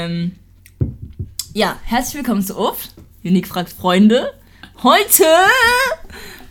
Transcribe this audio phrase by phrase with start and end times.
[0.00, 0.32] Ähm,
[1.52, 2.94] ja, herzlich willkommen zu UFT.
[3.22, 4.32] Unique fragt Freunde.
[4.82, 5.24] Heute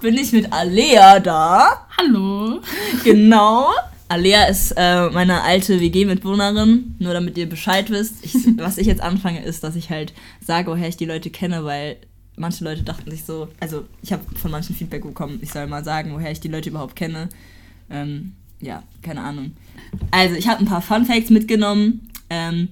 [0.02, 1.88] bin ich mit Alea da.
[1.98, 2.62] Hallo.
[3.04, 3.72] Genau.
[4.08, 8.24] Alea ist äh, meine alte WG-Mitwohnerin, nur damit ihr Bescheid wisst.
[8.24, 10.14] Ich, was ich jetzt anfange, ist, dass ich halt
[10.46, 11.98] sage, woher ich die Leute kenne, weil
[12.36, 15.84] manche Leute dachten sich so, also ich habe von manchen Feedback bekommen, ich soll mal
[15.84, 17.30] sagen, woher ich die Leute überhaupt kenne.
[17.90, 19.54] Ähm, ja, keine Ahnung.
[20.12, 22.70] Also, ich habe ein paar Fun Facts mitgenommen ähm,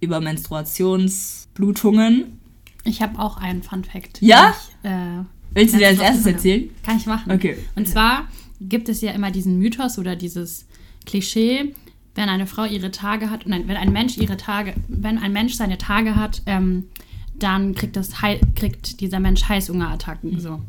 [0.00, 2.40] über Menstruationsblutungen.
[2.84, 4.22] Ich habe auch einen Fun Fact.
[4.22, 4.54] Ja?
[4.82, 6.70] Ich, äh, Willst du dir als erstes erzählen?
[6.84, 7.32] Kann ich machen.
[7.32, 7.58] Okay.
[7.74, 8.28] Und zwar
[8.60, 10.66] gibt es ja immer diesen Mythos oder dieses
[11.06, 11.74] Klischee,
[12.14, 15.54] wenn eine Frau ihre Tage hat, nein, wenn ein Mensch ihre Tage, wenn ein Mensch
[15.54, 16.88] seine Tage hat, ähm,
[17.34, 18.10] dann kriegt, das,
[18.54, 20.40] kriegt dieser Mensch Heißhungerattacken.
[20.40, 20.60] So.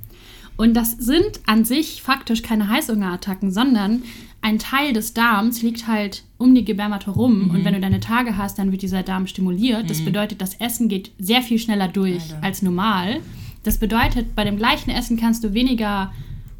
[0.55, 4.04] Und das sind an sich faktisch keine Heißhungerattacken, sondern
[4.41, 7.52] ein Teil des Darms liegt halt um die Gebärmutter rum.
[7.52, 9.90] Und wenn du deine Tage hast, dann wird dieser Darm stimuliert.
[9.90, 12.44] Das bedeutet, das Essen geht sehr viel schneller durch Alter.
[12.44, 13.20] als normal.
[13.63, 16.12] Das bedeutet, bei dem gleichen Essen kannst du weniger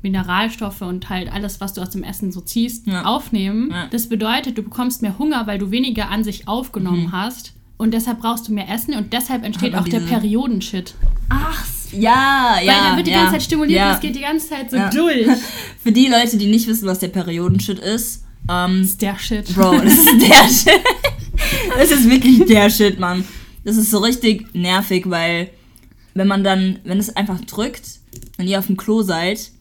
[0.03, 3.06] Mineralstoffe und halt alles, was du aus dem Essen so ziehst, Ja.
[3.06, 3.69] aufnehmen.
[3.72, 3.88] Ja.
[3.88, 7.53] Das bedeutet, du bekommst mehr Hunger, weil du weniger an sich aufgenommen hast.
[7.78, 10.94] Und deshalb brauchst du mehr Essen und deshalb entsteht auch der Periodenshit.
[11.30, 12.59] Ach, ja, ja.
[12.59, 13.89] Weil dann wird die ja, ganze Zeit stimuliert ja.
[13.89, 14.89] und es geht die ganze Zeit so Ja.
[14.89, 15.28] durch.
[15.84, 19.56] Für die Leute, die nicht wissen, was der Periodenshit ist, ähm, Das ist der Shit.
[19.56, 20.81] Bro, das ist der Shit.
[21.78, 23.23] Das ist wirklich der Shit, Mann.
[23.64, 25.50] Das ist so richtig nervig, weil
[26.14, 28.00] wenn man dann, wenn es einfach drückt,
[28.38, 29.52] wenn ihr auf dem Klo seid,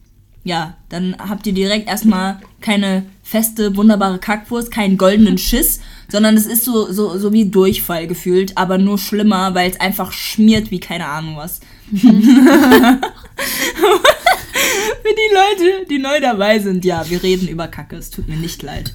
[0.43, 6.47] ja, dann habt ihr direkt erstmal keine feste, wunderbare Kackwurst, keinen goldenen Schiss, sondern es
[6.47, 10.81] ist so, so, so wie Durchfall gefühlt, aber nur schlimmer, weil es einfach schmiert wie
[10.81, 11.61] keine Ahnung was.
[15.03, 18.37] Für die Leute, die neu dabei sind, ja, wir reden über Kacke, es tut mir
[18.37, 18.93] nicht leid.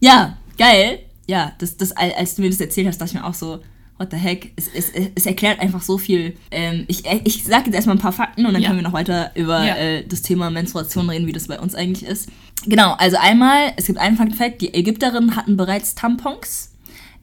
[0.00, 1.00] Ja, geil.
[1.26, 3.60] Ja, das, das, als du mir das erzählt hast, dachte ich mir auch so,
[3.98, 4.52] what the heck?
[4.56, 6.36] Es, es, es erklärt einfach so viel.
[6.50, 8.68] Ähm, ich ich sage jetzt erstmal ein paar Fakten und dann Ja.
[8.68, 9.76] können wir noch weiter über Ja.
[9.76, 12.28] äh, das Thema Menstruation reden, wie das bei uns eigentlich ist.
[12.66, 16.70] Genau, also einmal, es gibt einen Fun Fact, die Ägypterinnen hatten bereits Tampons.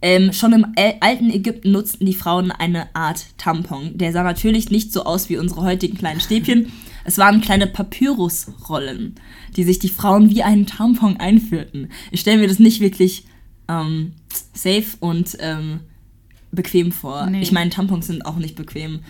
[0.01, 0.65] Ähm, schon im
[0.99, 3.97] alten Ägypten nutzten die Frauen eine Art Tampon.
[3.97, 6.71] Der sah natürlich nicht so aus wie unsere heutigen kleinen Stäbchen.
[7.03, 9.15] Es waren kleine Papyrusrollen,
[9.55, 11.89] die sich die Frauen wie einen Tampon einführten.
[12.11, 13.25] Ich stelle mir das nicht wirklich
[13.67, 14.13] ähm,
[14.53, 15.81] safe und ähm,
[16.51, 17.27] bequem vor.
[17.27, 17.41] Nee.
[17.41, 19.01] Ich meine, Tampons sind auch nicht bequem.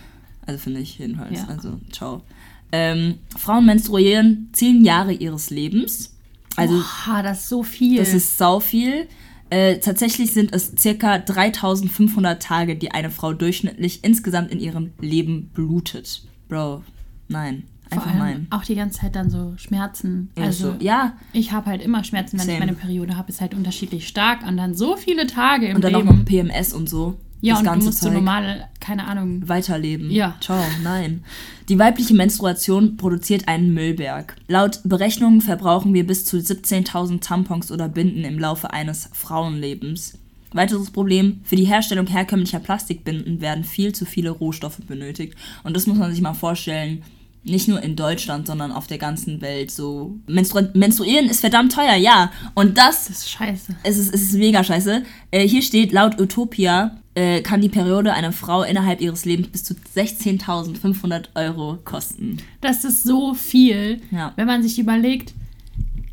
[0.46, 1.40] Also finde ich jedenfalls.
[1.40, 1.48] Ja.
[1.48, 2.24] Also, ciao.
[2.72, 6.16] Ähm, Frauen menstruieren zehn Jahre ihres Lebens.
[6.56, 7.98] Also Boah, das ist so viel.
[7.98, 9.08] das ist sau viel.
[9.52, 15.50] Äh, tatsächlich sind es circa 3500 Tage, die eine Frau durchschnittlich insgesamt in ihrem Leben
[15.54, 16.24] blutet.
[16.48, 16.84] Bro,
[17.28, 17.64] nein.
[17.92, 18.48] Vor Einfach allem nein.
[18.50, 20.30] auch die ganze Zeit dann so Schmerzen.
[20.38, 22.54] Also so, ja, ich habe halt immer Schmerzen, wenn Same.
[22.54, 23.30] ich meine Periode habe.
[23.30, 26.20] Ist halt unterschiedlich stark und dann so viele Tage im und dann auch Leben.
[26.20, 27.18] noch PMS und so.
[27.42, 28.14] Ja, das und du ganze musst so Zeug.
[28.16, 29.48] normal, keine Ahnung.
[29.48, 30.10] weiterleben.
[30.12, 30.36] Ja.
[30.40, 31.24] Ciao, nein.
[31.70, 34.36] Die weibliche Menstruation produziert einen Müllberg.
[34.48, 40.18] Laut Berechnungen verbrauchen wir bis zu 17.000 Tampons oder Binden im Laufe eines Frauenlebens.
[40.54, 45.36] Weiteres Problem, für die Herstellung herkömmlicher Plastikbinden werden viel zu viele Rohstoffe benötigt.
[45.64, 47.04] Und das muss man sich mal vorstellen,
[47.44, 49.72] nicht nur in Deutschland, sondern auf der ganzen Welt.
[49.72, 52.32] So Menstru Menstruieren ist verdammt teuer, ja.
[52.54, 53.76] Und das Das ist scheiße.
[53.84, 55.04] es ist, es ist mega scheiße.
[55.32, 59.64] Äh, hier steht, laut Utopia äh, kann die Periode einer Frau innerhalb ihres Lebens bis
[59.64, 62.38] zu 16.500 Euro kosten.
[62.62, 64.34] Das ist so viel, Ja.
[64.36, 65.34] wenn man sich überlegt,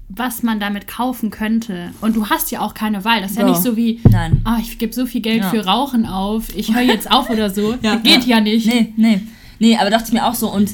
[0.08, 1.92] was man damit kaufen könnte.
[2.00, 3.20] Und du hast ja auch keine Wahl.
[3.20, 3.52] Das ist ja Bro.
[3.52, 4.40] nicht so wie, Nein.
[4.44, 5.50] ah, ich gebe so viel Geld Ja.
[5.50, 7.74] für Rauchen auf, ich höre jetzt auf oder so.
[7.82, 8.66] Ja, Geht ja, nicht.
[8.66, 9.20] Nee, nee.
[9.60, 10.52] Nee, aber dachte ich mir auch so.
[10.52, 10.70] Und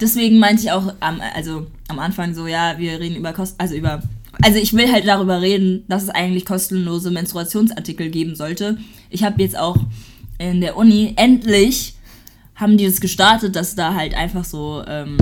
[0.00, 3.74] deswegen meinte ich auch am, also am Anfang so, ja, wir reden über Kosten, also
[3.74, 4.02] über.
[4.42, 8.76] Also ich will halt darüber reden, dass es eigentlich kostenlose Menstruationsartikel geben sollte.
[9.08, 9.76] Ich habe jetzt auch
[10.38, 11.94] in der Uni endlich
[12.54, 15.16] haben die das gestartet, dass da halt einfach so, ähm,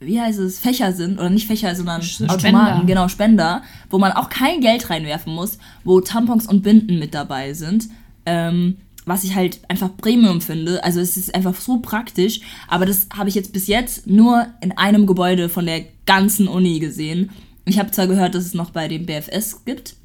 [0.00, 2.34] wie heißt es, Fächer sind, oder nicht Fächer, sondern Spender.
[2.34, 7.14] Automaten, genau, Spender, wo man auch kein Geld reinwerfen muss, wo Tampons und Binden mit
[7.14, 7.88] dabei sind.
[8.26, 8.76] Ähm,
[9.06, 10.84] was ich halt einfach Premium finde.
[10.84, 12.40] Also es ist einfach so praktisch.
[12.68, 16.80] Aber das habe ich jetzt bis jetzt nur in einem Gebäude von der ganzen Uni
[16.80, 17.30] gesehen.
[17.64, 19.96] Ich habe zwar gehört, dass es noch bei dem BFS gibt,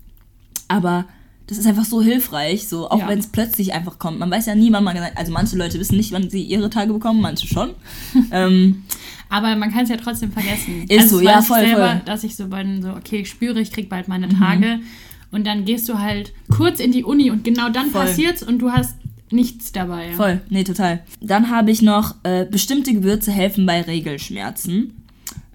[0.68, 1.06] aber
[1.48, 3.07] das ist einfach so hilfreich, so auch Ja.
[3.09, 4.19] wenn es plötzlich einfach kommt.
[4.19, 6.94] Man weiß ja nie, wann man, also manche Leute wissen nicht, wann sie ihre Tage
[6.94, 7.71] bekommen, manche schon.
[8.31, 8.83] ähm,
[9.30, 10.86] Aber man kann es ja trotzdem vergessen.
[10.88, 11.95] Ist so, das ja, voll, selber, voll.
[11.95, 12.06] Mhm.
[12.06, 14.80] dass ich so, bin, so, okay, ich spüre, ich krieg bald meine Tage.
[15.31, 18.01] Und dann gehst du halt kurz in die Uni und genau dann Voll.
[18.06, 18.95] passiert's und du hast
[19.31, 20.12] nichts dabei.
[20.13, 21.04] Voll, nee, total.
[21.22, 25.06] Dann habe ich noch, äh, bestimmte Gewürze helfen bei Regelschmerzen.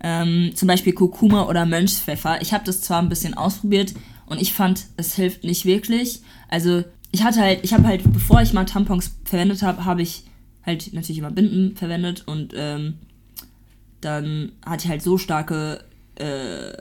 [0.02, 2.40] Ähm, zum Beispiel Kurkuma oder Mönchspfeffer.
[2.40, 3.94] Ich habe das zwar ein bisschen ausprobiert
[4.26, 6.22] und ich fand, es hilft nicht wirklich.
[6.48, 10.24] Also ich hatte halt, ich habe halt, bevor ich mal Tampons verwendet habe, habe ich
[10.64, 12.94] halt natürlich immer Binden verwendet und ähm,
[14.00, 15.84] dann hatte ich halt so starke
[16.16, 16.72] äh,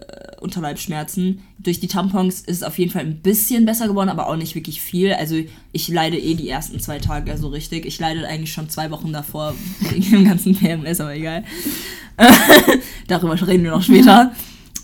[0.41, 1.41] Unterleibsschmerzen.
[1.59, 4.55] Durch die Tampons ist es auf jeden Fall ein bisschen besser geworden, aber auch nicht
[4.55, 5.13] wirklich viel.
[5.13, 5.35] Also
[5.71, 7.85] ich leide eh die ersten zwei Tage so richtig.
[7.85, 11.43] Ich leide eigentlich schon zwei Wochen davor wegen dem ganzen PMS, aber egal.
[13.07, 14.31] Darüber reden wir noch später.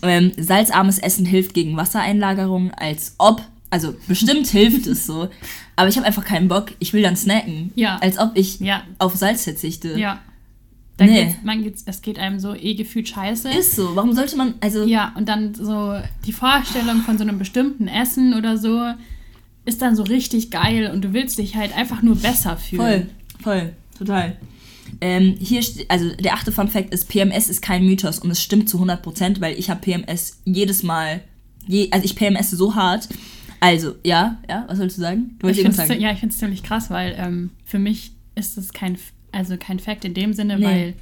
[0.02, 3.42] Ähm, salzarmes Essen hilft gegen Wassereinlagerung, als ob.
[3.70, 5.28] Also bestimmt hilft es so.
[5.76, 6.72] Aber ich habe einfach keinen Bock.
[6.78, 7.70] Ich will dann snacken.
[7.74, 7.96] Ja.
[7.98, 8.82] Als ob ich Ja.
[8.98, 9.98] auf Salz verzichte.
[9.98, 10.20] Ja.
[11.06, 11.24] Da Nee.
[11.24, 13.50] geht's, man geht's, es geht einem so eh gefühlt scheiße.
[13.50, 13.94] Ist so.
[13.96, 14.54] Warum sollte man.
[14.60, 14.84] Also.
[14.84, 15.94] Ja, und dann so
[16.26, 18.80] die Vorstellung von so einem bestimmten Essen oder so
[19.64, 23.10] ist dann so richtig geil und du willst dich halt einfach nur besser Voll, fühlen.
[23.40, 24.36] voll, total.
[25.00, 28.68] Ähm, hier, also der achte Fun Fact ist, PMS ist kein Mythos und es stimmt
[28.68, 31.22] zu 100%, weil ich habe PMS jedes Mal,
[31.66, 33.08] je, also ich PMS so hart.
[33.60, 35.36] Also, ja, ja, was sollst du sagen?
[35.38, 36.00] Du Ich find's, sagen.
[36.00, 38.98] ja, ich finde es ziemlich krass, weil ähm, für mich ist es kein,
[39.32, 40.64] also kein Fact in dem Sinne, Nee.
[40.64, 40.94] weil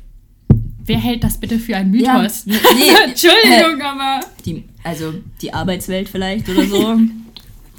[0.85, 2.47] wer hält das bitte für ein Ja, Mythos?
[2.47, 6.79] nee, nee, Entschuldigung, aber Die, also die Arbeitswelt vielleicht oder so.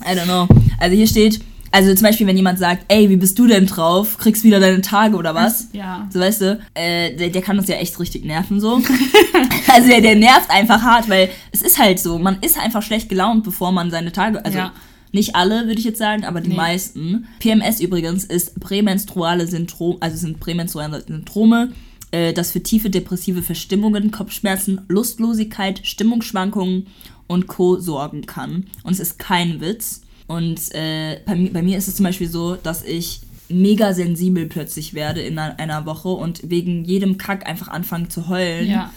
[0.03, 0.47] I don't know.
[0.79, 1.39] Also hier steht,
[1.71, 4.17] also zum Beispiel, wenn jemand sagt, ey, wie bist du denn drauf?
[4.17, 5.67] Kriegst wieder deine Tage oder was?
[5.73, 6.07] ja.
[6.11, 8.81] So, weißt du, äh, der, der kann uns ja echt richtig nerven, so.
[9.73, 13.09] also der, der nervt einfach hart, weil es ist halt so, man ist einfach schlecht
[13.09, 14.73] gelaunt, bevor man seine Tage, also Ja.
[15.11, 16.55] Nicht alle, würde ich jetzt sagen, aber die Nee.
[16.55, 17.25] meisten.
[17.39, 21.71] PMS übrigens ist prämenstruale Syndrom, also sind prämenstruale Syndrome,
[22.11, 26.87] äh, das für tiefe depressive Verstimmungen, Kopfschmerzen, Lustlosigkeit, Stimmungsschwankungen
[27.27, 27.79] und Co.
[27.79, 28.65] sorgen kann.
[28.83, 30.01] Und es ist kein Witz.
[30.27, 34.93] Und äh, bei, bei mir ist es zum Beispiel so, dass ich mega sensibel plötzlich
[34.93, 38.91] werde in einer, einer Woche und wegen jedem Kack einfach anfange zu heulen Ja.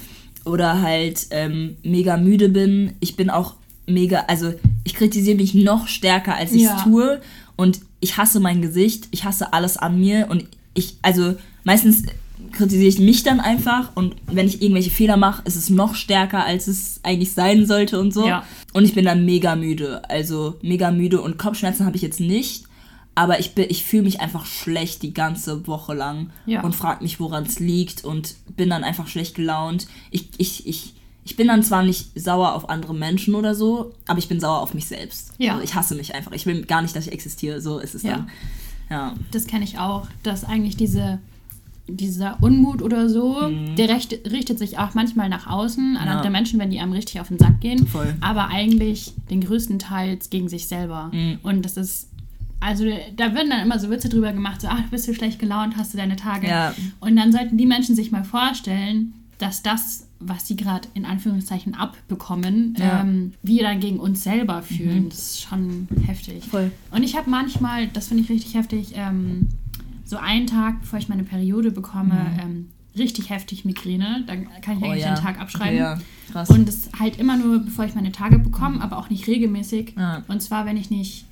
[0.45, 2.93] oder halt ähm, mega müde bin.
[3.01, 3.55] Ich bin auch
[3.87, 4.53] mega, also
[4.85, 6.83] ich kritisiere mich noch stärker, als ich es Ja.
[6.83, 7.21] tue.
[7.57, 10.27] Und ich hasse mein Gesicht, ich hasse alles an mir.
[10.31, 10.45] Und
[10.75, 12.03] ich, also meistens
[12.53, 13.91] kritisiere ich mich dann einfach.
[13.95, 18.01] Und wenn ich irgendwelche Fehler mache, ist es noch stärker, als es eigentlich sein sollte
[18.01, 18.27] und so.
[18.27, 18.45] Ja.
[18.73, 20.03] Und ich bin dann mega müde.
[20.11, 21.21] Also mega müde.
[21.21, 22.65] Und Kopfschmerzen habe ich jetzt nicht.
[23.17, 26.63] Aber ich, bin- ich fühle mich einfach schlecht die ganze Woche lang Ja.
[26.65, 29.87] und frage mich, woran es liegt und bin dann einfach schlecht gelaunt.
[30.11, 34.19] Ich, ich, ich, ich bin dann zwar nicht sauer auf andere Menschen oder so, aber
[34.19, 35.32] ich bin sauer auf mich selbst.
[35.38, 35.53] Ja.
[35.53, 36.32] Also ich hasse mich einfach.
[36.32, 37.61] Ich will gar nicht, dass ich existiere.
[37.61, 38.12] So ist es Ja.
[38.17, 38.31] dann.
[38.91, 39.15] Ja.
[39.31, 41.19] Das kenne ich auch, dass eigentlich diese,
[41.88, 46.09] dieser Unmut oder so, der recht, richtet sich auch manchmal nach außen, an Mhm.
[46.09, 46.12] Ja.
[46.17, 48.15] andere Menschen, wenn die einem richtig auf den Sack gehen, Voll.
[48.20, 51.11] aber eigentlich den größten Teils gegen sich selber.
[51.12, 51.38] Mhm.
[51.43, 52.09] Und das ist,
[52.61, 52.85] also
[53.17, 55.93] da werden dann immer so Witze drüber gemacht, so, ach, bist du schlecht gelaunt, hast
[55.93, 56.49] du deine Tage.
[56.49, 56.75] Ja.
[57.00, 61.75] Und dann sollten die Menschen sich mal vorstellen, dass das, was sie gerade in Anführungszeichen
[61.75, 63.03] abbekommen, Ja.
[63.03, 65.09] ähm, wir dann gegen uns selber fühlen.
[65.11, 66.45] Das ist schon heftig.
[66.45, 66.71] Voll.
[66.91, 69.49] Und ich habe manchmal, das finde ich richtig heftig, ähm,
[70.05, 74.23] so einen Tag, bevor ich meine Periode bekomme, ähm, richtig heftig Migräne.
[74.27, 74.83] Dann kann ich Mhm.
[74.85, 75.15] Oh eigentlich ja.
[75.15, 75.77] den Tag abschreiben.
[75.79, 75.99] Ja,
[76.33, 76.49] krass.
[76.51, 79.95] Und das halt immer nur, bevor ich meine Tage bekomme, aber auch nicht regelmäßig.
[79.97, 80.23] Ja.
[80.29, 81.25] Und zwar, wenn ich nicht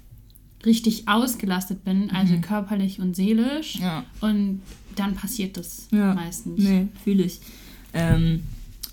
[0.67, 3.77] richtig ausgelastet bin, also körperlich und seelisch.
[3.79, 3.83] Mhm.
[3.83, 4.05] Ja.
[4.21, 4.61] Und
[4.97, 6.59] dann passiert das meistens.
[6.63, 7.41] Nee, fühle ich.
[7.95, 8.43] Ähm,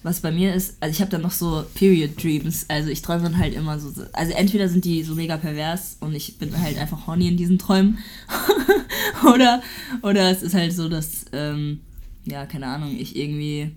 [0.01, 2.66] was bei mir ist, also ich habe dann noch so Period Dreams.
[2.69, 3.92] Also ich träume dann halt immer so.
[4.13, 7.60] Also entweder sind die so mega pervers und ich bin halt einfach horny in diesen
[7.60, 7.98] Träumen.
[9.34, 9.62] oder,
[10.01, 11.81] oder es ist halt so, dass, ähm,
[12.26, 13.71] ja, keine Ahnung, ich irgendwie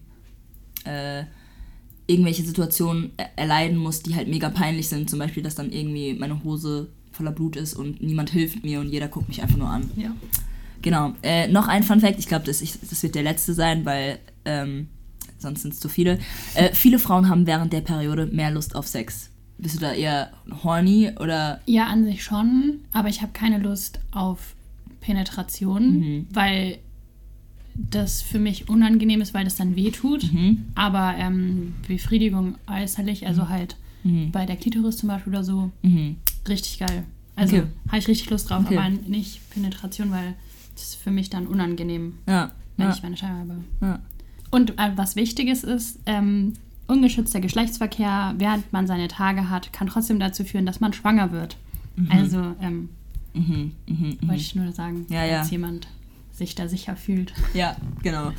[0.84, 1.24] äh,
[2.06, 5.10] irgendwelche Situationen er- erleiden muss, die halt mega peinlich sind.
[5.10, 8.88] Zum Beispiel, dass dann irgendwie meine Hose voller Blut ist und niemand hilft mir und
[8.90, 9.90] jeder guckt mich einfach nur an.
[9.96, 10.14] Ja.
[10.82, 11.14] Genau.
[11.22, 14.88] Äh, noch ein Fun Fact, ich glaube, das, das wird der letzte sein, weil ähm,
[15.42, 16.18] sonst sind es zu viele.
[16.54, 19.30] Äh, viele Frauen haben während der Periode mehr Lust auf Sex.
[19.58, 20.30] Bist du da eher
[20.64, 21.60] horny oder.
[21.66, 24.54] Ja, an sich schon, aber ich habe keine Lust auf
[25.00, 26.26] Penetration, Mhm.
[26.32, 26.78] weil
[27.74, 30.30] das für mich unangenehm ist, weil das dann weh tut.
[30.32, 30.64] Mhm.
[30.74, 34.30] Aber ähm, Befriedigung äußerlich, also halt Mhm.
[34.32, 36.16] bei der Klitoris zum Beispiel oder so, Mhm.
[36.48, 37.04] richtig geil.
[37.36, 37.66] Also Okay.
[37.88, 38.76] habe ich richtig Lust drauf, Okay.
[38.76, 40.34] aber nicht Penetration, weil
[40.74, 42.50] das ist für mich dann unangenehm, Ja.
[42.76, 42.94] wenn Ja.
[42.94, 43.54] ich meine Scheibe habe.
[43.80, 44.00] ja.
[44.52, 46.52] Und äh, was Wichtiges ist, ähm,
[46.86, 51.56] ungeschützter Geschlechtsverkehr, während man seine Tage hat, kann trotzdem dazu führen, dass man schwanger wird.
[52.10, 52.88] Also ähm,
[53.34, 53.72] Mhm.
[53.86, 53.96] Mhm.
[53.96, 54.18] Mhm.
[54.28, 55.42] wollte ich nur sagen, Ja, ja.
[55.44, 55.88] jemand
[56.32, 57.32] sich da sicher fühlt.
[57.54, 58.32] Ja, genau.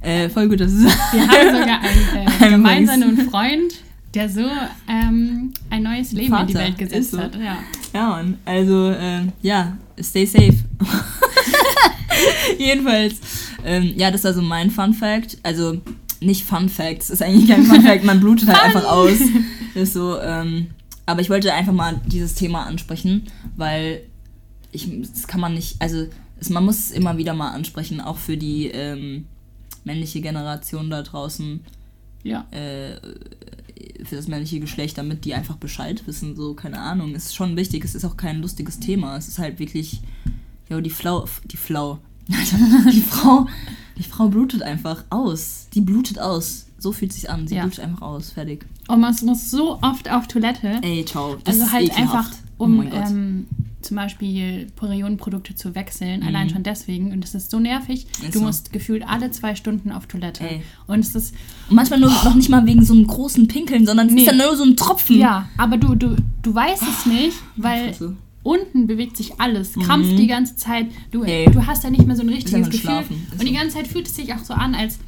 [0.00, 3.72] Äh, voll gut, dass du Wir haben sogar einen äh, Ein gemeinsamen Freund,
[4.14, 4.46] der so
[4.88, 7.18] ähm, ein neues Leben in die Vater, Welt gesetzt so.
[7.18, 7.36] hat.
[7.36, 7.58] Ja.
[7.92, 8.38] Ja, Mann.
[8.46, 10.54] Also, ähm, ja, stay safe.
[12.58, 13.16] Jedenfalls,
[13.64, 15.38] ähm, ja, das war so mein Fun Fact.
[15.42, 15.80] Also,
[16.20, 19.18] nicht Fun Fact, es ist eigentlich kein Fun Fact, man blutet halt einfach aus.
[19.74, 20.68] Das ist so, ähm,
[21.06, 24.02] aber ich wollte einfach mal dieses Thema ansprechen, weil
[24.72, 26.06] ich, das kann man nicht, also
[26.38, 29.26] es, man muss es immer wieder mal ansprechen, auch für die ähm,
[29.84, 31.60] männliche Generation da draußen,
[32.22, 32.46] Ja.
[32.50, 32.96] äh,
[34.04, 37.14] für das männliche Geschlecht, damit die einfach Bescheid wissen, so, keine Ahnung.
[37.14, 39.16] Es ist schon wichtig, es ist auch kein lustiges Thema.
[39.16, 40.00] Es ist halt wirklich,
[40.68, 41.98] ja, die Flau, die Flau,
[42.92, 43.46] die Frau,
[43.96, 45.68] die Frau blutet einfach aus.
[45.74, 46.66] Die blutet aus.
[46.78, 47.46] So fühlt sich an.
[47.46, 47.62] Sie Ja.
[47.62, 48.30] blutet einfach aus.
[48.30, 48.64] Fertig.
[48.88, 50.78] Und man muss so oft auf Toilette.
[50.82, 51.36] Ey, ciao.
[51.44, 52.14] Das also halt ekelhaft.
[52.14, 52.92] einfach, oh um Gott.
[53.10, 53.46] ähm,
[53.82, 56.26] zum Beispiel Periodenprodukte zu wechseln, Mhm.
[56.26, 57.12] allein schon deswegen.
[57.12, 58.06] Und das ist so nervig.
[58.22, 58.44] Ist du so.
[58.44, 60.44] musst gefühlt alle zwei Stunden auf Toilette.
[60.48, 60.62] Ey.
[60.86, 61.34] Und es ist,
[61.68, 64.20] Und manchmal nur, noch nicht mal wegen so einem großen Pinkeln, sondern es Nee.
[64.22, 65.18] ist ja nur so ein Tropfen.
[65.18, 67.94] ja, aber du, du, du weißt es nicht, weil.
[68.50, 70.86] Unten bewegt sich alles, krampft die ganze Zeit.
[71.12, 71.26] Du, Mhm.
[71.26, 71.44] Ey.
[71.50, 72.80] du hast ja nicht mehr so ein richtiges Gefühl.
[72.80, 73.26] schlafen.
[73.32, 74.98] Und die ganze Zeit fühlt es sich auch so an, als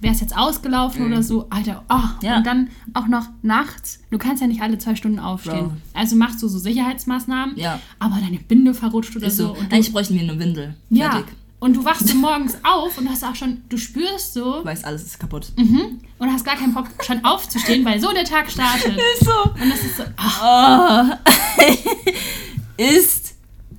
[0.00, 1.12] wäre es jetzt ausgelaufen Mhm.
[1.12, 1.46] oder so.
[1.50, 1.98] Alter, oh.
[2.22, 2.36] Ja.
[2.38, 4.00] Und dann auch noch nachts.
[4.10, 5.68] Du kannst ja nicht alle zwei Stunden aufstehen.
[5.68, 5.72] Bro.
[5.94, 7.80] Also machst du so Sicherheitsmaßnahmen, Ja.
[7.98, 9.48] aber deine Binde verrutscht oder Ist so.
[9.48, 9.56] so.
[9.70, 10.74] Eigentlich bräuchten wir eine Windel.
[10.90, 11.10] ja.
[11.10, 11.32] Fertig.
[11.62, 14.82] Und du wachst so morgens auf und hast auch schon, du spürst so Du weißt,
[14.86, 15.52] alles ist kaputt.
[15.58, 18.96] mhm, und hast gar keinen Bock, schon aufzustehen, weil so der Tag startet.
[19.20, 19.50] Ist so.
[19.62, 21.30] Und das ist so, ach, Oh.
[22.80, 23.34] ist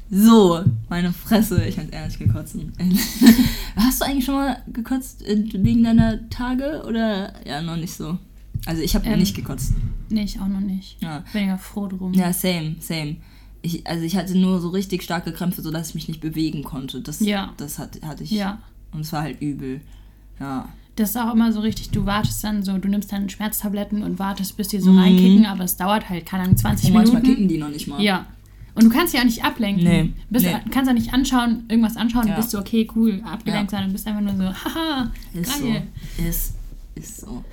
[0.09, 0.63] so.
[0.89, 1.63] Meine Fresse.
[1.65, 2.73] Ich kann ehrlich gekotzen.
[3.75, 8.17] Hast du eigentlich schon mal gekotzt äh, wegen deiner Tage oder ja, noch nicht so?
[8.65, 9.19] Also ich habe Ähm.
[9.19, 9.73] nicht gekotzt.
[10.09, 11.01] nee, ich auch noch nicht.
[11.01, 11.23] Ja.
[11.33, 12.13] Bin ja froh drum.
[12.13, 13.15] ja, same, same.
[13.63, 17.01] Ich, also ich hatte nur so richtig starke Krämpfe, sodass ich mich nicht bewegen konnte.
[17.01, 17.53] Das, Ja.
[17.57, 18.31] das hat, hatte ich.
[18.31, 18.59] Ja.
[18.91, 19.81] Und es war halt übel.
[20.39, 20.67] Ja.
[20.97, 24.19] Das ist auch immer so richtig, du wartest dann so, du nimmst dann Schmerztabletten und
[24.19, 24.99] wartest, bis die so Mhm.
[24.99, 27.35] reinkicken, aber es dauert halt, keine Ahnung, 20 Und manchmal Minuten.
[27.37, 28.01] kicken die noch nicht mal.
[28.01, 28.25] Ja.
[28.73, 29.83] Und du kannst ja auch nicht ablenken.
[29.83, 30.55] Nee, Bist, nee.
[30.71, 32.35] kannst ja nicht anschauen, irgendwas anschauen Ja.
[32.35, 33.77] und bist du okay, cool, abgelenkt Ja.
[33.79, 35.83] sein und bist einfach nur so, haha, Ist geil.
[36.17, 36.23] so.
[36.23, 36.53] Ist,
[36.95, 37.43] ist so.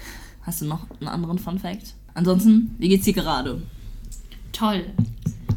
[0.43, 1.95] Hast du noch einen anderen Fun Fact?
[2.15, 3.63] Ansonsten, wie geht's dir gerade?
[4.53, 4.87] Toll.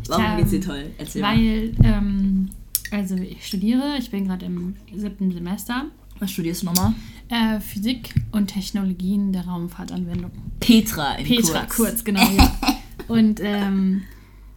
[0.07, 0.91] Warum Ähm, geht's dir toll?
[0.97, 1.35] Erzähl mal.
[1.37, 2.49] Weil, ähm,
[2.91, 5.85] also ich studiere, ich bin gerade im siebten Semester.
[6.19, 6.93] Was studierst du nochmal?
[7.29, 10.31] Äh, Physik und Technologien der Raumfahrtanwendung.
[10.59, 11.75] Petra in Petra, kurz.
[11.75, 12.51] kurz, genau, ja.
[13.07, 14.03] Und ähm,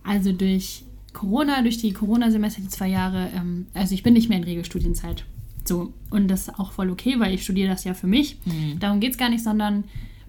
[0.02, 0.82] also durch
[1.14, 5.24] Corona, durch die Corona-Semester, die zwei Jahre, ähm, also ich bin nicht mehr in Regelstudienzeit.
[5.64, 8.36] So, und das ist auch voll okay, weil ich studiere das ja für mich.
[8.44, 8.78] Mhm.
[8.80, 9.84] Darum geht es gar nicht, sondern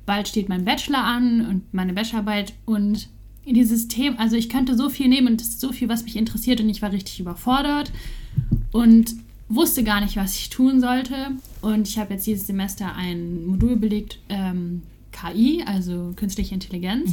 [0.05, 3.09] bald steht mein Bachelor an und meine Bachelorarbeit und
[3.45, 6.15] dieses Thema, also ich könnte so viel nehmen und es ist so viel, was mich
[6.15, 7.91] interessiert und ich war richtig überfordert
[8.71, 9.15] und
[9.49, 11.31] wusste gar nicht, was ich tun sollte.
[11.61, 17.11] Und ich habe jetzt dieses Semester ein Modul belegt, ähm, KI, also künstliche Intelligenz.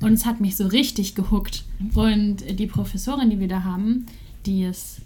[0.00, 1.64] Und es hat mich so richtig gehuckt.
[1.94, 4.06] Und die Professorin, die wir da haben,
[4.46, 5.00] die ist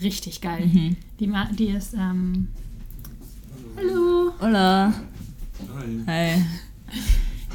[0.00, 0.66] richtig geil.
[0.66, 0.96] Mhm.
[1.18, 2.48] Die, ma- die ist, ähm,
[3.76, 4.92] hallo, Hola.
[6.06, 6.34] Hi.
[6.36, 6.42] Hi.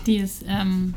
[0.06, 0.94] die ist ähm,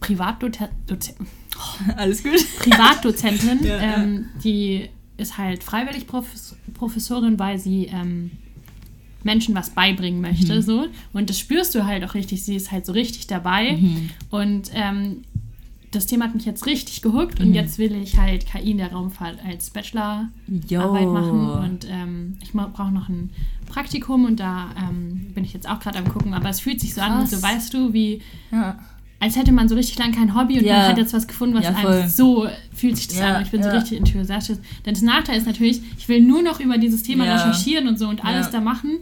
[0.00, 1.14] Privatdozentin.
[1.96, 2.44] Alles gut?
[2.58, 4.02] Privatdozentin, Ja, ja.
[4.02, 8.30] ähm, die ist halt freiwillig Profes Professorin, weil sie ähm,
[9.24, 10.54] Menschen was beibringen möchte.
[10.56, 10.62] Mhm.
[10.62, 10.86] So.
[11.12, 12.44] Und das spürst du halt auch richtig.
[12.44, 13.72] Sie ist halt so richtig dabei.
[13.76, 14.10] Mhm.
[14.30, 15.22] Und ähm,
[15.90, 17.46] das Thema hat mich jetzt richtig gehuckt Mhm.
[17.46, 22.52] und jetzt will ich halt KI in der Raumfahrt als Bachelorarbeit machen und ähm, ich
[22.52, 23.30] brauche noch ein
[23.66, 26.94] Praktikum und da ähm, bin ich jetzt auch gerade am gucken, aber es fühlt sich
[26.94, 27.30] so an, Krass.
[27.30, 28.78] so weißt du, wie Ja.
[29.20, 30.76] als hätte man so richtig lang kein Hobby und Ja.
[30.78, 33.36] man hat jetzt was gefunden, was Ja, einem so fühlt sich das an.
[33.36, 34.58] Und ich bin so richtig enthusiastisch.
[34.86, 38.08] Denn das Nachteil ist natürlich, ich will nur noch über dieses Thema recherchieren und so
[38.08, 38.98] und alles da machen.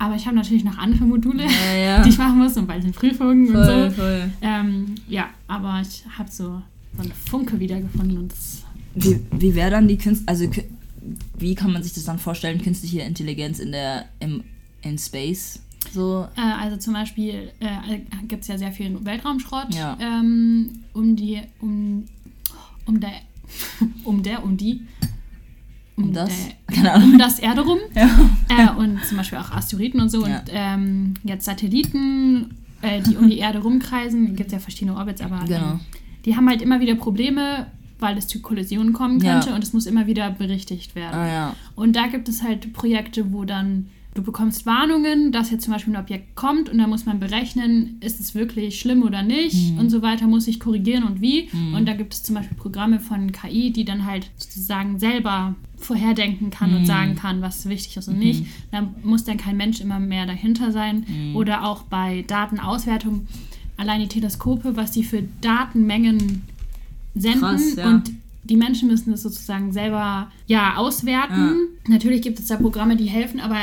[0.00, 2.02] Aber ich habe natürlich noch andere Module, Ja, ja.
[2.04, 3.96] die ich machen muss und bald sind Prüfungen Voll, und so.
[3.96, 4.30] voll.
[4.40, 6.62] Ähm, ja, aber ich habe so,
[6.96, 8.64] so eine Funke wiedergefunden und das,
[8.94, 10.48] Wie, wie wäre dann die Künst also
[11.38, 14.42] wie kann man sich das dann vorstellen, künstliche Intelligenz in der im
[14.82, 15.60] in Space
[15.92, 19.96] so äh, also zum Beispiel äh, gibt es ja sehr viel Weltraumschrott Ja.
[20.00, 22.04] ähm, um die, um,
[22.86, 23.12] um der,
[24.04, 24.80] um der, um die,
[25.96, 26.30] um das?
[26.68, 27.12] Der, Keine Ahnung.
[27.12, 27.78] um das Erde rum.
[27.94, 28.08] Ja.
[28.58, 30.26] Äh, und zum Beispiel auch Asteroiden und so.
[30.26, 30.38] Ja.
[30.40, 34.36] Und ähm, jetzt Satelliten, äh, die um die Erde rumkreisen.
[34.36, 35.72] Gibt ja verschiedene Orbits, aber Genau.
[35.72, 35.80] ähm,
[36.24, 37.66] die haben halt immer wieder Probleme,
[37.98, 39.34] weil es zu Kollisionen kommen Ja.
[39.34, 41.14] könnte und es muss immer wieder berichtigt werden.
[41.18, 41.56] Ah ja.
[41.74, 45.94] Und da gibt es halt Projekte, wo dann du bekommst Warnungen, dass jetzt zum Beispiel
[45.94, 49.78] ein Objekt kommt und dann muss man berechnen, ist es wirklich schlimm oder nicht Mhm.
[49.78, 51.48] und so weiter, muss ich korrigieren und wie.
[51.76, 56.50] Und da gibt es zum Beispiel Programme von KI, die dann halt sozusagen selber vorherdenken
[56.50, 56.76] kann Mhm.
[56.78, 58.44] und sagen kann, was wichtig ist und nicht.
[58.72, 61.06] Da muss dann kein Mensch immer mehr dahinter sein.
[61.08, 61.36] Mhm.
[61.36, 63.26] Oder auch bei Datenauswertung,
[63.76, 66.42] allein die Teleskope, was die für Datenmengen
[67.14, 67.88] senden Krass, ja.
[67.88, 68.10] und
[68.44, 71.56] die Menschen müssen das sozusagen selber ja auswerten.
[71.88, 73.56] Natürlich gibt es da Programme, die helfen, aber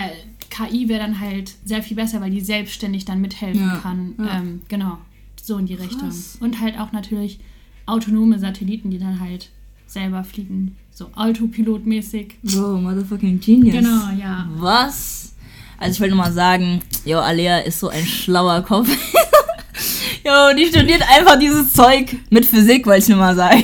[0.49, 4.15] KI wäre dann halt sehr viel besser, weil die selbstständig dann mithelfen Ja, kann.
[4.17, 4.37] ja.
[4.37, 4.97] Ähm, genau,
[5.41, 6.09] so in die Richtung.
[6.09, 6.37] Krass.
[6.39, 7.39] Und halt auch natürlich
[7.85, 9.49] autonome Satelliten, die dann halt
[9.87, 12.39] selber fliegen so Autopilot-mäßig.
[12.41, 13.75] Bro, motherfucking genius.
[13.75, 14.49] Genau, ja.
[14.55, 15.33] Was?
[15.77, 18.89] Also ich wollte nur mal sagen, yo, Alea ist so ein schlauer Kopf.
[20.25, 23.63] jo, die studiert einfach dieses Zeug mit Physik, wollte ich nur mal sagen.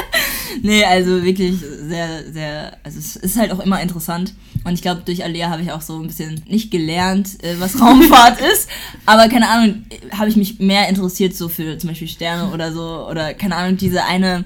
[0.62, 1.56] nee, also wirklich
[1.86, 4.32] sehr, sehr, also es ist halt auch immer interessant.
[4.64, 7.78] Und ich glaube, durch Alea habe ich auch so ein bisschen nicht gelernt, äh, was
[7.80, 8.68] Raumfahrt ist.
[9.06, 9.84] Aber keine Ahnung,
[10.16, 13.06] habe ich mich mehr interessiert so für zum Beispiel Sterne oder so.
[13.10, 14.44] Oder keine Ahnung, diese eine,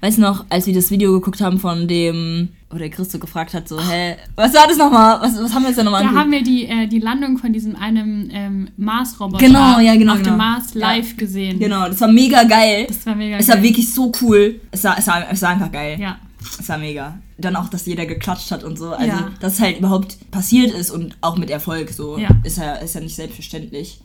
[0.00, 3.68] weiß noch, als wir das Video geguckt haben von dem, wo der Christo gefragt hat,
[3.68, 5.20] so, hä, was war das nochmal?
[5.20, 7.52] Was, was haben wir jetzt denn nochmal Da haben wir die, äh, die Landung von
[7.52, 10.32] diesem einem ähm, Mars-Roboter Genau, ja, genau, auf genau.
[10.32, 10.80] dem Mars Ja.
[10.80, 11.60] live gesehen.
[11.60, 12.86] Genau, das war mega geil.
[12.88, 13.64] Das war mega Es war geil.
[13.64, 14.60] wirklich so cool.
[14.72, 15.96] Es war, es war, es war einfach geil.
[16.00, 16.18] Ja.
[16.58, 17.18] Es war mega.
[17.38, 18.92] Dann auch, dass jeder geklatscht hat und so.
[18.92, 19.30] Also, Ja.
[19.40, 22.18] dass es halt überhaupt passiert ist und auch mit Erfolg so.
[22.18, 22.28] Ja.
[22.44, 24.00] Ist, ja, ist ja nicht selbstverständlich.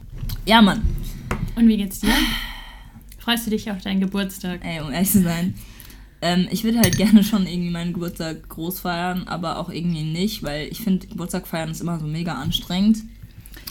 [0.46, 0.82] Ja, Mann.
[1.56, 2.10] Und wie geht's dir?
[3.18, 4.62] Freust du dich auf deinen Geburtstag?
[4.64, 5.54] Ey, um ehrlich zu sein.
[6.22, 10.44] Ähm, ich würde halt gerne schon irgendwie meinen Geburtstag groß feiern, aber auch irgendwie nicht,
[10.44, 13.00] weil ich finde, Geburtstag feiern ist immer so mega anstrengend.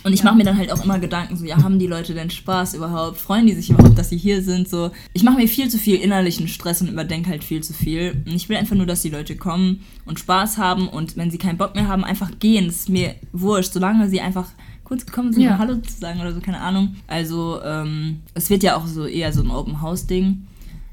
[0.04, 0.26] Und ich Ja.
[0.26, 3.18] mache mir dann halt auch immer Gedanken, so, ja, haben die Leute denn Spaß überhaupt?
[3.18, 4.68] Freuen die sich überhaupt, dass sie hier sind?
[4.68, 8.22] So, ich mache mir viel zu viel innerlichen Stress und überdenke halt viel zu viel.
[8.26, 11.38] Und ich will einfach nur, dass die Leute kommen und Spaß haben und wenn sie
[11.38, 12.66] keinen Bock mehr haben, einfach gehen.
[12.66, 14.48] Das ist mir wurscht, solange sie einfach
[14.84, 15.54] kurz gekommen sind, Ja.
[15.54, 16.96] um Hallo zu sagen oder so, keine Ahnung.
[17.08, 20.44] Also, ähm, es wird ja auch so eher so ein Open-House-Ding.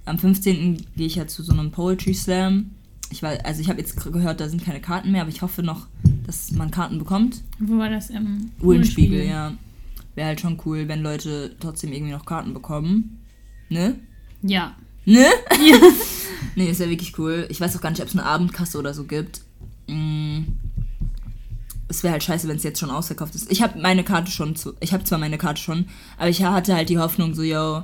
[0.05, 0.77] Am 15.
[0.97, 2.71] gehe ich ja zu so einem Poetry Slam.
[3.11, 5.63] Ich weiß, also ich habe jetzt gehört, da sind keine Karten mehr, aber ich hoffe
[5.63, 5.87] noch,
[6.25, 7.41] dass man Karten bekommt.
[7.59, 8.09] Wo war das?
[8.09, 9.53] Im Uhlenspiegel, ja.
[10.15, 13.19] Wäre halt schon cool, wenn Leute trotzdem irgendwie noch Karten bekommen.
[13.69, 13.95] Ne?
[14.41, 14.75] Ja.
[15.05, 15.25] Ne?
[15.65, 15.77] ja.
[16.55, 17.47] Nee, ist ja wirklich cool.
[17.49, 19.41] Ich weiß auch gar nicht, ob es eine Abendkasse oder so gibt.
[19.87, 20.43] Mm.
[21.87, 23.51] Es wäre halt scheiße, wenn es jetzt schon ausverkauft ist.
[23.51, 24.73] Ich habe meine Karte schon zu.
[24.79, 25.85] Ich habe zwar meine Karte schon,
[26.17, 27.83] aber ich hatte halt die Hoffnung, so, yo,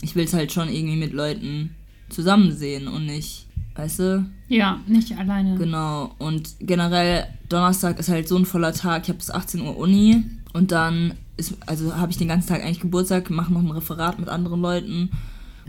[0.00, 1.74] ich will es halt schon irgendwie mit Leuten
[2.08, 3.43] zusammen sehen und nicht,
[3.74, 4.26] weißt du?
[4.48, 5.56] Ja, nicht alleine.
[5.56, 6.14] Genau.
[6.18, 9.02] Und generell, Donnerstag ist halt so ein voller Tag.
[9.02, 12.62] Ich habe bis 18 Uhr Uni und dann ist, also habe ich den ganzen Tag
[12.62, 15.10] eigentlich Geburtstag, mache noch ein Referat mit anderen Leuten,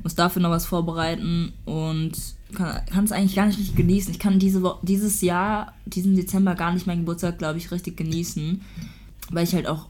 [0.04, 2.14] muss dafür noch was vorbereiten und
[2.54, 4.12] kann es eigentlich gar nicht richtig genießen.
[4.12, 7.98] Ich kann diese Wo dieses Jahr, diesen Dezember gar nicht meinen Geburtstag, glaube ich, richtig
[7.98, 8.62] genießen,
[9.32, 9.88] weil ich halt auch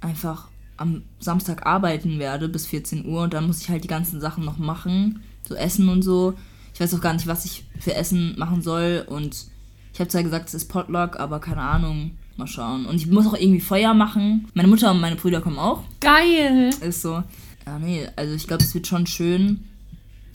[0.00, 4.20] einfach am Samstag arbeiten werde bis 14 Uhr und dann muss ich halt die ganzen
[4.20, 6.34] Sachen noch machen, so Essen und so.
[6.82, 9.46] Ich weiß auch gar nicht, was ich für Essen machen soll und
[9.92, 12.10] ich habe zwar gesagt, es ist Potluck, aber keine Ahnung.
[12.36, 12.86] Mal schauen.
[12.86, 14.48] Und ich muss auch irgendwie Feuer machen.
[14.54, 15.84] Meine Mutter und meine Brüder kommen auch.
[16.00, 16.70] Geil!
[16.80, 17.22] Ist so.
[17.64, 19.62] Ja, nee, also ich glaube, es wird schon schön.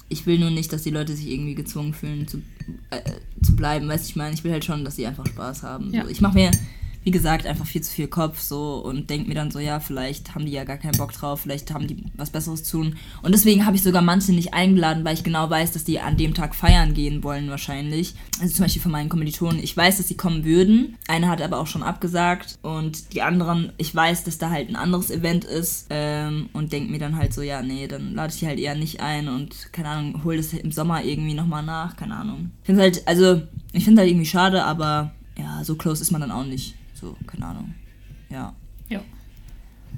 [0.07, 2.37] Ich will nur nicht, dass die Leute sich irgendwie gezwungen fühlen zu,
[2.91, 3.01] äh,
[3.43, 3.89] zu bleiben.
[3.89, 5.93] Weißt du, ich meine, ich will halt schon, dass sie einfach Spaß haben.
[5.93, 6.05] Ja.
[6.05, 6.09] So.
[6.11, 6.51] Ich mache mir,
[7.07, 10.35] wie gesagt, einfach viel zu viel Kopf so und denke mir dann so, ja, vielleicht
[10.35, 12.97] haben die ja gar keinen Bock drauf, vielleicht haben die was Besseres zu tun.
[13.21, 16.17] Und deswegen habe ich sogar manche nicht eingeladen, weil ich genau weiß, dass die an
[16.17, 18.13] dem Tag feiern gehen wollen wahrscheinlich.
[18.41, 19.63] Also zum Beispiel von meinen Kommilitonen.
[19.63, 20.97] Ich weiß, dass sie kommen würden.
[21.07, 24.75] Eine hat aber auch schon abgesagt und die anderen, ich weiß, dass da halt ein
[24.75, 28.39] anderes Event ist ähm, und denke mir dann halt so, ja, nee, dann lade ich
[28.39, 31.95] die halt eher nicht ein und keine Ahnung, hol das im Sommer irgendwie nochmal nach,
[31.95, 32.51] keine Ahnung.
[32.63, 36.19] Ich finde halt, also, ich finde halt irgendwie schade, aber ja, so close ist man
[36.19, 36.75] dann auch nicht.
[36.99, 37.75] So, keine Ahnung.
[38.29, 38.53] Ja.
[38.89, 39.01] Ja.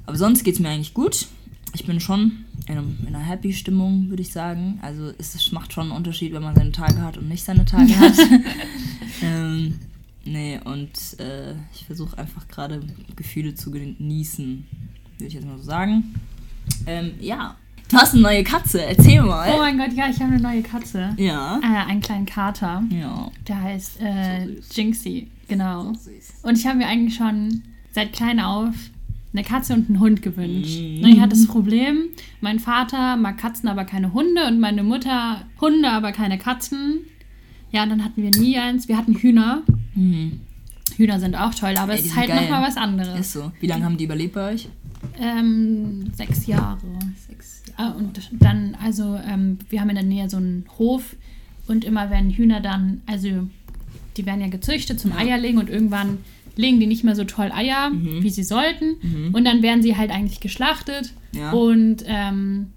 [0.06, 1.26] Aber sonst geht es mir eigentlich gut.
[1.72, 4.78] Ich bin schon in, einem, in einer Happy-Stimmung, würde ich sagen.
[4.82, 7.98] Also es macht schon einen Unterschied, wenn man seine Tage hat und nicht seine Tage
[7.98, 8.14] hat.
[9.22, 9.78] ähm,
[10.24, 12.82] nee, und äh, ich versuche einfach gerade
[13.16, 14.66] Gefühle zu genießen,
[15.18, 16.14] würde ich jetzt mal so sagen.
[16.86, 17.56] Ähm, ja.
[17.88, 19.56] Du hast eine neue Katze, erzähl Oh mal.
[19.58, 21.14] mein Gott, ja, ich habe eine neue Katze.
[21.16, 21.58] Ja.
[21.62, 22.84] Äh, einen kleinen Kater.
[22.90, 23.30] Ja.
[23.48, 24.74] Der heißt äh, So.
[24.74, 25.92] Jinxie, genau.
[26.42, 28.74] Und ich habe mir eigentlich schon seit klein auf
[29.32, 30.80] eine Katze und einen Hund gewünscht.
[30.80, 31.04] Mhm.
[31.04, 32.04] Und ich hatte das Problem,
[32.40, 37.00] mein Vater mag Katzen, aber keine Hunde und meine Mutter Hunde, aber keine Katzen.
[37.70, 38.88] Ja, und dann hatten wir nie eins.
[38.88, 39.62] Wir hatten Hühner.
[39.94, 40.40] Mhm.
[40.96, 43.20] Hühner sind auch toll, aber Ey, es ist halt nochmal was anderes.
[43.20, 43.52] Ist so.
[43.60, 44.68] Wie lange haben die überlebt bei euch?
[45.18, 46.80] Ähm, sechs Jahre.
[47.28, 47.62] Sechs.
[47.76, 51.16] Ah, und dann, also, ähm, wir haben in der Nähe so einen Hof
[51.68, 53.48] und immer wenn Hühner dann, also,
[54.16, 55.12] die werden ja gezüchtet zum.
[55.12, 56.18] Eierlegen und irgendwann
[56.56, 58.22] legen die nicht mehr so toll Eier, Mhm.
[58.22, 58.96] wie sie sollten.
[59.02, 59.34] Mhm.
[59.34, 61.12] Und dann werden sie halt eigentlich geschlachtet.
[61.32, 61.52] Ja.
[61.52, 62.68] Und ähm,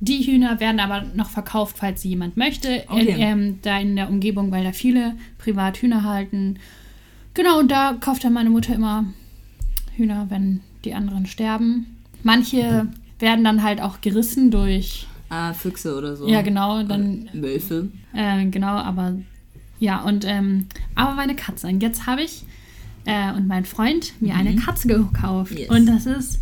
[0.00, 2.84] die Hühner werden aber noch verkauft, falls sie jemand möchte.
[2.88, 3.08] Okay.
[3.10, 6.56] Äh, ähm, da in der Umgebung, weil da viele privat Hühner halten.
[7.34, 9.04] Genau, und da kauft dann meine Mutter immer
[9.96, 11.86] Hühner, wenn die anderen sterben.
[12.22, 16.26] Manche werden dann halt auch gerissen durch, Ah, Füchse oder so.
[16.28, 17.88] ja genau, dann, Wölfe.
[18.14, 19.16] äh, genau, aber
[19.78, 21.66] ja, und, ähm, aber meine Katze.
[21.68, 22.44] Und jetzt habe ich
[23.04, 24.56] äh, und mein Freund mir eine Mhm.
[24.60, 25.52] Katze gekauft.
[25.58, 25.70] Yes.
[25.70, 26.40] Und das ist,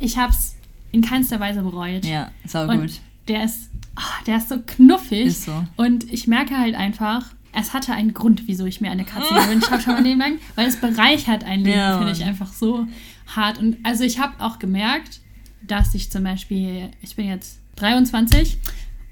[0.00, 0.54] ich habe es
[0.90, 2.04] in keinster Weise bereut.
[2.04, 3.00] Ja, sau Und gut.
[3.28, 5.26] der ist, ah, der ist so knuffig.
[5.26, 5.64] Ist so.
[5.76, 9.70] Und ich merke halt einfach, es hatte einen Grund, wieso ich mir eine Katze gewünscht
[9.70, 12.86] habe, schon mal nebenlang, weil es bereichert ein Leben, Ja, finde ich einfach so
[13.34, 13.58] hart.
[13.58, 15.20] Und also ich habe auch gemerkt,
[15.66, 18.58] dass ich zum Beispiel, ich bin jetzt 23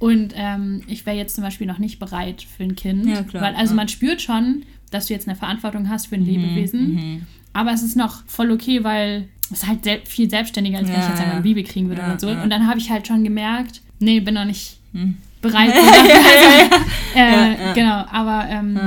[0.00, 3.06] und ähm, ich wäre jetzt zum Beispiel noch nicht bereit für ein Kind.
[3.06, 3.76] Ja, klar, Weil, also ja.
[3.76, 6.94] man spürt schon, dass du jetzt eine Verantwortung hast für ein Lebewesen.
[6.94, 7.26] Mhm.
[7.52, 10.94] Aber es ist noch voll okay, weil es ist halt sel viel selbstständiger, als wenn
[10.96, 12.28] ich Ja, jetzt einmal ein Baby kriegen würde oder so.
[12.28, 15.18] Und dann habe ich halt schon gemerkt, nee, bin noch nicht Hm.
[15.42, 15.72] bereit.
[17.14, 17.74] äh.
[17.74, 18.78] Genau, aber ähm,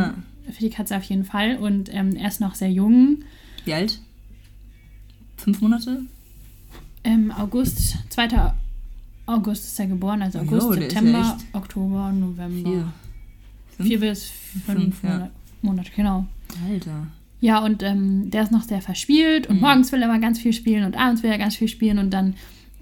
[0.52, 1.58] für die Katze auf jeden Fall.
[1.58, 3.19] Und ähm, er ist noch sehr jung.
[3.65, 3.99] Wie alt?
[5.38, 6.02] Fünf Monate?
[7.04, 8.54] Im August, 2.
[9.26, 12.70] August ist er geboren, also August, jo, ja September, echt- Oktober, November.
[12.70, 12.94] Vier.
[13.78, 13.90] Fünf?
[13.90, 14.24] Vier bis
[14.66, 15.10] fünf, Fünf, ja.
[15.10, 15.32] Monate,
[15.62, 16.26] Monate, genau.
[16.70, 17.08] Alter.
[17.40, 19.56] Ja, und ähm, der ist noch sehr verspielt Mhm.
[19.56, 21.98] und morgens will er mal ganz viel spielen und abends will er ganz viel spielen
[22.00, 22.36] und dann,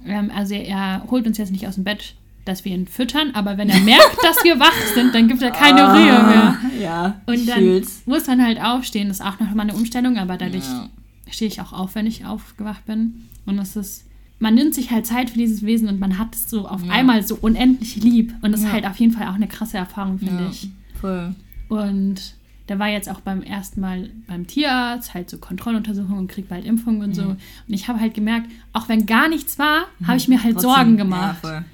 [0.06, 3.58] ähm, also er holt uns jetzt nicht aus dem Bett, dass wir ihn füttern, aber
[3.58, 6.58] wenn er merkt, dass wir wach sind, dann gibt er keine Ah, Rühe mehr.
[6.82, 8.02] Ja, Und dann fühl's.
[8.06, 10.90] muss man halt aufstehen, das ist auch noch mal eine Umstellung, aber dadurch Ja.
[11.30, 13.28] stehe ich auch auf, wenn ich aufgewacht bin.
[13.46, 14.06] Und es ist,
[14.42, 16.92] man nimmt sich halt Zeit für dieses Wesen und man hat es so auf Ja.
[16.92, 18.34] einmal so unendlich lieb.
[18.42, 18.74] Und das ist Ja.
[18.74, 20.70] halt auf jeden Fall auch eine krasse Erfahrung, finde Ja, ich.
[21.00, 21.34] voll.
[21.70, 22.36] Und
[22.70, 26.66] der war jetzt auch beim ersten Mal beim Tierarzt, halt so Kontrolluntersuchungen und kriegt bald
[26.66, 27.24] Impfungen und so.
[27.24, 30.70] Und ich habe halt gemerkt, auch wenn gar nichts war, habe ich mir halt Trotzdem,
[30.72, 31.38] Sorgen Ja, gemacht.
[31.42, 31.66] voll.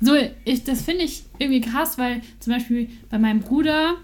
[0.00, 0.12] So,
[0.44, 3.94] ich, das finde ich irgendwie krass, weil zum Beispiel bei meinem Bruder,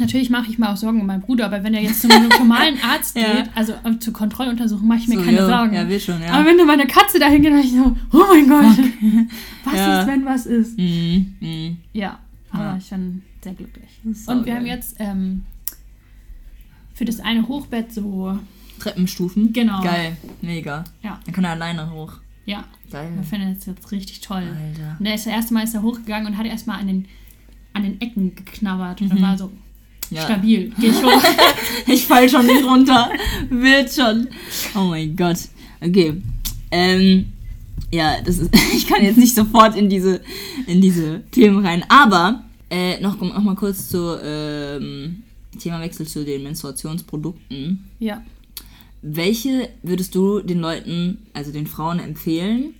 [0.00, 2.28] natürlich mache ich mir auch Sorgen um meinen Bruder, aber wenn er jetzt zu einem
[2.28, 3.34] normalen Arzt Ja.
[3.42, 5.74] geht, also zur Kontrolluntersuchung, mache ich mir So, keine jo, Sorgen.
[5.74, 6.32] Ja, wir schon, ja.
[6.32, 8.78] Aber wenn du meine Katze dahin geht, dann ich so, oh mein Gott,
[9.64, 10.00] was Ja.
[10.00, 10.78] ist, wenn was ist?
[10.78, 11.76] Mhm, mhm.
[11.92, 12.18] Ja,
[12.50, 12.76] aber Ja.
[12.76, 13.84] ich bin sehr glücklich.
[14.04, 14.54] Ist Und wir saugeil.
[14.56, 15.42] haben jetzt ähm,
[16.94, 18.38] für das eine Hochbett so,
[18.78, 19.52] Treppenstufen.
[19.52, 19.82] Genau.
[19.82, 20.84] Geil, mega.
[21.02, 22.14] ja, Dann kann er alleine hoch.
[22.46, 23.10] ja, Geil.
[23.14, 24.42] wir finden das jetzt richtig toll.
[24.42, 24.96] Alter.
[24.98, 27.06] Und der ist das erste Mal ist er hochgegangen und hat erstmal an den,
[27.72, 29.50] an den Ecken geknabbert und dann war so
[30.10, 30.24] Ja.
[30.24, 30.72] stabil.
[30.78, 31.22] Geh ich hoch.
[31.86, 33.10] Ich fall schon nicht runter.
[33.50, 34.28] Wird schon.
[34.74, 35.36] Oh mein Gott.
[35.80, 36.20] Okay.
[36.70, 37.26] Ähm,
[37.92, 40.20] ja, das ist, ich kann jetzt nicht sofort in diese,
[40.66, 41.84] in diese Themen rein.
[41.88, 45.22] Aber äh, noch, noch mal kurz zu ähm,
[45.58, 47.84] Themawechsel zu den Menstruationsprodukten.
[47.98, 48.22] ja.
[49.06, 52.72] Welche würdest du den Leuten, also den Frauen empfehlen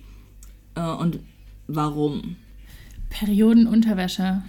[0.73, 1.19] äh, und
[1.67, 2.35] warum?
[3.11, 4.41] Periodenunterwäsche.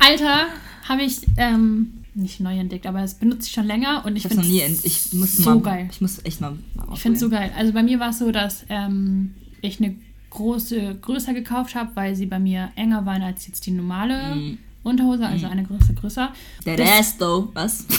[0.00, 0.48] Alter,
[0.88, 4.32] habe ich ähm, nicht neu entdeckt, aber das benutze ich schon länger und ich Ich
[4.32, 5.88] finde nie, ent ich muss so mal, geil.
[5.92, 7.52] ich muss echt mal, mal Ich finde es so geil.
[7.56, 9.94] Also bei mir war es so, dass ähm, ich eine
[10.30, 14.58] große größer gekauft habe, weil sie bei mir enger waren als jetzt die normale Mhm.
[14.82, 16.32] Unterhose, also eine Größe größer.
[16.64, 17.84] Der Rest, though, was?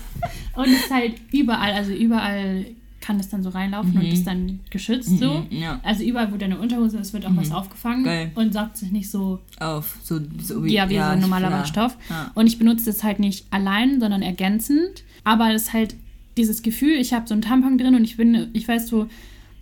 [0.54, 2.64] Und es ist halt überall, also überall
[3.06, 4.12] kann es dann so reinlaufen und Mhm.
[4.12, 5.46] ist dann geschützt so.
[5.50, 5.80] Mhm, ja.
[5.84, 8.32] Also überall, wo deine Unterhose ist, wird auch was aufgefangen Geil.
[8.34, 11.58] und saugt sich nicht so Auf, so, so wie, ja, wie so ein normaler ja.
[11.60, 11.96] Waschstoff.
[12.10, 12.32] Ja.
[12.34, 15.04] Und ich benutze das halt nicht allein, sondern ergänzend.
[15.24, 15.94] Aber es ist halt
[16.36, 19.06] dieses Gefühl, ich habe so einen Tampon drin und ich bin, ich weiß so,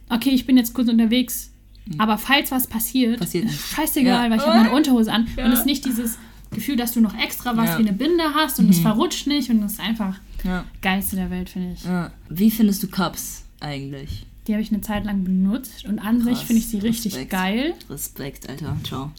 [0.09, 1.51] okay, ich bin jetzt kurz unterwegs,
[1.99, 3.21] aber falls was passiert.
[3.21, 4.31] Passiert ist scheißegal, Ja.
[4.31, 5.27] weil ich habe meine Unterhose an.
[5.37, 5.45] Ja.
[5.45, 6.19] Und es ist nicht dieses
[6.51, 7.79] Gefühl, dass du noch extra was Ja.
[7.79, 10.65] wie eine Binde hast und es verrutscht nicht und das ist einfach Ja.
[10.83, 11.85] geilste der Welt, finde ich.
[11.85, 12.11] Ja.
[12.29, 14.27] Wie findest du Cups eigentlich?
[14.47, 17.31] Die habe ich eine Zeit lang benutzt und an sich finde ich sie richtig Respekt.
[17.31, 17.75] geil.
[17.89, 18.77] Respekt, Alter.
[18.85, 19.11] Ciao.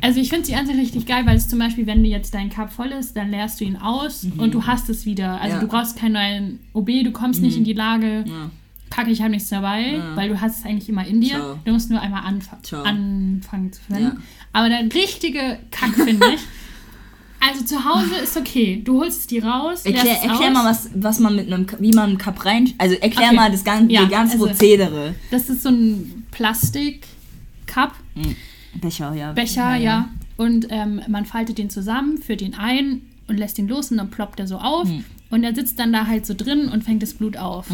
[0.00, 2.32] Also ich finde sie an sich richtig geil, weil es zum Beispiel, wenn du jetzt
[2.34, 5.40] dein Cup voll ist, dann leerst du ihn aus und du hast es wieder.
[5.40, 5.60] Also Ja.
[5.60, 8.50] du brauchst keinen neuen OB, du kommst nicht in die Lage, Ja.
[8.90, 10.14] kacke, ich habe nichts dabei, Ja.
[10.16, 11.30] weil du hast es eigentlich immer in dir.
[11.30, 11.58] Ciao.
[11.64, 12.82] Du musst nur einmal anf Ciao.
[12.82, 14.22] anfangen zu verwenden.
[14.52, 16.40] Aber der richtige Kack, finde ich.
[17.40, 18.80] Also zu Hause ist okay.
[18.84, 22.10] Du holst es dir raus, Erklär, erklär mal, was, was man mit einem, wie man
[22.10, 22.72] einen Cup rein.
[22.78, 23.36] Also erklär Okay.
[23.36, 25.14] mal das ganze, Ja, die ganze also- Prozedere.
[25.30, 27.94] Das ist so ein Plastik-Cup,
[28.80, 29.32] Becher, ja.
[29.32, 30.08] Becher, ja.
[30.36, 34.10] Und ähm, man faltet den zusammen, führt ihn ein und lässt ihn los und dann
[34.10, 34.88] ploppt er so auf.
[34.88, 35.04] Mhm.
[35.30, 37.66] Und er sitzt dann da halt so drin und fängt das Blut auf.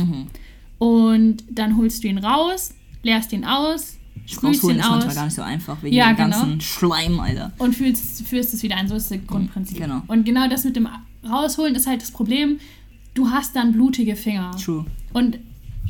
[0.78, 3.96] Und dann holst du ihn raus, leerst ihn aus,
[4.42, 6.40] Rausholen ist manchmal gar nicht so einfach, wegen Ja, dem genau.
[6.40, 7.52] ganzen Schleim, Alter.
[7.58, 8.88] und fühlst, führst es wieder ein.
[8.88, 9.76] So ist das Grundprinzip.
[9.78, 10.02] Genau.
[10.06, 10.88] Und genau das mit dem
[11.28, 12.58] Rausholen ist halt das Problem.
[13.14, 14.50] Du hast dann blutige Finger.
[14.62, 14.86] True.
[15.12, 15.38] Und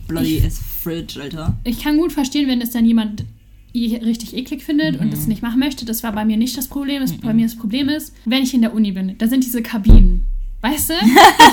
[0.09, 1.57] Bloody Ich- as fridge, Alter.
[1.65, 3.25] ich kann gut verstehen, wenn es dann jemand
[3.75, 5.11] richtig eklig findet und Mhm.
[5.11, 5.85] das nicht machen möchte.
[5.85, 7.01] Das war bei mir nicht das Problem.
[7.01, 9.63] Das, Bei mir das Problem ist, wenn ich in der Uni bin, da sind diese
[9.63, 10.24] Kabinen.
[10.65, 10.95] Weißt du?
[10.95, 11.01] Du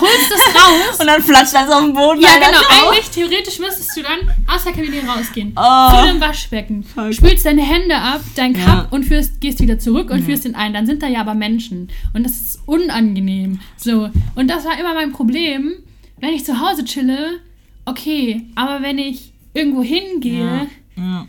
[0.02, 1.00] holst das raus.
[1.02, 2.22] Und dann flatscht alles auf den Boden.
[2.22, 2.90] Ja, genau.
[2.92, 5.52] Eigentlich, theoretisch müsstest du dann aus der Kabine rausgehen.
[5.58, 5.90] Oh.
[6.00, 6.82] Zu dem Waschbecken.
[6.84, 7.14] Fuck.
[7.14, 8.88] Spülst deine Hände ab, dein Cup Ja.
[8.90, 10.74] und führst, gehst wieder zurück und führst ihn ein.
[10.74, 11.90] Dann sind da ja aber Menschen.
[12.14, 13.60] Und das ist unangenehm.
[13.76, 14.10] So.
[14.36, 15.74] Und das war immer mein Problem.
[16.22, 17.40] Wenn ich zu Hause chille,
[17.86, 18.44] okay.
[18.56, 21.04] Aber wenn ich irgendwo hingehe, Ja.
[21.04, 21.28] Ja.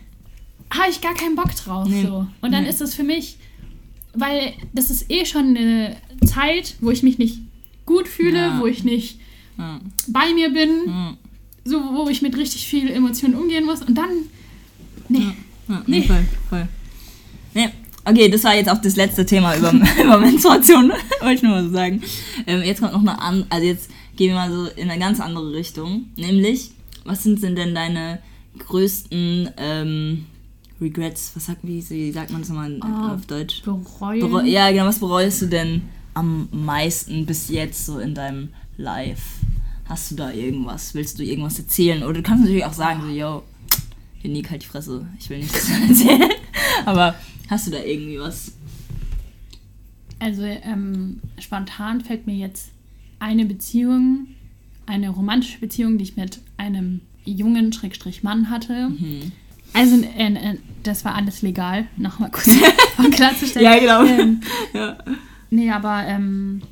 [0.72, 1.88] habe ich gar keinen Bock drauf.
[1.88, 2.04] Nee.
[2.04, 2.26] So.
[2.42, 2.70] Und dann Nee.
[2.70, 3.38] ist es für mich
[4.14, 7.38] weil das ist eh schon eine Zeit, wo ich mich nicht
[8.22, 8.60] fühle, Ja.
[8.60, 9.18] wo ich nicht
[9.58, 9.80] Ja.
[10.08, 11.16] bei mir bin, Ja.
[11.64, 14.10] so wo ich mit richtig viel Emotionen umgehen muss und dann
[15.08, 15.28] nee.
[15.86, 16.02] Nee.
[16.02, 16.68] Voll, voll.
[17.54, 17.68] Nee.
[18.04, 19.72] Okay, das war jetzt auch das letzte Thema über,
[20.04, 22.02] über Menstruation, wollte ich nur mal so sagen.
[22.46, 25.20] Ähm, jetzt kommt noch eine an, also jetzt gehen wir mal so in eine ganz
[25.20, 26.06] andere Richtung.
[26.16, 26.72] Nämlich,
[27.04, 28.18] was sind denn deine
[28.58, 30.26] größten ähm,
[30.80, 31.30] Regrets?
[31.36, 33.62] Was sagt, wie, wie sagt man das nochmal Ah, auf Deutsch?
[33.62, 34.20] bereuen.
[34.20, 35.82] Bereu ja, genau, was bereust du denn
[36.14, 39.22] am meisten bis jetzt so in deinem Life?
[39.86, 40.94] Hast du da irgendwas?
[40.94, 42.02] Willst du irgendwas erzählen?
[42.02, 43.42] Oder du kannst natürlich auch sagen, so, yo,
[44.24, 46.30] Unique, halt die Fresse, ich will nichts erzählen.
[46.86, 47.14] Aber
[47.48, 48.52] hast du da irgendwie was?
[50.18, 52.70] Also ähm, spontan fällt mir jetzt
[53.18, 54.28] eine Beziehung,
[54.86, 58.90] eine romantische Beziehung, die ich mit einem jungen Schrägstrich Mann hatte.
[58.90, 59.32] Mhm.
[59.72, 62.50] Also äh, äh, das war alles legal, nochmal kurz
[63.12, 63.64] klarzustellen.
[63.64, 64.04] Ja, genau.
[64.04, 64.40] Ähm,
[64.74, 64.98] Ja.
[65.52, 66.62] Nee, aber ähm,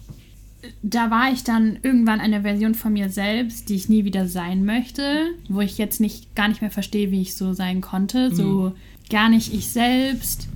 [0.83, 4.65] da war ich dann irgendwann eine Version von mir selbst, die ich nie wieder sein
[4.65, 8.35] möchte, wo ich jetzt nicht gar nicht mehr verstehe, wie ich so sein konnte.
[8.35, 8.73] So
[9.09, 10.49] gar nicht ich selbst,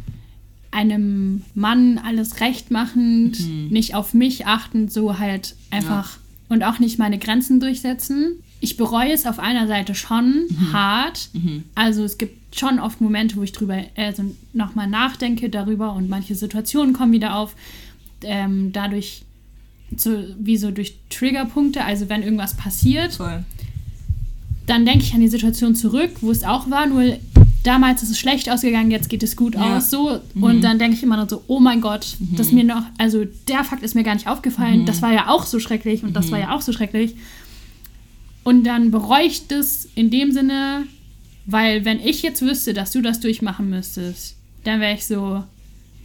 [0.70, 3.38] einem Mann alles recht machend,
[3.70, 8.42] nicht auf mich achtend, so halt einfach und auch nicht meine Grenzen durchsetzen.
[8.60, 11.30] Ich bereue es auf einer Seite schon hart.
[11.74, 16.34] Also es gibt schon oft Momente, wo ich drüber also nochmal nachdenke darüber und manche
[16.34, 17.54] Situationen kommen wieder auf.
[18.24, 19.22] Ähm, dadurch
[19.96, 23.44] so, wie so durch Triggerpunkte, also wenn irgendwas passiert, Voll.
[24.66, 27.16] dann denke ich an die Situation zurück, wo es auch war, nur
[27.62, 29.76] damals ist es schlecht ausgegangen, jetzt geht es gut Ja.
[29.76, 30.20] aus, so.
[30.34, 33.64] Und dann denke ich immer noch so, oh mein Gott, das mir noch, also der
[33.64, 36.38] Fakt ist mir gar nicht aufgefallen, das war ja auch so schrecklich und das war
[36.38, 37.14] ja auch so schrecklich.
[38.42, 40.82] Und dann bereue ich das in dem Sinne,
[41.46, 45.44] weil wenn ich jetzt wüsste, dass du das durchmachen müsstest, dann wäre ich so,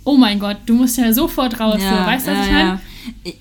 [0.03, 2.79] oh mein Gott, du musst ja sofort raus, so, weißt du, was ja, ich meine?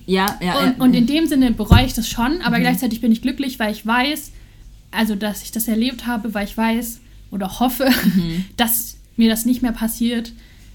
[0.05, 0.59] Ja, ja, ja.
[0.59, 0.83] Und, ja.
[0.83, 3.85] und in dem Sinne bereue ich das schon, aber gleichzeitig bin ich glücklich, weil ich
[3.85, 4.31] weiß,
[4.91, 7.89] also dass ich das erlebt habe, weil ich weiß oder hoffe,
[8.57, 10.31] dass mir das nicht mehr passiert,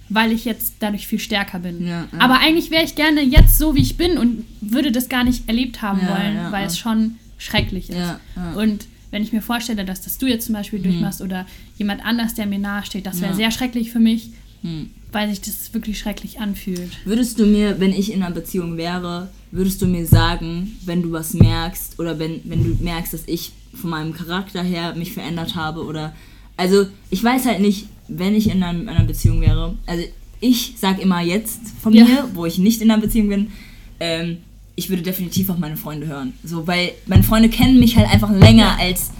[0.08, 1.86] weil ich jetzt dadurch viel stärker bin.
[1.86, 2.18] Ja, ja.
[2.18, 5.48] Aber eigentlich wäre ich gerne jetzt so, wie ich bin und würde das gar nicht
[5.48, 6.66] erlebt haben Ja, wollen, ja, weil ja.
[6.66, 7.96] es schon schrecklich ist.
[7.96, 8.52] Ja, ja.
[8.52, 11.46] Und wenn ich mir vorstelle, dass das du jetzt zum Beispiel durchmachst oder
[11.78, 13.36] jemand anders, der mir nahesteht, das wäre Ja.
[13.36, 14.30] sehr schrecklich für mich,
[14.64, 14.90] Hm.
[15.12, 16.90] weil sich das wirklich schrecklich anfühlt.
[17.04, 21.12] Würdest du mir, wenn ich in einer Beziehung wäre, würdest du mir sagen, wenn du
[21.12, 25.54] was merkst oder wenn, wenn du merkst, dass ich von meinem Charakter her mich verändert
[25.54, 26.14] habe oder
[26.56, 30.02] also ich weiß halt nicht, wenn ich in einer, einer Beziehung wäre, also
[30.40, 32.04] ich sag immer jetzt von Ja.
[32.04, 33.52] mir, wo ich nicht in einer Beziehung bin,
[34.00, 34.38] ähm,
[34.76, 36.32] ich würde definitiv auf meine Freunde hören.
[36.42, 39.10] So, weil meine Freunde kennen mich halt einfach länger als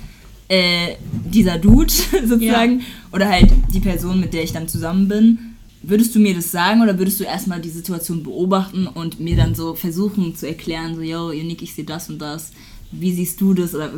[0.49, 0.95] äh,
[1.35, 1.92] dieser Dude
[2.27, 5.38] sozusagen oder halt die Person, mit der ich dann zusammen bin.
[5.83, 9.55] Würdest du mir das sagen oder würdest du erstmal die Situation beobachten und mir dann
[9.55, 12.53] so versuchen zu erklären, so, yo, Unique, ich sehe das und das.
[12.90, 13.75] Wie siehst du das?
[13.75, 13.90] Oder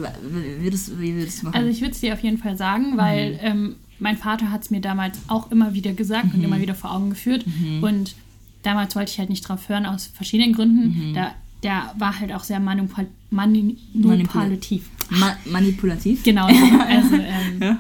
[0.61, 1.57] würdest, wie würdest du machen?
[1.57, 4.71] Also ich würde es dir auf jeden Fall sagen, weil ähm, mein Vater hat es
[4.71, 7.45] mir damals auch immer wieder gesagt und immer wieder vor Augen geführt.
[7.83, 8.15] Und
[8.63, 11.13] damals wollte ich halt nicht drauf hören, aus verschiedenen Gründen.
[11.15, 11.35] Da,
[11.67, 14.89] der war halt auch sehr manipul mani manipulativ.
[15.11, 16.23] Ma manipulativ?
[16.23, 16.49] Genau.
[16.49, 16.55] So.
[16.89, 17.79] Also, ähm, Ja.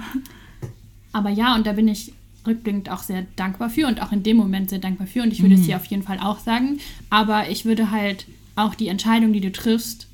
[1.12, 2.12] Aber ja, und da bin ich
[2.46, 5.22] rückblickend auch sehr dankbar für und auch in dem Moment sehr dankbar für.
[5.22, 6.78] Und ich würde es dir auf jeden Fall auch sagen.
[7.10, 10.08] Aber ich würde halt auch die Entscheidung, die du triffst,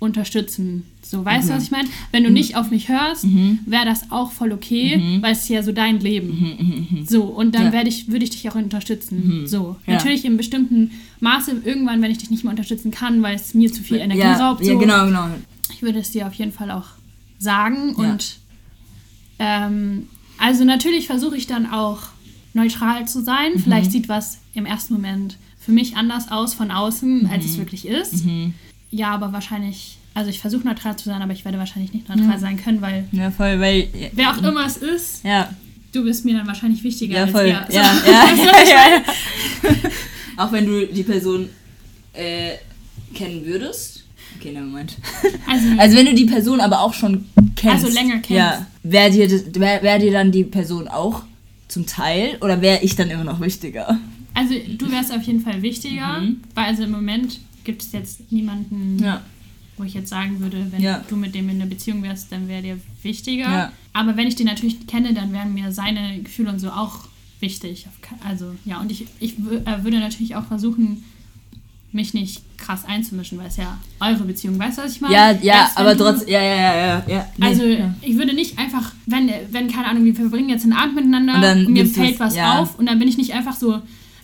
[0.00, 0.84] unterstützen.
[1.02, 1.88] So, weißt du, was ich meine?
[2.12, 3.24] Wenn du nicht auf mich hörst,
[3.66, 7.06] wäre das auch voll okay, weil es ist ja so dein Leben.
[7.08, 7.72] So, und dann Ja.
[7.72, 9.46] werde ich, würde ich dich auch unterstützen.
[9.46, 9.76] So.
[9.86, 9.94] Ja.
[9.94, 13.72] Natürlich in bestimmten Maße, irgendwann, wenn ich dich nicht mehr unterstützen kann, weil es mir
[13.72, 14.62] zu viel Energie ja, raubt.
[14.64, 15.28] ja, so, genau, genau.
[15.72, 16.86] ich würde es dir auf jeden Fall auch
[17.38, 17.94] sagen.
[17.98, 18.10] Ja.
[18.10, 18.36] Und
[19.38, 22.00] ähm, also natürlich versuche ich dann auch
[22.52, 23.52] neutral zu sein.
[23.54, 23.58] Mhm.
[23.60, 27.50] Vielleicht sieht was im ersten Moment für mich anders aus von außen, als Mhm.
[27.50, 28.24] es wirklich ist.
[28.96, 32.38] Ja, aber wahrscheinlich, also ich versuche neutral zu sein, aber ich werde wahrscheinlich nicht neutral
[32.38, 33.88] sein können, weil Ja, voll, weil.
[34.12, 35.50] wer auch immer es ist, Ja,
[35.92, 37.46] du bist mir dann wahrscheinlich wichtiger ja, als voll.
[37.46, 37.66] er.
[37.68, 37.74] So.
[37.76, 38.64] Ja, ja, ja, ja,
[39.70, 39.84] ja.
[40.36, 41.48] Auch wenn du die Person
[42.12, 42.52] äh,
[43.14, 44.04] kennen würdest.
[44.38, 44.96] Okay, never mind.
[45.48, 47.24] Also, Also wenn du die Person aber auch schon
[47.56, 47.84] kennst.
[47.84, 48.30] Also länger kennst.
[48.30, 48.66] Ja.
[48.82, 51.22] Wäre dir, das- wär, wär dir dann die Person auch
[51.68, 53.98] zum Teil oder wäre ich dann immer noch wichtiger?
[54.36, 56.22] also du wärst auf jeden Fall wichtiger,
[56.56, 59.20] weil also im Moment gibt es jetzt niemanden, Ja.
[59.76, 61.02] wo ich jetzt sagen würde, wenn Ja.
[61.08, 63.42] du mit dem in einer Beziehung wärst, dann wäre der wichtiger.
[63.50, 63.72] Ja.
[63.92, 67.00] Aber wenn ich den natürlich kenne, dann wären mir seine Gefühle und so auch
[67.40, 67.86] wichtig.
[68.26, 71.04] Also ja, und ich, ich äh, würde natürlich auch versuchen,
[71.92, 75.14] mich nicht krass einzumischen, weil es ja eure Beziehung, weißt du, was ich meine?
[75.14, 77.26] Ja, ja, aber trotzdem, ja, ja, ja, ja, ja.
[77.36, 77.94] Nee, Also ja.
[78.02, 81.66] ich würde nicht einfach, wenn, wenn keine Ahnung, wir verbringen jetzt einen Abend miteinander Und
[81.66, 82.58] und mir fällt was- was ja.
[82.58, 83.80] auf und dann bin ich nicht einfach so,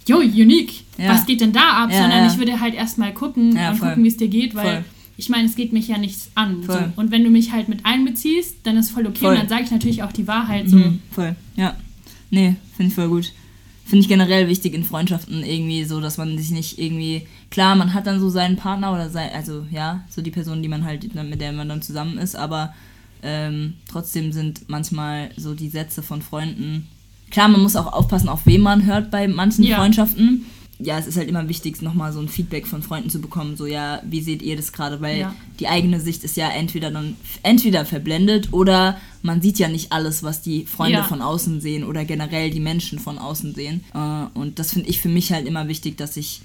[0.09, 1.11] yo, unique, Ja.
[1.15, 1.91] was geht denn da ab?
[1.91, 3.89] Ja, Sondern ich würde halt erstmal gucken und voll.
[3.89, 4.85] gucken, wie es dir geht, weil Voll.
[5.17, 6.63] ich meine, es geht mich ja nichts an.
[6.67, 6.79] So.
[6.97, 9.33] Und wenn du mich halt mit einbeziehst, dann ist voll okay Voll.
[9.35, 10.77] und dann sage ich natürlich auch die Wahrheit so.
[10.77, 11.35] Mhm, voll.
[11.57, 11.75] Ja.
[12.31, 13.33] Nee, finde ich voll gut.
[13.85, 17.27] Finde ich generell wichtig in Freundschaften irgendwie so, dass man sich nicht irgendwie.
[17.51, 20.69] Klar, man hat dann so seinen Partner oder sein, also ja, so die Person, die
[20.69, 22.73] man halt, mit der man dann zusammen ist, aber
[23.25, 26.87] ähm, trotzdem sind manchmal so die Sätze von Freunden.
[27.33, 29.77] Klar, man muss auch aufpassen, auf wen man hört bei manchen Ja.
[29.79, 30.47] Freundschaften.
[30.83, 33.67] Ja, es ist halt immer wichtig, nochmal so ein Feedback von Freunden zu bekommen, so
[33.67, 35.01] ja, wie seht ihr das gerade?
[35.01, 35.35] Weil Ja.
[35.59, 40.23] die eigene Sicht ist ja entweder dann entweder verblendet oder man sieht ja nicht alles,
[40.23, 41.05] was die Freunde Ja.
[41.05, 43.85] von außen sehen oder generell die Menschen von außen sehen.
[43.95, 46.41] Äh, und das finde ich für mich halt immer wichtig, dass ich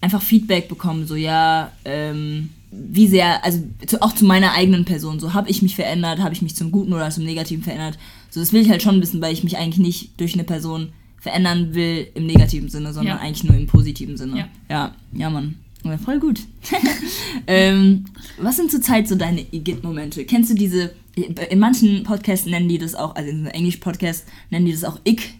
[0.00, 5.18] einfach Feedback bekomme, so ja, ähm, wie sehr, also zu, auch zu meiner eigenen Person,
[5.20, 7.98] so habe ich mich verändert, habe ich mich zum Guten oder zum Negativen verändert.
[8.30, 10.90] So, das will ich halt schon wissen, weil ich mich eigentlich nicht durch eine Person
[11.20, 13.22] verändern will im negativen Sinne, sondern Ja.
[13.22, 14.38] eigentlich nur im positiven Sinne.
[14.38, 14.48] Ja.
[14.68, 15.56] ja, ja Mann.
[15.84, 16.40] Ja, voll gut.
[17.46, 18.04] ähm,
[18.38, 20.24] was sind zurzeit so deine Igitt-Momente?
[20.24, 24.72] Kennst du diese, in manchen Podcasts nennen die das auch, also in Englisch-Podcast nennen die
[24.72, 25.34] das auch Ick,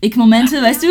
[0.00, 0.86] Ick-Momente, weißt du?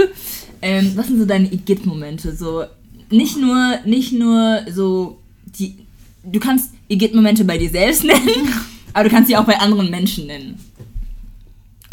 [0.61, 2.35] Ähm, was sind so deine Igitt-Momente?
[2.35, 2.63] So,
[3.11, 5.19] nicht nur, nicht nur so,
[5.59, 5.75] die,
[6.23, 8.49] du kannst Igitt-Momente bei dir selbst nennen,
[8.93, 10.57] aber du kannst sie auch bei anderen Menschen nennen.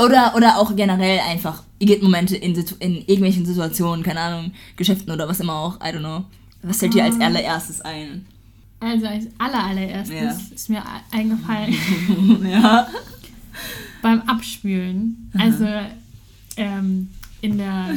[0.05, 5.29] Oder, oder auch generell einfach Igitt-Momente in, Situ- in irgendwelchen Situationen, keine Ahnung, Geschäften oder
[5.29, 6.25] was immer auch, I don't know.
[6.63, 7.25] Was fällt dir als Ah.
[7.27, 8.27] allererstes ein?
[8.81, 10.37] Also als aller, allererstes Ja.
[10.55, 11.75] ist mir eingefallen
[12.51, 12.87] ja.
[14.03, 15.31] beim Abspülen.
[15.39, 15.67] Also
[16.57, 17.09] ähm,
[17.41, 17.89] in der,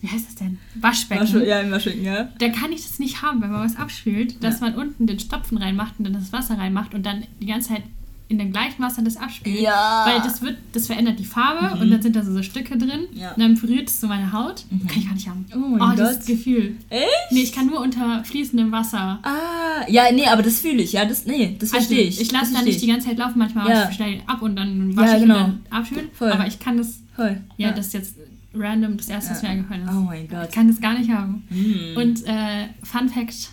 [0.00, 0.58] wie heißt das denn?
[0.76, 1.44] Waschbecken.
[1.46, 2.28] ja, im Waschbecken, ja.
[2.38, 5.58] Da kann ich das nicht haben, wenn man was abspült, dass man unten den Stopfen
[5.58, 7.82] reinmacht und dann das Wasser reinmacht und dann die ganze Zeit
[8.30, 9.60] in dem gleichen Wasser das abspült.
[9.60, 10.04] Ja.
[10.06, 13.08] Weil das wird, das verändert die Farbe und dann sind da so, so Stücke drin
[13.12, 13.32] Ja.
[13.32, 14.64] und dann berührt es so meine Haut.
[14.88, 15.44] Kann ich gar nicht haben.
[15.54, 16.26] Oh mein das Gott.
[16.28, 16.76] Gefühl.
[16.90, 17.06] Echt?
[17.32, 19.18] Nee, ich kann nur unter fließendem Wasser.
[19.24, 22.20] Ah, ja, nee, aber das fühle ich, ja, das, nee, das Also, verstehe ich.
[22.20, 23.88] ich lasse das da nicht die ganze Zeit laufen, manchmal Ja.
[23.90, 25.34] ich schnell ab und dann wasche Ja, ich genau.
[25.34, 26.08] und dann abspülen.
[26.12, 26.30] Voll.
[26.30, 27.40] Aber ich kann das, Voll.
[27.56, 28.14] ja, das ist jetzt
[28.54, 29.90] random, das erste, was mir eingefallen ist.
[29.92, 30.46] Oh mein Gott.
[30.50, 31.42] Ich kann das gar nicht haben.
[31.48, 31.96] Hm.
[31.96, 33.50] Und äh, Fun Fact,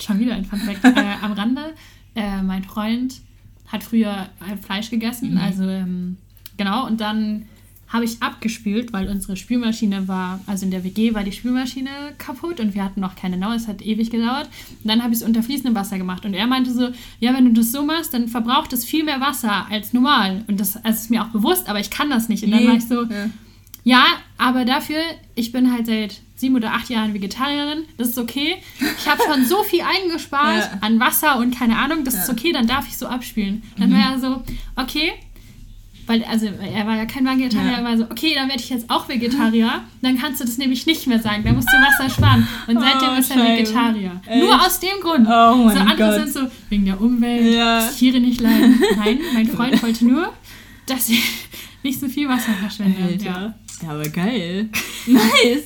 [0.00, 1.72] schon wieder ein Fun Fact, äh, am Rande,
[2.16, 3.20] äh, mein Freund
[3.74, 5.38] hat früher äh, Fleisch gegessen, Mhm.
[5.38, 6.16] also ähm,
[6.56, 7.46] genau, und dann
[7.88, 12.58] habe ich abgespült, weil unsere Spülmaschine war, also in der WG war die Spülmaschine kaputt
[12.58, 14.48] und wir hatten noch keine neue, es hat ewig gedauert.
[14.82, 16.88] Und dann habe ich es unter fließendem Wasser gemacht und er meinte so,
[17.20, 20.42] ja, wenn du das so machst, dann verbraucht es viel mehr Wasser als normal.
[20.48, 22.42] Und das, also ist mir auch bewusst, aber ich kann das nicht.
[22.42, 22.68] Und dann Nee.
[22.68, 23.30] war ich so, Ja.
[23.84, 24.04] ja,
[24.38, 24.98] aber dafür,
[25.36, 27.84] ich bin halt seit sieben oder acht Jahren Vegetarierin.
[27.96, 28.56] Das ist okay.
[28.98, 30.78] Ich habe schon so viel eingespart Ja.
[30.82, 32.04] an Wasser und keine Ahnung.
[32.04, 32.34] Das ist Ja.
[32.34, 33.62] okay, dann darf ich so abspielen.
[33.78, 34.42] Dann war er so,
[34.76, 35.12] okay.
[36.06, 37.78] Weil, also, er war ja kein Vegetarier, Ja.
[37.78, 39.84] er war so, okay, dann werde ich jetzt auch Vegetarier.
[40.02, 41.42] Dann kannst du das nämlich nicht mehr sagen.
[41.44, 42.46] Dann musst du Wasser sparen.
[42.66, 43.36] Und seitdem Oh, ist er.
[43.42, 44.20] Vegetarier.
[44.26, 44.42] Echt?
[44.44, 45.26] Nur aus dem Grund.
[45.26, 46.14] Oh so andere Gott.
[46.14, 47.80] sind so, wegen der Umwelt, Ja.
[47.88, 48.82] Tiere nicht leiden.
[48.98, 50.30] Nein, mein Freund wollte nur,
[50.86, 51.22] dass ich
[51.82, 53.16] nicht so viel Wasser verschwende.
[53.24, 53.54] Ja.
[53.82, 54.68] Ja, aber geil.
[55.06, 55.64] nice.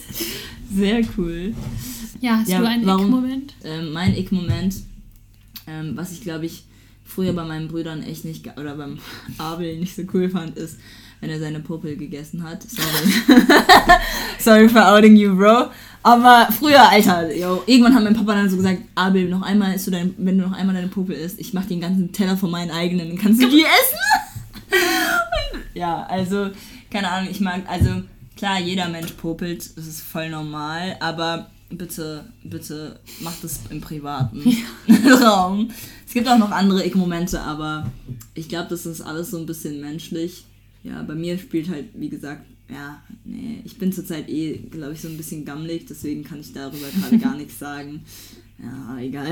[0.75, 1.55] Sehr cool.
[2.21, 3.55] Ja, hast Ja, du einen Ick-Moment?
[3.65, 4.77] Ähm, mein Ick-Moment,
[5.67, 6.65] ähm, was ich glaube ich
[7.05, 8.99] früher bei meinen Brüdern echt nicht, oder beim
[9.39, 10.79] Abel nicht so cool fand, ist,
[11.21, 12.63] wenn er seine Popel gegessen hat.
[12.63, 13.13] Sorry.
[14.39, 15.67] Sorry for outing you, bro.
[16.03, 19.87] Aber früher, Alter, yo, irgendwann hat mein Papa dann so gesagt, Abel, noch einmal isst
[19.89, 22.51] du dein, wenn du noch einmal deine Popel isst, ich mach den ganzen Teller von
[22.51, 23.99] meinen eigenen, dann kannst du die essen.
[24.71, 26.51] Und, ja, also,
[26.91, 28.03] keine Ahnung, ich mag, also,
[28.39, 34.43] klar, jeder Mensch popelt, das ist voll normal, aber bitte, bitte macht es im privaten
[35.23, 35.71] Raum.
[36.07, 37.91] Es gibt auch noch andere Ick-Momente, aber
[38.35, 40.45] ich glaube, das ist alles so ein bisschen menschlich.
[40.85, 45.01] Ja, bei mir spielt halt, wie gesagt, ja, nee, ich bin zurzeit eh, glaube ich,
[45.01, 48.03] so ein bisschen gammelig, deswegen kann ich darüber gerade gar nichts sagen.
[48.63, 49.29] Ja, egal.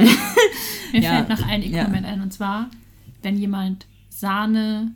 [0.93, 1.83] Mir Ja, fällt noch ein ja.
[1.83, 2.71] Ick-Moment ein und zwar,
[3.23, 4.93] wenn jemand Sahne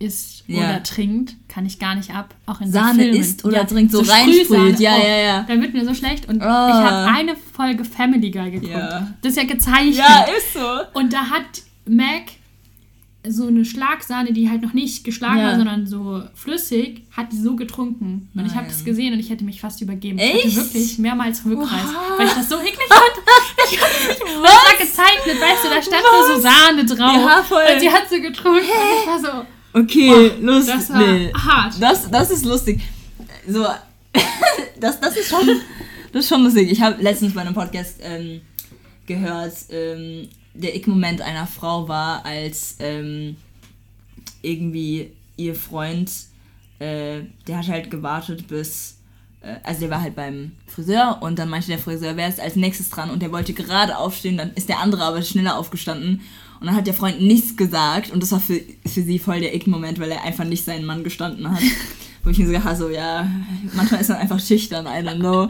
[0.00, 0.58] isst Ja.
[0.58, 2.34] oder trinkt, kann ich gar nicht ab.
[2.46, 3.20] Auch in so Sahne Filmen.
[3.20, 4.32] isst oder trinkt, so Sprühsahne.
[4.32, 4.78] reinsprüht.
[4.80, 5.42] Ja, Oh, ja, ja.
[5.48, 6.44] Da wird mir so schlecht und Oh.
[6.44, 8.72] ich habe eine Folge Family Guy geguckt.
[8.72, 9.08] Ja.
[9.22, 10.04] Das ist ja gezeichnet.
[10.38, 10.60] ist so.
[10.94, 12.22] Und da hat Mac
[13.26, 15.48] so eine Schlagsahne, die halt noch nicht geschlagen Ja.
[15.48, 18.30] war, sondern so flüssig, hat die so getrunken.
[18.34, 18.68] Und ich habe Nein.
[18.68, 20.18] das gesehen und ich hätte mich fast übergeben.
[20.20, 20.56] Ich Echt?
[20.56, 22.18] hatte wirklich mehrmals Rückreiß, Oha.
[22.18, 23.02] weil ich das so eklig fand.
[23.70, 27.16] Ich hab mich- Und das war gezeichnet, weißt du, da stand nur so Sahne drauf.
[27.26, 27.62] Ja, voll.
[27.74, 28.60] Und sie hat so getrunken.
[28.60, 29.46] Und ich war so,
[29.78, 30.74] Okay, lustig.
[30.74, 31.32] das war nee.
[31.32, 31.74] hart.
[31.80, 32.80] Das, das ist lustig.
[33.46, 33.66] So,
[34.80, 35.46] das, das ist schon,
[36.12, 36.70] das ist schon lustig.
[36.70, 38.40] Ich habe letztens bei einem Podcast ähm,
[39.06, 43.36] gehört, ähm, der Ick-Moment einer Frau war, als ähm,
[44.42, 46.10] irgendwie ihr Freund,
[46.78, 48.98] äh, der hat halt gewartet, bis
[49.42, 52.56] äh, also der war halt beim Friseur und dann meinte der Friseur, wer ist als
[52.56, 53.10] nächstes dran?
[53.10, 56.22] Und der wollte gerade aufstehen, dann ist der andere aber schneller aufgestanden.
[56.60, 59.54] Und dann hat der Freund nichts gesagt und das war für, für sie voll der
[59.54, 61.62] Ick-Moment, weil er einfach nicht seinen Mann gestanden hat.
[62.24, 63.30] Wo ich mir so gedacht so, ja,
[63.74, 65.48] manchmal ist man einfach schüchtern, I don't know.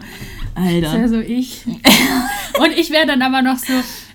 [0.55, 0.81] Alter.
[0.81, 1.65] Das wäre so ich.
[2.59, 3.73] und ich wäre dann aber noch so,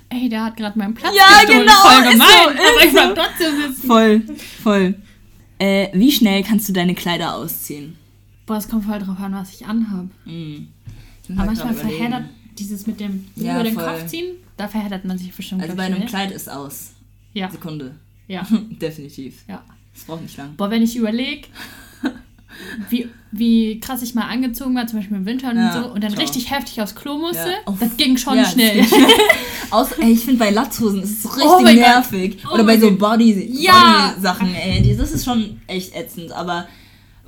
[0.09, 1.61] ey, der hat gerade meinen Platz Ja, gestohlen.
[1.67, 3.15] genau, Voll gemein, so, aber ich bleib so.
[3.23, 3.87] trotzdem sitzen.
[3.89, 4.23] Voll,
[4.63, 4.95] voll.
[5.59, 7.97] Äh, wie schnell kannst du deine Kleider ausziehen?
[8.47, 10.11] Boah, es kommt voll drauf an, was ich anhabe.
[10.25, 10.39] Muss
[11.31, 12.25] Aber halt manchmal verheddert
[12.59, 13.85] dieses mit dem Ja, über den voll.
[13.85, 15.63] Kopf ziehen, da verheddert man sich bestimmt.
[15.63, 16.09] Also bei einem schnell.
[16.09, 16.93] Kleid ist aus.
[17.33, 17.97] Ja, Sekunde.
[18.29, 18.47] ja,
[18.81, 19.43] Definitiv.
[19.49, 19.63] ja.
[19.95, 20.55] Das braucht nicht lang.
[20.57, 21.47] Boah, wenn ich überlege,
[22.91, 26.03] wie, wie krass ich mal angezogen war, zum Beispiel im Winter und Ja, so, und
[26.03, 26.23] dann ciao.
[26.23, 27.57] richtig heftig aufs Klo musste, Ja.
[27.67, 27.75] Oh.
[27.79, 28.85] das ging schon Ja, schnell.
[28.85, 29.07] schnell.
[29.71, 32.39] Aus, ey, ich finde bei Latzhosen ist es so richtig Oh nervig.
[32.49, 32.99] Oh Oder bei so Gott.
[32.99, 34.11] Body, Ja.
[34.15, 34.97] Body-Sachen, ey.
[34.97, 36.31] Das ist schon echt ätzend.
[36.33, 36.69] Aber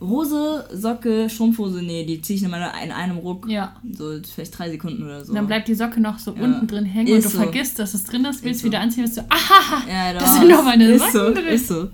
[0.00, 3.48] Hose, Socke, Strumpfhose, nee, die ziehe ich immer in einem Ruck.
[3.48, 3.76] Ja.
[3.92, 5.30] So vielleicht drei Sekunden oder so.
[5.30, 6.42] Und dann bleibt die Socke noch so Ja.
[6.42, 7.42] unten drin hängen Ist und du so.
[7.44, 8.66] vergisst, dass es drin ist, willst so.
[8.66, 11.46] wieder anziehen, bist du, aha, ja, da sind noch meine ist Socken so, drin.
[11.46, 11.88] Ist so.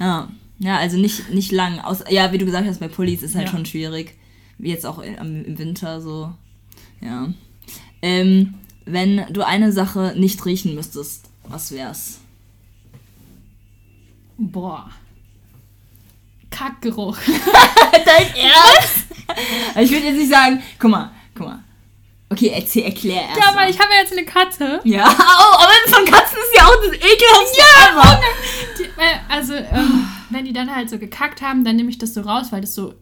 [0.00, 0.28] Ja.
[0.58, 1.80] ja, also nicht, nicht lang.
[1.80, 3.50] Aus, ja, wie du gesagt hast, bei Pullis ist halt Ja.
[3.52, 4.14] schon schwierig.
[4.56, 6.32] Wie jetzt auch im, im Winter so.
[7.02, 7.28] Ja.
[8.00, 8.54] Ähm,
[8.86, 12.20] wenn du eine Sache nicht riechen müsstest, was wär's?
[14.38, 14.90] boah.
[16.54, 17.18] Kackgeruch.
[18.04, 19.06] Dein Ernst?
[19.80, 21.64] ich würde jetzt nicht sagen, guck mal, guck mal.
[22.30, 23.38] Okay, erzähl, erklär erst.
[23.38, 24.80] Ja, weil ich habe ja jetzt eine Katze.
[24.84, 28.20] Ja, oh, aber von Katzen ist ja auch das ekelhaftste ever.
[28.78, 32.14] Die, äh, also, ähm, wenn die dann halt so gekackt haben, dann nehme ich das
[32.14, 32.94] so raus, weil das so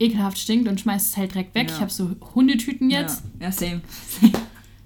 [0.00, 1.68] ekelhaft stinkt und schmeiß es halt direkt weg.
[1.68, 1.74] Ja.
[1.74, 3.22] Ich habe so Hundetüten jetzt.
[3.38, 3.82] Ja, ja same.
[4.20, 4.32] same.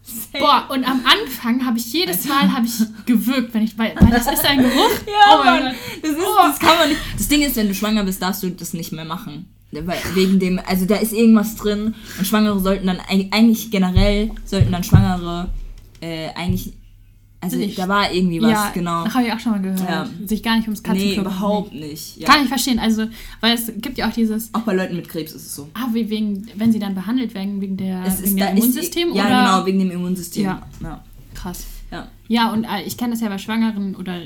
[0.06, 0.44] Same.
[0.44, 2.72] Boah, und am Anfang habe ich jedes Mal habe ich
[3.06, 4.90] gewürgt, wenn ich, weil, weil das ist ein Geruch.
[5.06, 5.74] Ja, oh Mann.
[6.02, 6.36] Das, ist, Oh.
[6.48, 7.00] das kann man nicht.
[7.16, 9.46] Das Ding ist, wenn du schwanger bist, darfst du das nicht mehr machen.
[9.72, 14.30] Weil wegen dem, also da ist irgendwas drin und Schwangere sollten dann eig- eigentlich generell
[14.44, 15.48] sollten dann Schwangere
[16.00, 16.72] äh, eigentlich,
[17.46, 17.78] also Nicht.
[17.78, 19.04] da war irgendwie was, ja, genau.
[19.04, 19.80] Das habe ich auch schon mal gehört.
[19.80, 20.08] Ja.
[20.26, 22.16] Sich gar nicht ums Nee, Katzenklo überhaupt nicht.
[22.18, 22.28] Ja.
[22.28, 22.78] Kann ich verstehen.
[22.78, 23.06] Also,
[23.40, 25.68] weil es gibt ja auch dieses, Auch bei Leuten mit Krebs ist es so.
[25.74, 29.08] ah, wie wegen, wenn sie dann behandelt werden, wegen, der, Es wegen dem ist- Immunsystem
[29.14, 29.40] Ja, oder?
[29.40, 30.44] genau, wegen dem Immunsystem.
[30.44, 30.62] Ja.
[30.82, 31.04] ja.
[31.34, 31.64] Krass.
[31.90, 32.08] ja.
[32.28, 34.20] Ja, und äh, ich kenne das ja bei Schwangeren oder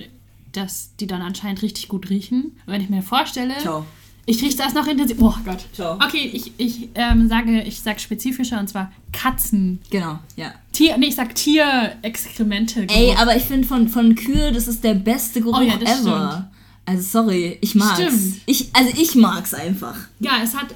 [0.52, 2.56] dass die dann anscheinend richtig gut riechen.
[2.66, 3.86] Und wenn ich mir vorstelle, Ciao.
[4.26, 5.16] Ich rieche das noch intensiv.
[5.20, 5.64] Oh Gott.
[5.72, 5.94] Ciao.
[5.94, 9.80] Okay, ich, ich ähm, sage, ich sag spezifischer und zwar Katzen.
[9.90, 10.52] Genau, ja.
[10.72, 12.86] Tier, nee, ich sag Tierexkremente.
[12.88, 16.00] Ey, aber ich finde von, von Kühe, das ist der beste Geruch Oh ja, das
[16.02, 16.30] ever.
[16.30, 16.46] stimmt.
[16.86, 18.00] Also sorry, ich mag's.
[18.00, 18.40] Stimmt.
[18.46, 19.96] Ich, also ich mag's einfach.
[20.20, 20.74] Ja, es hat.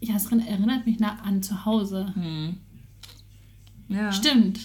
[0.00, 2.12] Ja, es erinnert mich nah an zu Hause.
[3.88, 4.12] Ja.
[4.12, 4.60] Stimmt.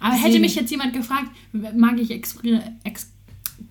[0.00, 2.60] Aber Deswegen- hätte mich jetzt jemand gefragt, mag ich Expri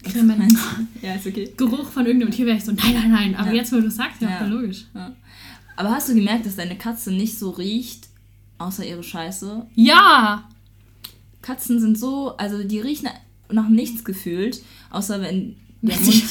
[0.04, 0.54] Exkrement,
[1.02, 1.52] Ja, ist okay.
[1.58, 3.36] Geruch von irgendeinem Tier, wäre ich so, nein, nein, nein.
[3.36, 3.56] Aber Ja.
[3.56, 4.46] jetzt, wo du es sagst, ja, Ja.
[4.46, 4.86] logisch.
[4.94, 5.14] Ja.
[5.76, 8.08] Aber hast du gemerkt, dass deine Katze nicht so riecht,
[8.58, 9.66] außer ihre Scheiße?
[9.76, 10.48] Ja!
[11.42, 13.10] Katzen sind so, also die riechen
[13.52, 14.62] nach nichts gefühlt,
[14.92, 16.24] außer wenn der Mund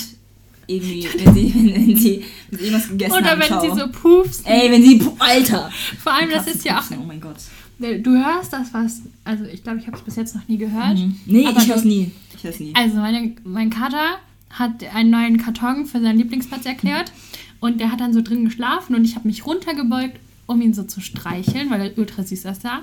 [0.68, 3.40] irgendwie, wenn sie, wenn, wenn sie mit irgendwas gegessen Oder haben.
[3.40, 3.74] wenn ciao.
[3.74, 4.46] sie so pufst.
[4.46, 5.70] Ey, wenn sie, Alter!
[6.02, 6.84] Vor allem, das ist ja auch.
[6.92, 7.36] Oh mein Gott.
[7.78, 9.00] Du hörst das was.
[9.24, 10.98] Also, ich glaube, ich habe es bis jetzt noch nie gehört.
[10.98, 11.18] Mhm.
[11.26, 12.12] Nee, ich du- hör's nie.
[12.40, 12.72] Ich hör's nie.
[12.74, 14.16] Also, meine, mein Kater
[14.48, 17.12] hat einen neuen Karton für seinen Lieblingsplatz erklärt.
[17.60, 20.82] Und der hat dann so drin geschlafen und ich habe mich runtergebeugt, um ihn so
[20.84, 22.80] zu streicheln, weil er ultra süß aussah.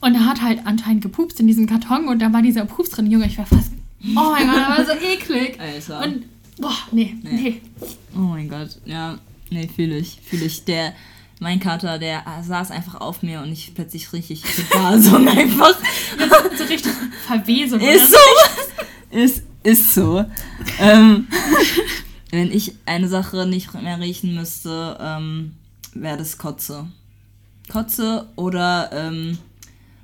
[0.00, 3.10] Und er hat halt anscheinend gepupst in diesem Karton und da war dieser Pups drin.
[3.10, 3.72] Junge, ich war fast.
[4.02, 5.60] Oh mein Gott, das war so eklig.
[5.60, 6.04] Alter.
[6.04, 6.24] Und,
[6.58, 7.30] boah, nee, Nee.
[7.32, 7.60] nee.
[8.16, 9.18] Oh mein Gott, ja,
[9.50, 10.64] nee, fühle ich, fühle ich.
[10.64, 10.94] Der,
[11.38, 15.76] mein Kater, der saß einfach auf mir und ich plötzlich richtig Gasung einfach.
[16.56, 16.92] So richtig
[17.26, 17.80] Verwesung.
[17.80, 18.18] Ist so.
[19.10, 20.24] Ist, ist so.
[20.80, 21.28] Ähm,
[22.30, 25.54] wenn ich eine Sache nicht mehr riechen müsste, ähm,
[25.94, 26.86] wäre das Kotze.
[27.68, 29.38] Kotze oder ähm,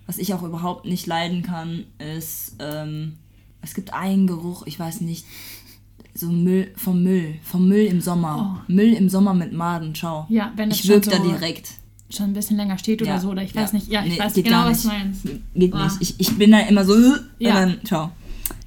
[0.06, 3.16] was ich auch überhaupt nicht leiden kann, ist, ähm,
[3.62, 5.24] es gibt einen Geruch, ich weiß nicht,
[6.14, 8.64] so Müll, vom Müll, vom Müll im Sommer.
[8.68, 10.26] Müll im Sommer mit Maden, ciao.
[10.28, 11.68] Ja, wenn das ich wirk schon da so- direkt.
[12.10, 13.30] schon ein bisschen länger steht oder Ja, so.
[13.30, 13.62] Oder ich ja.
[13.62, 13.88] weiß nicht.
[13.88, 15.22] Ja, ich Nee, weiß genau, was du meinst.
[15.54, 15.84] Geht Boah.
[15.84, 15.96] nicht.
[16.00, 16.94] Ich, ich bin da immer so,
[17.38, 17.54] Ja.
[17.54, 18.10] dann, ciao.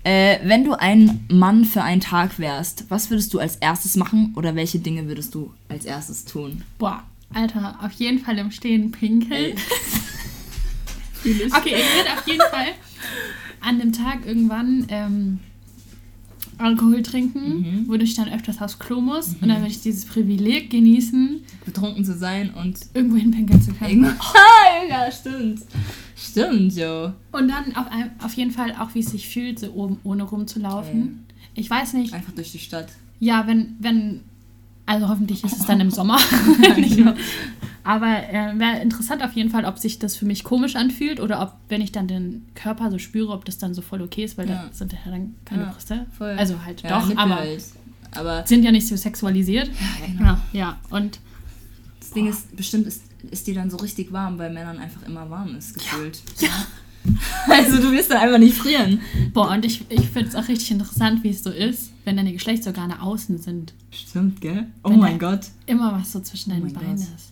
[0.03, 4.33] Äh, wenn du ein Mann für einen Tag wärst, was würdest du als erstes machen
[4.35, 6.63] oder welche Dinge würdest du als erstes tun?
[6.79, 9.55] Boah, Alter, auf jeden Fall im Stehen pinkeln.
[11.23, 12.67] Okay, ich würde auf jeden Fall
[13.61, 15.39] an dem Tag irgendwann ähm,
[16.59, 19.35] Alkohol trinken, wodurch ich dann öfters aufs Klo muss.
[19.41, 24.05] Und dann würde ich dieses Privileg genießen, Betrunken zu sein und irgendwo hinpinkeln zu können.
[24.19, 25.61] Ah, ja, stimmt.
[26.15, 27.11] Stimmt, jo.
[27.31, 27.85] Und dann auf,
[28.23, 31.25] auf jeden Fall auch, wie es sich fühlt, so oben ohne rumzulaufen.
[31.53, 32.87] Ich weiß nicht, Einfach durch die Stadt.
[33.19, 34.21] ja, wenn, wenn,
[34.85, 36.17] also hoffentlich ist es dann im Sommer.
[37.85, 41.41] Aber äh, wäre interessant auf jeden Fall, ob sich das für mich komisch anfühlt oder
[41.41, 44.37] ob, wenn ich dann den Körper so spüre, ob das dann so voll okay ist,
[44.37, 44.65] weil Ja.
[44.65, 46.05] da sind ja dann keine Ja, Brüste.
[46.17, 46.35] voll.
[46.37, 47.43] Also halt Ja, doch, aber.
[48.15, 49.69] Aber sind ja nicht so sexualisiert.
[50.07, 50.23] genau.
[50.31, 50.77] Ja, ja.
[50.89, 51.19] Und
[51.99, 55.29] das Ding ist, bestimmt ist, ist dir dann so richtig warm, weil Männern einfach immer
[55.29, 56.21] warm ist, gefühlt.
[56.39, 56.49] Ja.
[57.47, 58.99] Also du wirst dann einfach nicht frieren.
[59.31, 62.33] boah, und ich, ich finde es auch richtig interessant, wie es so ist, wenn deine
[62.33, 63.75] Geschlechtsorgane außen sind.
[63.91, 64.65] Stimmt, gell?
[64.83, 65.41] Oh Wenn mein Gott.
[65.67, 67.05] Immer was so zwischen deinen mein Beinen Gott.
[67.15, 67.31] ist.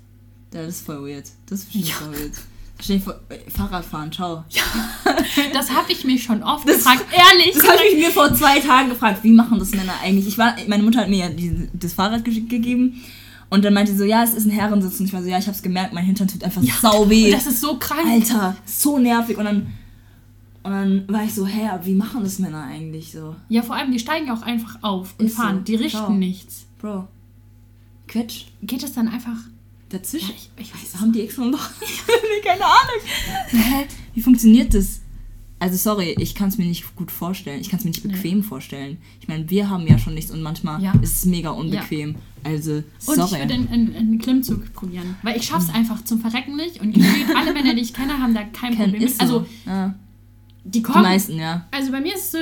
[0.53, 1.25] Ja, das ist voll weird.
[1.47, 1.95] Das ist bestimmt Ja.
[1.95, 2.31] voll weird.
[2.81, 4.43] Stell dir vor, äh, Fahrradfahren, ciao.
[5.53, 7.05] Das habe ich mich schon oft Das- gefragt.
[7.11, 7.53] Ehrlich.
[7.55, 9.23] Das habe ich mir vor zwei Tagen gefragt.
[9.23, 10.27] Wie machen das Männer eigentlich?
[10.27, 13.01] Ich war, meine Mutter hat mir ja die, das Fahrrad ge gegeben.
[13.49, 14.99] Und dann meinte sie so, ja, es ist ein Herrensitz.
[14.99, 17.31] Und ich war so, ja, ich habe es gemerkt, mein Hintern tut einfach sau weh.
[17.31, 18.05] Das ist so krank.
[18.07, 19.37] Alter, so nervig.
[19.37, 19.67] Und dann,
[20.63, 23.35] und dann war ich so, hä, wie machen das Männer eigentlich so?
[23.49, 25.43] Ja, vor allem, die steigen auch einfach auf und Ist so.
[25.43, 25.63] fahren.
[25.65, 26.09] Die richten Schau.
[26.13, 26.65] nichts.
[26.81, 27.07] Bro,
[28.07, 29.37] Quetsch, Geht das dann einfach.
[29.93, 30.29] Dazwischen.
[30.29, 31.69] Ja, ich- ich weiß Haben die extra noch?
[31.81, 33.85] nee, keine Ahnung.
[34.13, 34.99] Wie funktioniert das?
[35.59, 37.61] Also sorry, ich kann es mir nicht gut vorstellen.
[37.61, 38.11] Ich kann es mir nicht Nee.
[38.13, 38.97] bequem vorstellen.
[39.21, 40.91] Ich meine, wir haben ja schon nichts und manchmal Ja.
[41.01, 42.15] ist es mega unbequem.
[42.43, 42.83] Also, Und
[43.15, 43.23] sorry.
[43.35, 45.15] ich würde einen, einen, einen Klimmzug probieren.
[45.23, 46.81] Weil ich schaff's einfach zum Verrecken nicht.
[46.81, 46.97] Und
[47.37, 49.11] alle Männer, die ich kenne, haben da kein Ken Problem mit.
[49.13, 49.19] so.
[49.21, 49.95] Also, ja.
[50.65, 51.03] die Die kommen.
[51.03, 51.65] meisten, ja.
[51.71, 52.37] Also bei mir ist es so,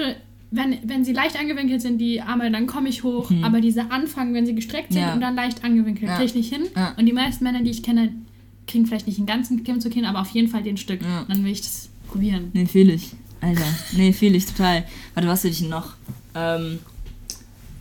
[0.51, 3.31] wenn, wenn sie leicht angewinkelt sind, die Arme, dann komme ich hoch.
[3.41, 5.07] Aber diese Anfangen, wenn sie gestreckt sind Mhm.
[5.07, 5.13] Ja.
[5.13, 6.15] und dann leicht angewinkelt, Ja.
[6.17, 6.63] kriege ich nicht hin.
[6.75, 6.93] Ja.
[6.97, 8.13] Und die meisten Männer, die ich kenne,
[8.67, 10.99] kriegen vielleicht nicht den ganzen Klimmzug hin, aber auf jeden Fall den Stück.
[11.27, 12.51] Dann will ich das probieren.
[12.53, 13.11] Nee, fühl ich.
[13.41, 13.63] Alter.
[13.95, 14.85] Nee, fühl ich total.
[15.15, 15.93] Warte, was will ich denn noch?
[16.35, 16.79] Ähm,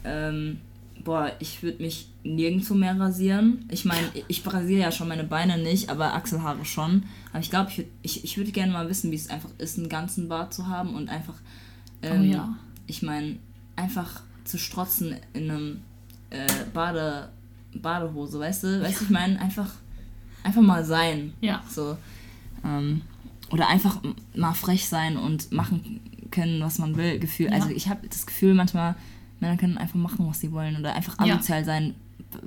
[0.05, 0.59] ähm,
[1.05, 3.65] boah, ich würde mich nirgendwo mehr rasieren.
[3.71, 7.05] Ich meine, ich rasiere ja schon meine Beine nicht, aber Achselhaare schon.
[7.33, 9.79] Aber ich glaube, ich, würd, ich, ich würde gerne mal wissen, wie es einfach ist,
[9.79, 11.35] einen ganzen Bart zu haben und einfach,
[12.03, 12.57] ähm, Oh ja.
[12.87, 13.37] ich meine,
[13.77, 15.81] einfach zu strotzen in einem
[16.31, 17.29] äh, Bade,
[17.75, 18.83] Badehose, weißt du?
[18.83, 19.71] Weißt du, ich meine, einfach,
[20.43, 21.33] einfach mal sein.
[21.41, 21.63] Ja.
[21.69, 21.97] So.
[22.65, 23.03] Ähm,
[23.51, 24.01] oder einfach
[24.35, 27.19] mal frech sein und machen können, was man will.
[27.19, 27.47] Gefühl.
[27.47, 27.53] Ja.
[27.53, 28.95] Also ich habe das Gefühl, manchmal
[29.41, 31.35] Männer können einfach machen, was sie wollen oder einfach Ja.
[31.35, 31.95] asozial sein.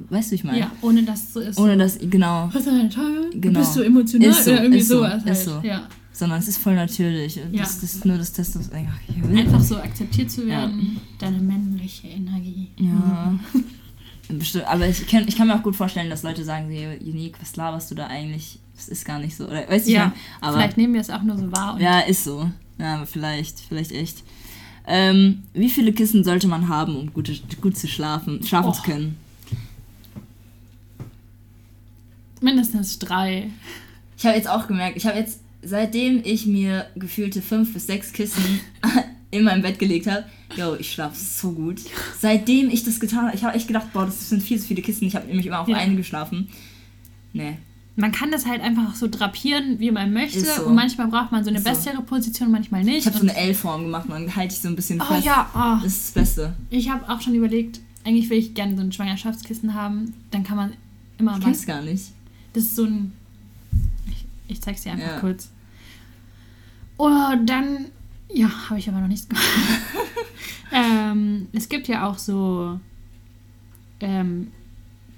[0.09, 0.59] Weißt du, ich meine?
[0.59, 1.59] Ja, ohne dass es so ist.
[1.59, 2.49] Ohne dass, genau.
[2.53, 3.29] Was sind deine Tage?
[3.37, 3.59] Genau.
[3.59, 5.23] Bist du emotional Ist so, oder irgendwie ist so, sowas?
[5.23, 5.37] ist halt.
[5.37, 5.67] so.
[5.67, 5.87] Ja.
[6.15, 7.35] Sondern es ist voll natürlich.
[7.37, 7.43] Ja.
[7.53, 8.69] Das, das ist nur das Testos.
[8.71, 10.59] Einfach so akzeptiert zu Ja.
[10.61, 12.69] werden, deine männliche Energie.
[12.77, 13.33] Ja.
[14.29, 17.35] Bestimmt, aber ich kann, ich kann mir auch gut vorstellen, dass Leute sagen, hey, Unique,
[17.41, 18.59] was laberst du da eigentlich?
[18.75, 19.45] Das ist gar nicht so.
[19.47, 21.73] Oder, weißt du, ich Ja, mein, aber vielleicht nehmen wir es auch nur so wahr.
[21.75, 22.49] Und Ja, ist so.
[22.79, 24.23] Ja, aber vielleicht, vielleicht echt.
[24.87, 27.29] Ähm, wie viele Kissen sollte man haben, um gut,
[27.61, 28.73] gut zu schlafen, schlafen Oh.
[28.73, 29.17] zu können?
[32.41, 33.49] mindestens drei.
[34.17, 38.11] Ich habe jetzt auch gemerkt, ich habe jetzt, seitdem ich mir gefühlte fünf bis sechs
[38.13, 38.43] Kissen
[39.31, 41.81] in mein Bett gelegt habe, yo, ich schlafe so gut.
[42.19, 44.81] Seitdem ich das getan habe, ich habe echt gedacht, boah, das sind viel zu viele
[44.81, 45.07] Kissen.
[45.07, 45.77] Ich habe nämlich immer auf Ja.
[45.77, 46.49] eine geschlafen.
[47.33, 47.57] Nee.
[47.95, 50.39] Man kann das halt einfach so drapieren, wie man möchte.
[50.41, 50.65] So.
[50.65, 51.69] Und manchmal braucht man so eine Ist so.
[51.71, 52.99] bessere Position, manchmal nicht.
[52.99, 55.25] Ich habe so eine L-Form gemacht und dann halte ich so ein bisschen Oh fest.
[55.25, 55.83] ja, oh.
[55.83, 56.53] Das ist das Beste.
[56.71, 60.13] ich habe auch schon überlegt, eigentlich will ich gerne so ein Schwangerschaftskissen haben.
[60.31, 60.73] Dann kann man
[61.19, 62.05] immer Ich kenn's gar nicht.
[62.53, 63.13] Das ist so ein.
[64.47, 65.19] Ich, zeig's dir einfach Ja.
[65.19, 65.49] kurz.
[66.97, 67.85] Oder dann.
[68.33, 69.45] Ja, habe ich aber noch nichts gemacht.
[70.71, 72.79] ähm, es gibt ja auch so
[73.99, 74.51] ähm,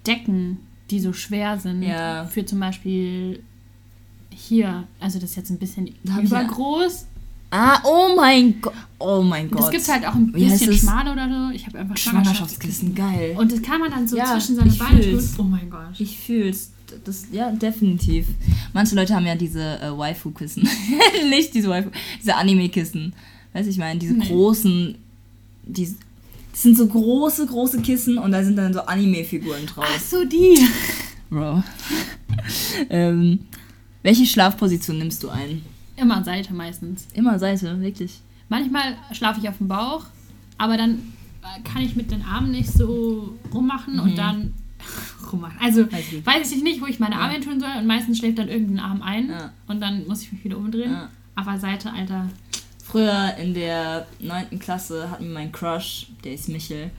[0.06, 0.60] Decken,
[0.90, 1.84] die so schwer sind.
[1.84, 2.26] Ja.
[2.26, 3.42] Für zum Beispiel
[4.32, 4.88] hier.
[5.00, 7.08] Also das ist jetzt ein bisschen übergroß.
[7.52, 8.74] Ah, oh mein Gott.
[9.00, 9.62] Oh mein Gott.
[9.62, 10.80] Das gibt halt auch ein bisschen es?
[10.80, 11.56] schmaler oder so.
[11.56, 12.96] Ich habe einfach Schwangerschaftskissen.
[12.96, 13.36] Schwangerschaftskissen, geil.
[13.38, 15.30] Und das kann man dann so Ja, zwischen seine Beine tun.
[15.38, 16.00] Oh mein Gott.
[16.00, 16.72] Ich fühl's.
[17.04, 18.28] Das, ja, definitiv.
[18.74, 20.68] Manche Leute haben ja diese äh, Waifu-Kissen.
[21.30, 23.14] Nicht diese Waifu, diese Anime-Kissen.
[23.54, 24.28] Weißt du, ich meine, diese Nee.
[24.28, 24.96] großen,
[25.64, 25.96] die,
[26.52, 30.00] das sind so große, große Kissen und da sind dann so Anime-Figuren Ach drauf.
[30.10, 30.66] so, die.
[31.30, 31.64] Bro.
[32.90, 33.40] ähm,
[34.04, 35.62] welche Schlafposition nimmst du ein?
[35.98, 37.08] Immer Seite meistens.
[37.14, 38.20] Immer Seite, wirklich.
[38.50, 40.06] Manchmal schlafe ich auf dem Bauch,
[40.58, 44.54] aber dann äh, kann ich mit den Armen nicht so rummachen und dann
[45.32, 45.58] rummachen.
[45.62, 46.26] Also Weiß ich.
[46.26, 48.80] weiß ich nicht, wo ich meine Arme hin tun soll und meistens schläft dann irgendein
[48.80, 49.52] Arm ein Ja.
[49.68, 50.92] und dann muss ich mich wieder umdrehen.
[50.92, 51.10] Ja.
[51.36, 52.30] Aber Seite, Alter.
[52.84, 54.60] Früher in der 9.
[54.60, 56.92] Klasse hat mir mein Crush, der ist Michel,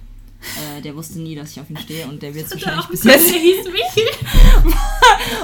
[0.76, 3.04] äh, der wusste nie, dass ich auf ihn stehe und der wird es wahrscheinlich bis
[3.04, 3.32] jetzt.
[3.32, 4.72] Der hieß Michel.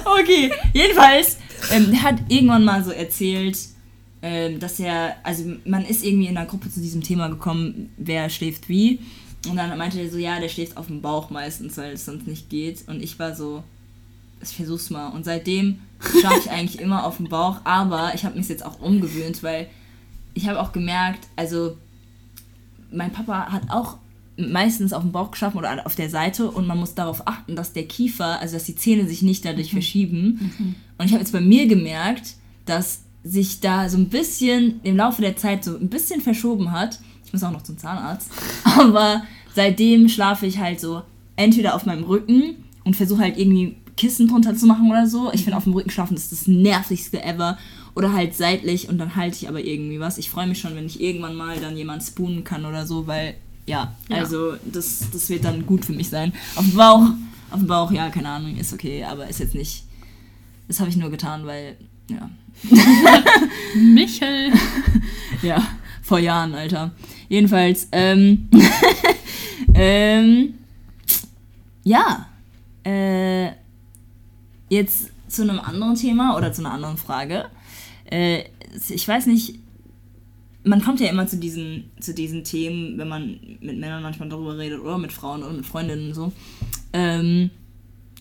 [0.05, 1.39] Okay, jedenfalls,
[1.73, 3.59] ähm, der hat irgendwann mal so erzählt,
[4.23, 8.29] ähm, dass er, also man ist irgendwie in einer Gruppe zu diesem Thema gekommen, wer
[8.31, 9.01] schläft wie.
[9.49, 12.27] Und dann meinte er so, ja, der schläft auf dem Bauch meistens, weil es sonst
[12.27, 12.87] nicht geht.
[12.87, 13.65] Und ich war so,
[14.41, 15.09] ich versuch's mal.
[15.09, 18.81] Und seitdem schlafe ich eigentlich immer auf dem Bauch, aber ich habe mich jetzt auch
[18.81, 19.69] umgewöhnt, weil
[20.35, 21.77] ich habe auch gemerkt, also
[22.91, 23.99] mein Papa hat auch
[24.37, 27.73] meistens auf dem Bauch geschaffen oder auf der Seite und man muss darauf achten, dass
[27.73, 30.77] der Kiefer, also dass die Zähne sich nicht dadurch verschieben.
[30.99, 32.35] Und ich habe jetzt bei mir gemerkt,
[32.65, 36.99] dass sich da so ein bisschen im Laufe der Zeit so ein bisschen verschoben hat.
[37.33, 38.31] Ich muss auch noch zum Zahnarzt.
[38.79, 39.23] Aber
[39.55, 41.01] seitdem schlafe ich halt so
[41.37, 45.33] entweder auf meinem Rücken und versuche halt irgendwie Kissen drunter zu machen oder so.
[45.33, 47.57] Ich finde auf dem Rücken schlafen ist das nervigste ever.
[47.95, 50.19] Oder halt seitlich und dann halte ich aber irgendwie was.
[50.19, 53.35] Ich freue mich schon, wenn ich irgendwann mal dann jemand spoonen kann oder so, weil
[53.67, 54.17] ja, Ja.
[54.19, 56.33] also das, das wird dann gut für mich sein.
[56.57, 57.03] Auf dem Bauch,
[57.51, 59.85] auf dem Bauch, ja, keine Ahnung, ist okay, aber ist jetzt nicht.
[60.69, 61.77] Das habe ich nur getan, weil,
[62.11, 62.29] ja.
[63.75, 64.53] Michel.
[65.43, 65.61] Ja,
[66.03, 66.93] vor Jahren, Alter.
[67.33, 68.47] Jedenfalls, ähm,
[69.75, 70.53] ähm,
[71.83, 72.27] ja,
[72.85, 73.53] äh,
[74.69, 77.47] jetzt zu einem anderen Thema oder zu einer anderen Frage.
[78.05, 78.45] Äh,
[78.91, 79.59] ich weiß nicht,
[80.63, 84.59] man kommt ja immer zu diesen, zu diesen Themen, wenn man mit Männern manchmal darüber
[84.59, 86.33] redet oder mit Frauen oder mit Freundinnen und so.
[86.93, 87.49] Ähm,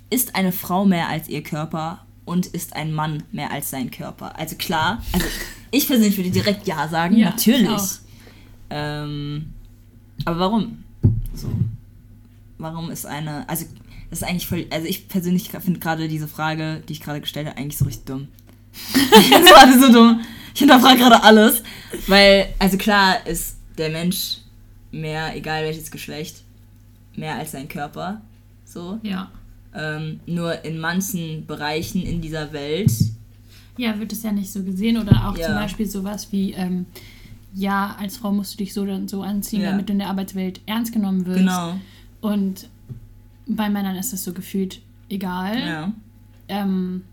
[0.10, 4.40] ist eine Frau mehr als ihr Körper und ist ein Mann mehr als sein Körper?
[4.40, 5.28] Also klar, also
[5.70, 7.68] ich persönlich würde direkt ja sagen, Ja, natürlich.
[8.72, 9.54] Ähm,
[10.26, 10.84] aber warum?
[11.36, 11.50] So.
[12.58, 13.66] Warum ist eine, also
[14.10, 17.48] das ist eigentlich voll, also ich persönlich finde gerade diese Frage, die ich gerade gestellt
[17.48, 18.28] habe, eigentlich so richtig dumm.
[18.74, 20.22] ich finde es gerade so dumm.
[20.54, 21.64] Ich hinterfrage gerade alles,
[22.08, 24.38] weil, also klar ist der Mensch
[24.92, 26.44] mehr, egal welches Geschlecht,
[27.16, 28.22] mehr als sein Körper,
[28.66, 29.00] so.
[29.02, 29.32] Ja.
[29.74, 32.92] Ähm, nur in manchen Bereichen in dieser Welt,
[33.78, 34.98] Ja, wird es ja nicht so gesehen.
[34.98, 35.46] Oder auch Ja.
[35.48, 36.86] zum Beispiel sowas wie, ähm,
[37.54, 39.72] ja, als Frau musst du dich so und so anziehen, Ja.
[39.72, 41.40] damit du in der Arbeitswelt ernst genommen wirst.
[41.40, 41.76] genau,
[42.22, 42.70] Und
[43.48, 45.60] bei Männern ist es so gefühlt egal.
[45.60, 45.94] ja,
[46.48, 47.04] Ähm,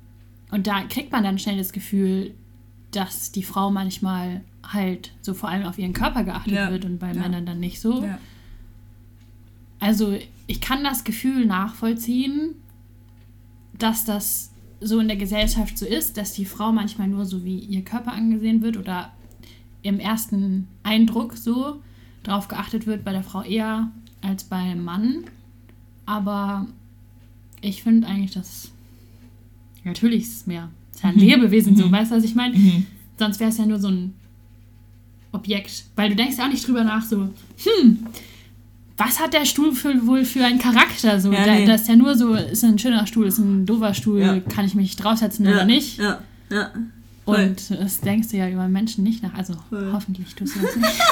[0.50, 2.32] und da kriegt man dann schnell das Gefühl,
[2.92, 6.70] dass die Frau manchmal halt so vor allem auf ihren Körper geachtet Ja.
[6.70, 7.20] wird und bei Ja.
[7.20, 8.04] Männern dann nicht so.
[9.80, 10.16] Also
[10.46, 12.54] ich kann das Gefühl nachvollziehen,
[13.78, 17.58] dass das so in der Gesellschaft so ist, dass die Frau manchmal nur so wie
[17.58, 19.12] ihr Körper angesehen wird oder
[19.88, 21.80] im ersten Eindruck so
[22.22, 23.90] drauf geachtet wird, bei der Frau eher
[24.22, 25.24] als beim Mann.
[26.06, 26.66] Aber
[27.60, 28.70] ich finde eigentlich, dass
[29.84, 30.68] natürlich ist es mehr.
[30.90, 31.20] Es ist ja ein Mhm.
[31.22, 31.92] Lebewesen so, Mhm.
[31.92, 32.56] weißt du, was ich meine?
[32.56, 32.86] mhm.
[33.18, 34.14] Sonst wäre es ja nur so ein
[35.32, 35.84] Objekt.
[35.96, 37.16] Weil du denkst ja auch nicht drüber nach, so,
[37.64, 38.06] hm,
[38.96, 41.20] was hat der Stuhl für, wohl für einen Charakter?
[41.20, 41.66] So, Ja, da, nee.
[41.66, 44.40] Das ist ja nur so, ist ein schöner Stuhl, ist ein doofer Stuhl, Ja.
[44.40, 45.98] kann ich mich draufsetzen ja, oder nicht?
[45.98, 46.20] Ja,
[46.50, 46.70] ja.
[47.36, 49.34] Und das denkst du ja über Menschen nicht nach.
[49.34, 49.90] Also Voll.
[49.92, 51.02] hoffentlich tust du das nicht.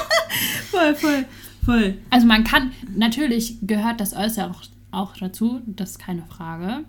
[0.70, 1.24] Voll, voll,
[1.64, 1.98] voll.
[2.10, 6.84] Also man kann, natürlich gehört das Äußere auch, auch dazu, das ist keine Frage.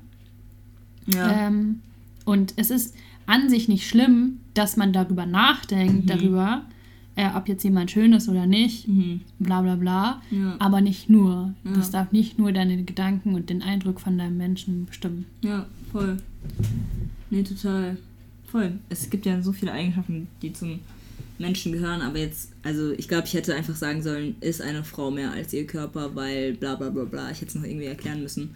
[1.14, 1.48] Ja.
[1.48, 1.82] Ähm,
[2.26, 6.08] und es ist an sich nicht schlimm, dass man darüber nachdenkt, Mhm.
[6.08, 6.62] darüber,
[7.16, 9.22] äh, ob jetzt jemand schön ist oder nicht, Mhm.
[9.40, 10.22] bla bla bla.
[10.32, 10.56] Ja.
[10.60, 11.54] Aber nicht nur.
[11.64, 11.72] Ja.
[11.74, 15.26] Das darf nicht nur deine Gedanken und den Eindruck von deinem Menschen bestimmen.
[15.42, 16.18] Ja, voll.
[17.30, 17.98] Nee, total.
[18.48, 18.80] Voll.
[18.90, 20.80] Es gibt ja so viele Eigenschaften, die zum
[21.38, 25.12] Menschen gehören, aber jetzt, also ich glaube, ich hätte einfach sagen sollen, ist eine Frau
[25.12, 27.30] mehr als ihr Körper, weil bla bla bla bla.
[27.30, 28.56] Ich hätte es noch irgendwie erklären müssen.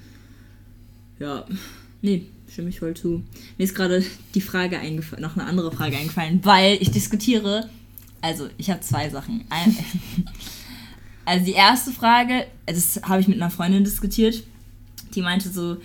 [1.19, 1.45] Ja.
[2.01, 3.23] Nee, stimme ich voll zu.
[3.57, 7.69] Mir ist gerade die Frage eingefallen, noch eine andere Frage eingefallen, weil ich diskutiere.
[8.21, 9.45] Also, ich habe zwei Sachen.
[9.49, 9.75] Ein,
[11.25, 14.43] also die erste Frage, das habe ich mit einer Freundin diskutiert,
[15.13, 15.77] die meinte so,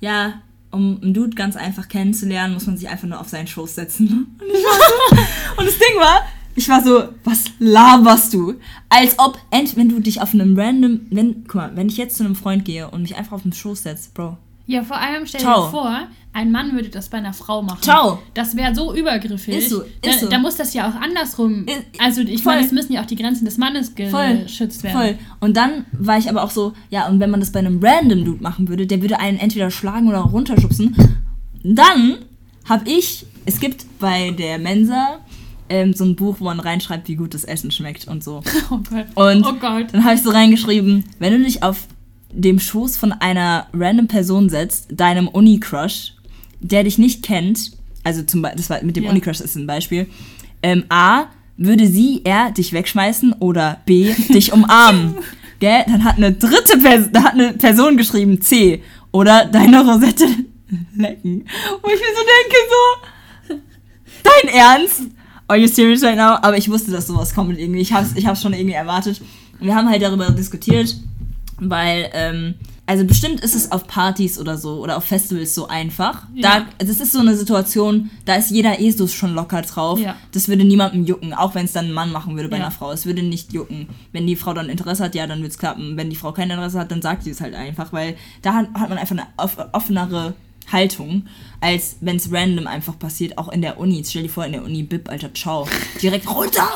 [0.00, 0.42] ja,
[0.74, 4.36] um einen Dude ganz einfach kennenzulernen, muss man sich einfach nur auf seinen Schoß setzen.
[4.40, 5.20] Und, ich war so,
[5.58, 6.20] und das Ding war,
[6.56, 8.54] ich war so, was laberst du?
[8.88, 12.24] Als ob, wenn du dich auf einem random, wenn, guck mal, wenn ich jetzt zu
[12.24, 15.40] einem Freund gehe und mich einfach auf den Schoß setze, Bro, Ja, vor allem stell
[15.40, 15.64] Ciao.
[15.66, 17.82] dir vor, ein Mann würde das bei einer Frau machen.
[17.82, 18.22] Ciao.
[18.32, 19.56] Das wäre so übergriffig.
[19.56, 20.28] Ist so, ist da, so.
[20.28, 21.66] da muss das ja auch andersrum.
[21.66, 22.54] Ist- also ich voll.
[22.54, 24.96] meine, es müssen ja auch die Grenzen des Mannes Voll, geschützt werden.
[24.96, 25.18] Voll.
[25.40, 28.24] Und dann war ich aber auch so, ja, und wenn man das bei einem random
[28.24, 30.96] Dude machen würde, der würde einen entweder schlagen oder runterschubsen.
[31.62, 32.16] Dann
[32.68, 35.20] habe ich, es gibt bei der Mensa
[35.68, 38.42] ähm, so ein Buch, wo man reinschreibt, wie gut das Essen schmeckt und so.
[38.70, 39.06] Oh Gott.
[39.14, 39.86] Und oh Gott.
[39.92, 41.86] dann habe ich so reingeschrieben, wenn du dich auf
[42.34, 46.14] dem Schoß von einer random Person setzt, deinem Uni-Crush,
[46.60, 47.72] der dich nicht kennt,
[48.02, 49.10] also zum Beispiel, das war mit dem Ja.
[49.10, 50.06] Uni-Crush ist ein Beispiel,
[50.62, 51.26] ähm, A,
[51.56, 55.14] würde sie, er dich wegschmeißen oder B, dich umarmen.
[55.60, 55.84] Gell?
[55.86, 58.82] Dann hat eine dritte Person, da hat eine Person geschrieben, C,
[59.12, 60.26] oder deine Rosette
[60.96, 61.44] lecken.
[61.82, 62.56] Wo ich mir so denke,
[63.48, 63.54] so,
[64.24, 65.02] dein Ernst?
[65.46, 66.38] Are you serious right now?
[66.42, 67.80] Aber ich wusste, dass sowas kommt irgendwie.
[67.80, 69.20] Ich hab's, ich hab's schon irgendwie erwartet.
[69.60, 70.96] Und wir haben halt darüber diskutiert,
[71.70, 72.54] weil ähm,
[72.86, 76.24] also bestimmt ist es auf Partys oder so oder auf Festivals so einfach.
[76.34, 76.66] Ja.
[76.78, 79.98] Da, das ist so eine Situation, da ist jeder so schon locker drauf.
[79.98, 80.16] Ja.
[80.32, 82.64] Das würde niemandem jucken, auch wenn es dann ein Mann machen würde bei Ja.
[82.64, 82.92] einer Frau.
[82.92, 83.88] Es würde nicht jucken.
[84.12, 85.96] Wenn die Frau dann Interesse hat, ja, dann wird es klappen.
[85.96, 88.68] Wenn die Frau kein Interesse hat, dann sagt sie es halt einfach, weil da hat,
[88.74, 90.34] hat man einfach eine off offenere
[90.70, 91.26] Haltung,
[91.60, 93.98] als wenn es random einfach passiert, auch in der Uni.
[93.98, 95.66] Jetzt stell dir vor, in der Uni, Bib, Alter, ciao.
[96.02, 96.68] Direkt runter!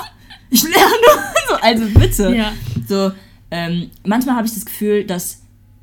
[0.50, 0.76] Ich lerne!
[1.48, 2.34] so, also bitte.
[2.34, 2.52] Ja.
[2.88, 3.12] So,
[3.50, 5.42] ähm, manchmal habe ich das Gefühl, dass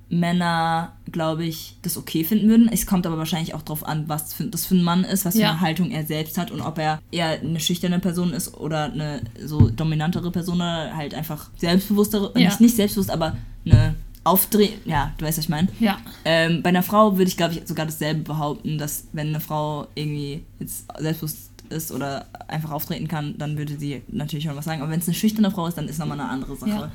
[0.09, 2.70] Männer, glaube ich, das okay finden würden.
[2.72, 5.34] Es kommt aber wahrscheinlich auch darauf an, was für, das für ein Mann ist, was
[5.36, 5.51] für Ja.
[5.51, 9.22] eine Haltung er selbst hat und ob er eher eine schüchterne Person ist oder eine
[9.43, 12.49] so dominantere Person oder halt einfach selbstbewusstere, Ja.
[12.49, 13.36] nicht, nicht selbstbewusst, aber
[13.66, 15.68] eine Aufdreh, ja, du weißt, was ich meine.
[15.80, 15.97] Ja.
[16.24, 19.88] Ähm, bei einer Frau würde ich, glaube ich, sogar dasselbe behaupten, dass wenn eine Frau
[19.95, 24.82] irgendwie jetzt selbstbewusst ist oder einfach auftreten kann, dann würde sie natürlich schon was sagen.
[24.84, 26.70] Aber wenn es eine schüchterne Frau ist, dann ist nochmal eine andere Sache.
[26.70, 26.91] Ja.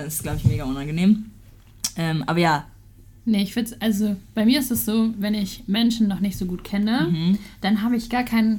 [0.00, 1.26] Dann ist glaube ich, mega unangenehm.
[1.96, 2.64] Ähm, aber ja,
[3.26, 6.46] Nee, ich finde also bei mir ist es so, wenn ich Menschen noch nicht so
[6.46, 7.38] gut kenne, Mhm.
[7.60, 8.58] dann habe ich gar keine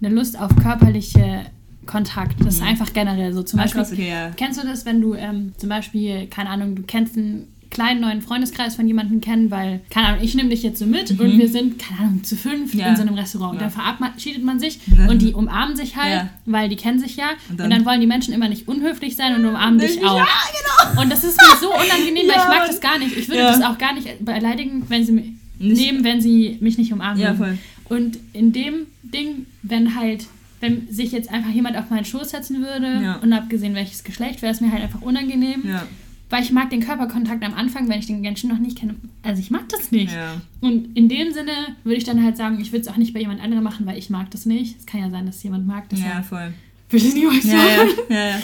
[0.00, 1.46] Lust auf körperliche
[1.86, 2.36] Kontakt.
[2.44, 3.42] Das ist einfach generell so.
[3.42, 4.30] Zum Beispiel, okay, ja.
[4.30, 8.22] kennst du das, wenn du ähm, zum Beispiel, keine Ahnung, du kennst einen kleinen neuen
[8.22, 11.48] Freundeskreis von jemandem kennen, weil, keine Ahnung, ich nehme dich jetzt so mit und wir
[11.48, 12.80] sind, keine Ahnung, zu fünf Mhm.
[12.80, 12.86] Ja.
[12.88, 13.52] in so einem Restaurant.
[13.54, 13.68] Und Ja.
[13.68, 16.28] dann verabschiedet man sich dann- und die umarmen sich halt, Ja.
[16.46, 17.30] weil die kennen sich ja.
[17.48, 20.08] Und Und dann- dann, wollen die Menschen immer nicht unhöflich sein und umarmen dich Ja,
[20.08, 20.16] auch.
[20.18, 21.02] genau.
[21.02, 23.16] Und das ist mir so unangenehm, weil Ja, ich mag das gar nicht.
[23.16, 23.48] Ich würde Ja.
[23.52, 25.24] das auch gar nicht beleidigen, wenn sie mich
[25.58, 27.20] Nicht- nehmen, wenn sie mich nicht umarmen.
[27.20, 27.58] Ja, voll.
[27.88, 30.26] Und in dem Ding, wenn halt,
[30.60, 33.16] wenn sich jetzt einfach jemand auf meinen Schoß setzen würde, Ja.
[33.16, 35.62] und abgesehen welches Geschlecht, wäre es mir halt einfach unangenehm.
[35.64, 35.86] Ja.
[36.28, 38.96] Weil ich mag den Körperkontakt am Anfang, wenn ich den Menschen noch nicht kenne.
[39.22, 40.12] Also ich mag das nicht.
[40.12, 40.40] Ja.
[40.60, 41.52] Und in dem Sinne
[41.84, 43.96] würde ich dann halt sagen, ich würde es auch nicht bei jemand anderem machen, weil
[43.96, 44.76] ich mag das nicht.
[44.78, 45.84] Es kann ja sein, dass jemand mag.
[45.92, 46.54] Ja, Deshalb voll.
[46.90, 47.88] würde ich niemals Ja, machen.
[48.08, 48.38] ja, ja, ja.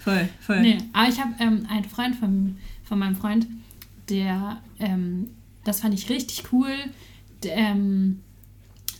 [0.00, 0.60] Voll, voll.
[0.62, 3.46] Nee, aber ich habe ähm, einen Freund von, von meinem Freund,
[4.08, 5.28] der, ähm,
[5.64, 6.70] das fand ich richtig cool.
[7.42, 8.20] Der, ähm,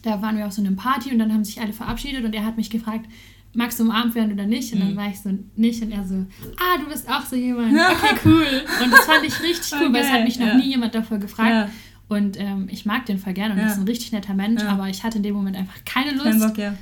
[0.02, 2.44] da waren wir auf so einem Party und dann haben sich alle verabschiedet und er
[2.44, 3.06] hat mich gefragt,
[3.54, 4.72] magst du umarmt werden oder nicht?
[4.72, 4.96] Und dann Mhm.
[4.96, 5.82] war ich so, nicht.
[5.82, 6.14] Und er so,
[6.58, 7.72] ah, du bist auch so jemand.
[7.72, 8.62] Okay, cool.
[8.84, 10.54] Und das fand ich richtig cool, weil es hat mich noch ja.
[10.56, 11.50] nie jemand davor gefragt.
[11.50, 11.68] Ja.
[12.08, 13.66] Und ähm, ich mag den voll gerne und Ja.
[13.68, 14.68] ist ein richtig netter Mensch, Ja.
[14.70, 16.74] aber ich hatte in dem Moment einfach keine Lust, Kein Bock, ja.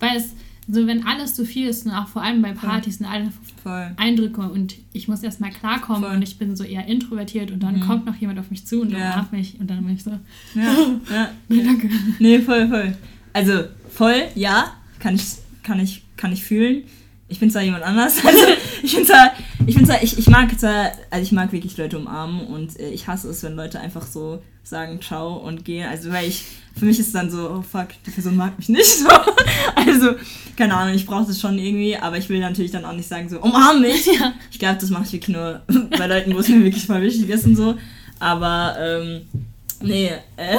[0.00, 0.30] weil es
[0.70, 3.90] so, wenn alles zu viel ist und auch vor allem bei Partys und alle Voll.
[3.96, 6.14] Eindrücke und ich muss erstmal klarkommen Voll.
[6.16, 8.90] und ich bin so eher introvertiert und dann kommt noch jemand auf mich zu und
[8.90, 8.98] Ja.
[9.12, 10.10] umarmt mich und dann bin ich so,
[10.54, 10.62] Ja,
[11.10, 11.30] ja.
[11.48, 11.88] nee, danke.
[12.18, 12.94] Nee, voll, voll.
[13.32, 15.24] Also, voll, ja, kann ich,
[15.62, 16.84] kann ich, kann ich fühlen.
[17.28, 18.44] Ich bin zwar jemand anders, also
[18.82, 19.32] ich bin zwar,
[19.66, 22.90] ich bin zwar, ich, ich mag zwar, also ich mag wirklich Leute umarmen und äh,
[22.90, 25.88] ich hasse es, wenn Leute einfach so sagen Ciao und gehen.
[25.88, 26.44] Also weil ich,
[26.76, 28.88] für mich ist dann so, oh fuck, die Person mag mich nicht.
[28.98, 29.08] So.
[29.74, 30.14] Also,
[30.56, 33.28] keine Ahnung, ich brauche das schon irgendwie, aber ich will natürlich dann auch nicht sagen
[33.28, 34.06] so, umarm mich.
[34.06, 34.34] Ja.
[34.50, 35.62] Ich glaube, das mache ich wirklich nur
[35.98, 37.76] bei Leuten, wo es mir wirklich voll wichtig ist und so.
[38.18, 39.22] Aber, ähm,
[39.80, 40.58] nee, äh,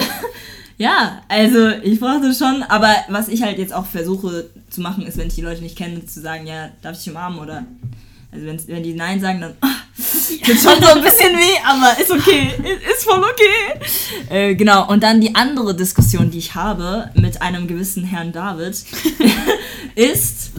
[0.79, 2.63] ja, also ich brauche das schon.
[2.63, 5.77] Aber was ich halt jetzt auch versuche zu machen, ist, wenn ich die Leute nicht
[5.77, 7.65] kenne, zu sagen, ja, darf ich dich umarmen oder.
[8.31, 9.67] Also wenn's, wenn die Nein sagen, dann ah,
[10.43, 14.29] tut schon so ein bisschen weh, aber ist okay, ist, ist voll okay.
[14.29, 18.83] Äh, genau, und dann die andere Diskussion, die ich habe mit einem gewissen Herrn David,
[19.95, 20.51] ist,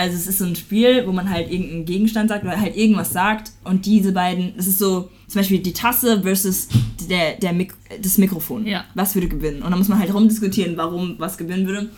[0.00, 3.12] also es ist so ein Spiel, wo man halt irgendeinen Gegenstand sagt oder halt irgendwas
[3.12, 6.68] sagt und diese beiden, das ist so zum Beispiel die Tasse versus
[7.08, 8.66] der, der Mik das Mikrofon.
[8.66, 8.84] Ja.
[8.94, 9.62] Was würde gewinnen?
[9.62, 11.88] Und dann muss man halt rumdiskutieren, warum was gewinnen würde.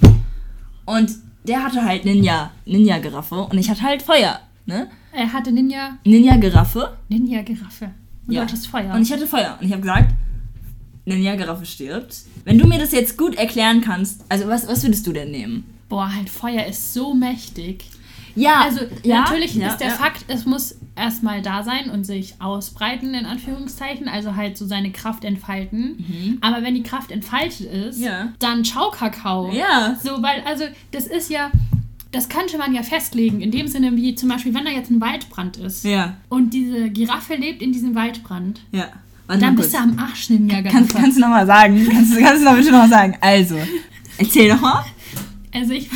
[0.85, 1.11] Und
[1.47, 4.89] der hatte halt Ninja, Ninja-Giraffe und ich hatte halt Feuer, ne?
[5.13, 7.91] Er hatte Ninja, Ninja-Giraffe Ninja-Giraffe.
[8.27, 8.43] Und Ja.
[8.43, 8.95] du hattest Feuer.
[8.95, 9.57] und ich hatte Feuer.
[9.61, 10.15] Und ich habe gesagt,
[11.05, 12.17] Ninja-Giraffe stirbt.
[12.45, 15.65] Wenn du mir das jetzt gut erklären kannst, also was, was würdest du denn nehmen?
[15.93, 17.85] Boah, halt Feuer ist so mächtig.
[18.35, 19.93] Ja, Also ja, natürlich ja, ist der ja.
[19.95, 24.91] Fakt, es muss erstmal da sein und sich ausbreiten, in Anführungszeichen, also halt so seine
[24.91, 26.39] Kraft entfalten.
[26.41, 28.33] Aber wenn die Kraft entfaltet ist, Mhm.
[28.39, 29.53] Dann ciao Kakao.
[29.53, 29.95] Ja.
[30.03, 31.51] So, weil, also das ist ja,
[32.11, 35.03] das könnte man ja festlegen, in dem Sinne wie zum Beispiel, wenn da jetzt ein
[35.03, 38.87] Waldbrand ist Ja, und diese Giraffe lebt in diesem Waldbrand, ja.
[39.27, 40.95] Warte dann bist du am Arsch, Ninja Kannst, Giraffe.
[41.03, 41.87] kannst du nochmal sagen?
[41.93, 43.17] Kannst, du- kannst du noch bitte noch sagen?
[43.21, 43.57] Also,
[44.19, 44.85] erzähl nochmal.
[45.53, 45.89] Also ich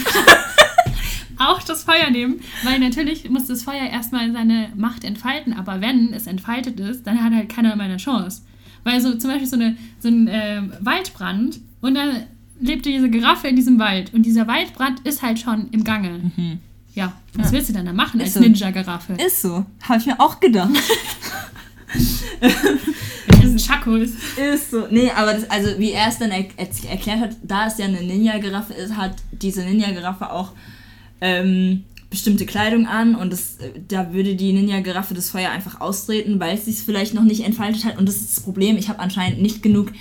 [1.38, 6.12] auch das Feuer nehmen, weil natürlich muss das Feuer erstmal seine Macht entfalten, aber wenn
[6.12, 8.42] es entfaltet ist, dann hat halt keiner mehr eine Chance.
[8.84, 12.24] Weil so zum Beispiel so, eine, so ein ähm, Waldbrand und dann
[12.61, 16.30] lebte diese Giraffe in diesem Wald und dieser Waldbrand ist halt schon im Gange.
[16.94, 18.40] Ja, was willst du denn da machen als Ist so.
[18.40, 19.14] Ninja-Giraffe?
[19.14, 19.66] Ist so.
[19.82, 20.70] Habe ich mir auch gedacht.
[23.59, 24.52] Ein.
[24.52, 24.86] Ist so.
[24.90, 27.86] Nee, aber das, also wie er es dann er, er, erklärt hat, da es ja
[27.86, 30.52] eine Ninja-Giraffe ist, hat diese Ninja-Giraffe auch
[31.20, 36.40] ähm, bestimmte Kleidung an und das, äh, da würde die Ninja-Giraffe das Feuer einfach austreten,
[36.40, 37.98] weil sie es vielleicht noch nicht entfaltet hat.
[37.98, 38.76] Und das ist das Problem.
[38.76, 39.92] Ich habe anscheinend nicht genug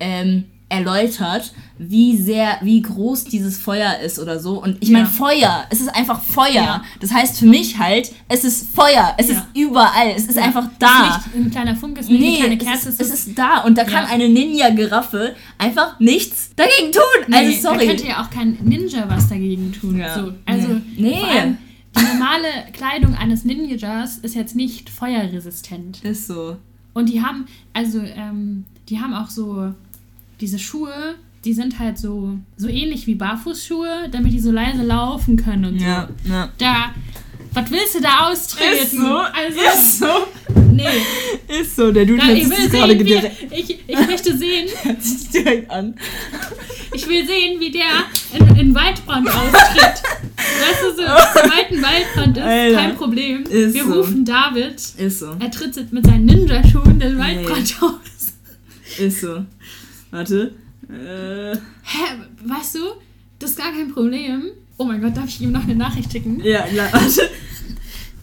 [0.00, 0.44] ähm,
[0.74, 4.62] erläutert, wie sehr, wie groß dieses Feuer ist oder so.
[4.62, 5.10] Und ich meine, Ja.
[5.10, 6.52] Feuer, es ist einfach Feuer.
[6.52, 6.82] Ja.
[7.00, 9.34] Das heißt für mich halt, es ist Feuer, es Ja.
[9.38, 11.16] ist überall, es ist einfach da.
[11.26, 12.88] ist nicht ein kleiner Funke, es ist Nee, eine kleine es Kerze.
[12.90, 17.02] ist, es ist da und da kann eine Ninja-Giraffe einfach nichts dagegen tun.
[17.28, 17.78] Nee, also sorry.
[17.78, 20.02] Da könnte ja auch kein Ninja was dagegen tun.
[20.14, 21.20] So, also Nee.
[21.22, 21.58] Allem
[21.96, 26.02] die normale Kleidung eines Ninjas ist jetzt nicht feuerresistent.
[26.04, 26.56] Ist so.
[26.92, 29.72] Und die haben, also, ähm, die haben auch so
[30.44, 31.14] diese Schuhe,
[31.46, 35.78] die sind halt so, so ähnlich wie Barfußschuhe, damit die so leise laufen können und
[35.78, 35.84] so.
[35.86, 36.50] Ja, ja.
[36.58, 36.94] Da,
[37.54, 38.82] was willst du da austreten?
[38.82, 39.16] Ist so.
[39.16, 40.60] Also, Ist so.
[40.70, 40.84] nee.
[41.60, 41.90] Ist so.
[41.92, 44.68] Der Dude Da, hat ich, sich will das gerade wie, ich, ich möchte sehen,
[45.00, 45.94] sich direkt an.
[46.92, 48.04] ich will sehen, wie der
[48.38, 50.02] in, in Waldbrand austritt.
[50.36, 52.76] Weißt du, so, der weiten Waldbrand ist Alter.
[52.76, 53.44] kein Problem.
[53.44, 53.92] Ist Wir so.
[53.94, 54.74] rufen David.
[54.98, 55.30] Ist so.
[55.38, 58.98] Er tritt jetzt mit seinen Ninja-Schuhen den Waldbrand aus.
[58.98, 59.44] Ist so.
[60.14, 60.54] Warte.
[60.88, 62.04] Äh, Hä,
[62.44, 62.78] weißt du,
[63.40, 64.44] das ist gar kein Problem.
[64.76, 66.40] Oh mein Gott, darf ich ihm noch eine Nachricht schicken?
[66.44, 67.30] ja, klar, warte.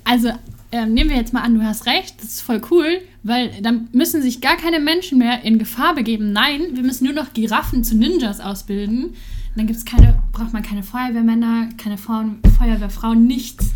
[0.06, 0.30] Also,
[0.72, 3.90] ähm, nehmen wir jetzt mal an, du hast recht, das ist voll cool, weil dann
[3.92, 6.32] müssen sich gar keine Menschen mehr in Gefahr begeben.
[6.32, 9.14] Nein, wir müssen nur noch Giraffen zu Ninjas ausbilden.
[9.58, 13.72] Dann gibt's keine, braucht man keine Feuerwehrmänner, keine Frauen, Feuerwehrfrauen, nichts.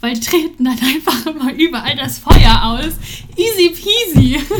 [0.00, 2.92] Weil die treten dann einfach immer überall das Feuer aus.
[3.38, 4.38] Easy peasy.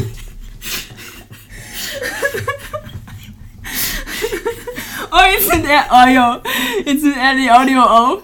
[5.10, 5.84] Oh, jetzt sind er.
[5.90, 6.90] Oh, jo.
[6.90, 8.22] Jetzt nimmt er die Audio auf.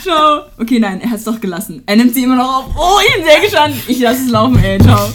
[0.00, 0.42] Ciao.
[0.58, 1.82] Okay, nein, er hat es doch gelassen.
[1.84, 2.64] Er nimmt sie immer noch auf.
[2.76, 3.74] Oh, ich bin sehr gespannt.
[3.88, 4.78] Ich lasse es laufen, ey.
[4.78, 5.10] Ciao.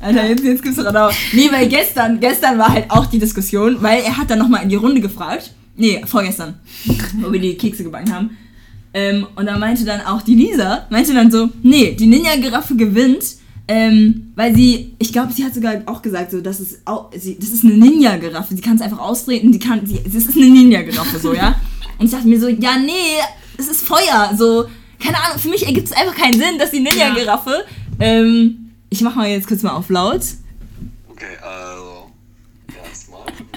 [0.00, 1.10] Alter, jetzt, jetzt gibt's Radau.
[1.32, 4.68] Nee, weil gestern, gestern war halt auch die Diskussion, weil er hat dann nochmal in
[4.68, 5.52] die Runde gefragt.
[5.76, 6.54] Nee, vorgestern.
[7.20, 8.36] wo wir die Kekse gebacken haben.
[8.92, 13.24] Ähm, und da meinte dann auch die Lisa, meinte dann so, nee, die Ninja-Giraffe gewinnt,
[13.66, 17.38] ähm, weil sie, ich glaube, sie hat sogar auch gesagt, so, das ist, au, sie,
[17.38, 20.46] das ist eine Ninja-Giraffe, sie kann es einfach austreten, die kann, sie, das ist eine
[20.46, 21.54] Ninja-Giraffe, so, ja.
[21.98, 23.16] Und ich dachte mir so, ja, nee,
[23.56, 24.66] es ist Feuer, so,
[25.02, 27.64] keine Ahnung, für mich ergibt es einfach keinen Sinn, dass die Ninja-Giraffe,
[28.00, 30.22] ähm, ich mach mal jetzt kurz mal auf laut.
[31.08, 31.83] Okay, erstmal ein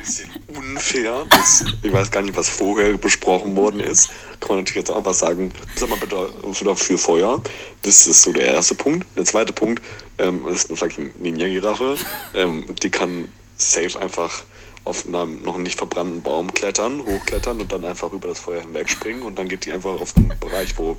[0.08, 1.26] bisschen unfair.
[1.30, 4.10] Das, ich weiß gar nicht, was vorher besprochen worden ist.
[4.40, 5.52] Kann man natürlich jetzt auch was sagen.
[5.76, 7.42] Sag mal bitte für Feuer.
[7.82, 9.06] Das ist so der erste Punkt.
[9.16, 9.84] Der zweite Punkt
[10.18, 11.98] ähm, ist eine fucking Ninja-Giraffe.
[12.34, 13.28] Ähm, die kann
[13.58, 14.44] safe einfach
[14.86, 19.24] auf einem noch nicht verbrannten Baum klettern, hochklettern und dann einfach über das Feuer hinwegspringen
[19.24, 20.96] und dann geht die einfach auf einen Bereich, wo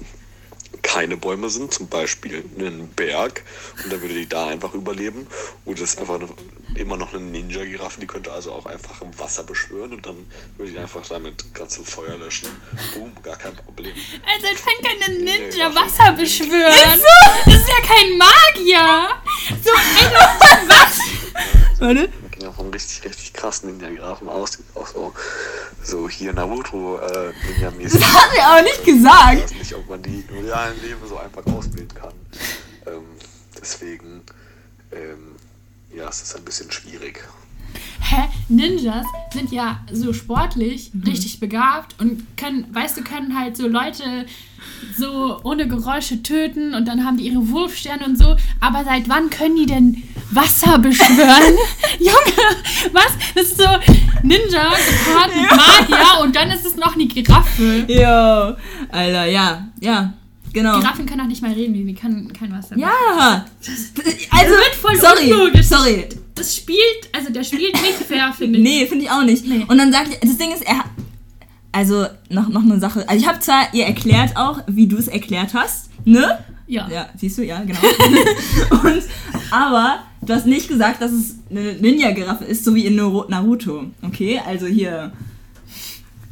[0.83, 3.45] keine Bäume sind, zum Beispiel einen Berg,
[3.85, 5.27] und dann würde die da einfach überleben.
[5.65, 6.29] Und das ist einfach eine,
[6.75, 10.17] immer noch eine Ninja-Giraffe, die könnte also auch einfach im Wasser beschwören und dann
[10.57, 12.49] würde die einfach damit ganze Feuer löschen.
[12.95, 13.93] Boom, gar kein Problem.
[14.27, 17.01] Also, als fängt ein Ninja Ja, Wasser beschwören.
[17.45, 19.09] Das ist ja kein Magier.
[19.63, 20.07] So, ey,
[20.69, 21.68] was?
[21.79, 22.09] Warte.
[22.33, 25.13] Gehen ja von richtig, richtig krassen Ninja-Giraffen aus, auch so,
[25.83, 27.33] so hier Naruto äh.
[27.83, 29.35] Das hat er auch nicht gesagt.
[29.37, 32.13] Ich weiß nicht, ob man die im realen Leben so einfach ausbilden kann.
[32.87, 33.05] Ähm,
[33.61, 34.23] deswegen,
[34.93, 35.37] ähm,
[35.95, 37.23] ja, es ist ein bisschen schwierig.
[38.01, 38.29] Hä?
[38.49, 41.03] Ninjas sind ja so sportlich Mhm.
[41.05, 44.27] richtig begabt und können, weißt du, können halt so Leute
[44.97, 48.37] so ohne Geräusche töten und dann haben die ihre Wurfsterne und so.
[48.61, 51.55] Aber seit wann können die denn Wasser beschwören?
[51.99, 52.57] Junge,
[52.93, 53.13] was?
[53.35, 53.69] Das ist so
[54.23, 57.85] Ninja gepaart mit Magier und dann ist es noch eine Giraffe.
[57.89, 58.57] Jo,
[58.91, 60.13] Alter, ja, ja,
[60.53, 60.79] genau.
[60.81, 62.77] Giraffen können auch nicht mal reden, die können kein Wasser.
[62.77, 62.91] Ja.
[64.31, 65.67] Also, wird voll sorry, unlogisch.
[65.67, 66.09] sorry.
[66.35, 68.65] Das spielt, also der spielt nicht fair, finde ich.
[68.65, 69.45] Nee, finde ich auch nicht.
[69.47, 69.65] Nee.
[69.67, 70.87] Und dann sagt, das Ding ist, er hat,
[71.79, 73.09] also noch, noch eine Sache.
[73.09, 76.41] Also ich habe zwar ihr erklärt auch, wie du es erklärt hast, ne?
[76.67, 76.89] Ja.
[76.93, 77.79] Ja, siehst du, ja, genau.
[78.83, 79.03] Und,
[79.53, 83.85] aber du hast nicht gesagt, dass es eine Ninja-Giraffe ist, so wie in Naruto.
[84.03, 85.13] Okay, also hier.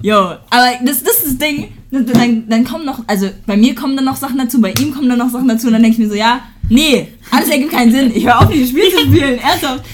[0.03, 1.73] Jo, aber das, das ist das Ding.
[1.93, 5.09] Dann, dann kommen noch, also bei mir kommen dann noch Sachen dazu, bei ihm kommen
[5.09, 7.93] dann noch Sachen dazu und dann denke ich mir so, ja, nee, alles ergibt keinen
[7.93, 8.11] Sinn.
[8.13, 9.85] Ich höre auf, dieses Spiel zu spielen, ernsthaft.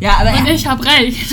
[0.00, 1.32] Ja, aber Und ich hab recht.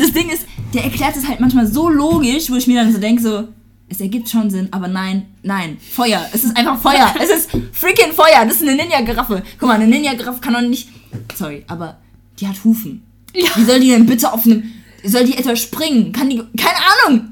[0.00, 2.98] das Ding ist, der erklärt es halt manchmal so logisch, wo ich mir dann so
[2.98, 3.48] denke, so,
[3.88, 6.24] es ergibt schon Sinn, aber nein, nein, Feuer.
[6.32, 7.12] Es ist einfach Feuer.
[7.20, 8.44] Es ist freaking Feuer.
[8.44, 9.42] Das ist eine Ninja-Giraffe.
[9.58, 10.88] Guck mal, eine Ninja-Giraffe kann doch nicht.
[11.34, 11.98] Sorry, aber
[12.38, 13.02] die hat Hufen.
[13.34, 13.48] Ja.
[13.56, 14.62] Wie soll die denn bitte auf einem.
[15.02, 16.12] Soll die etwa springen?
[16.12, 16.40] Kann die.
[16.56, 16.76] Keine
[17.08, 17.29] Ahnung!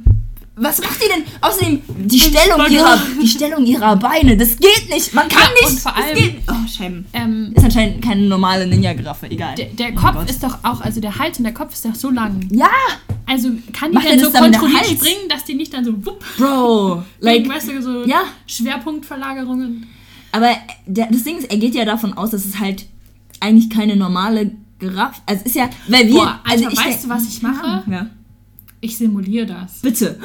[0.60, 1.24] Was macht die denn?
[1.40, 5.14] Außerdem, die Stellung, ihrer, die Stellung ihrer Beine, das geht nicht.
[5.14, 5.70] Man kann Ja, nicht.
[5.70, 6.42] und vor das allem- geht.
[6.48, 7.06] Oh, Schämen.
[7.12, 9.54] Ähm, Ist anscheinend keine normale Ninja-Giraffe, egal.
[9.54, 10.30] der, der Oh Kopf Gott.
[10.30, 12.46] ist doch auch, also der Hals und der Kopf ist doch so lang.
[12.50, 12.68] Ja,
[13.26, 16.24] Also kann die Macht er denn so kontrolliert springen, dass die nicht dann so wupp,
[16.38, 17.02] Bro.
[17.20, 18.22] like, weißt du, so ja.
[18.46, 19.86] Schwerpunktverlagerungen.
[20.32, 20.50] aber
[20.86, 22.86] der, das Ding ist, er geht ja davon aus, dass es halt
[23.40, 25.20] eigentlich keine normale Giraffe.
[25.26, 26.14] Also ist ja, weil wir.
[26.14, 27.82] Boah, Alter, also ich weißt du, was ich mache?
[27.90, 28.06] Ja.
[28.80, 29.80] Ich simuliere das.
[29.82, 30.18] Bitte.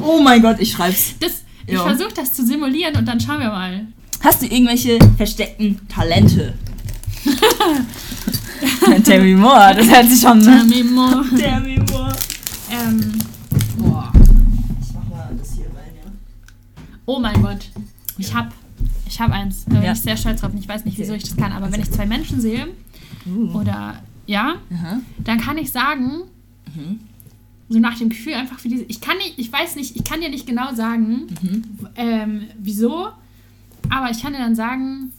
[0.00, 1.14] Oh mein Gott, ich schreib's.
[1.20, 1.82] das ich Ja.
[1.84, 3.86] versuche das zu simulieren und dann schauen wir mal.
[4.20, 6.54] Hast du irgendwelche versteckten Talente?
[9.04, 10.40] Tell me more, das hört sich schon.
[10.42, 11.24] Tell me more.
[11.36, 12.12] Tell me more.
[12.70, 13.12] ähm,
[13.78, 14.12] Boah.
[14.80, 16.10] Ich mach mal das hier rein, ja.
[17.06, 17.68] oh mein Gott.
[18.18, 18.52] Ich hab,
[19.06, 19.64] ich hab eins.
[19.66, 19.92] Da bin Ja.
[19.92, 20.52] ich sehr stolz drauf.
[20.58, 22.68] Ich weiß nicht, wieso ich das kann, aber wenn ich zwei Menschen sehe
[23.26, 23.56] Uh.
[23.60, 24.98] oder ja, Aha.
[25.18, 26.22] dann kann ich sagen,
[26.74, 27.00] Mhm.
[27.68, 28.84] So nach dem Gefühl einfach wie diese.
[28.84, 31.62] Ich kann nicht, ich weiß nicht, ich kann dir nicht genau sagen, Mhm.
[31.96, 33.08] ähm, wieso,
[33.88, 35.12] aber ich kann dir dann sagen,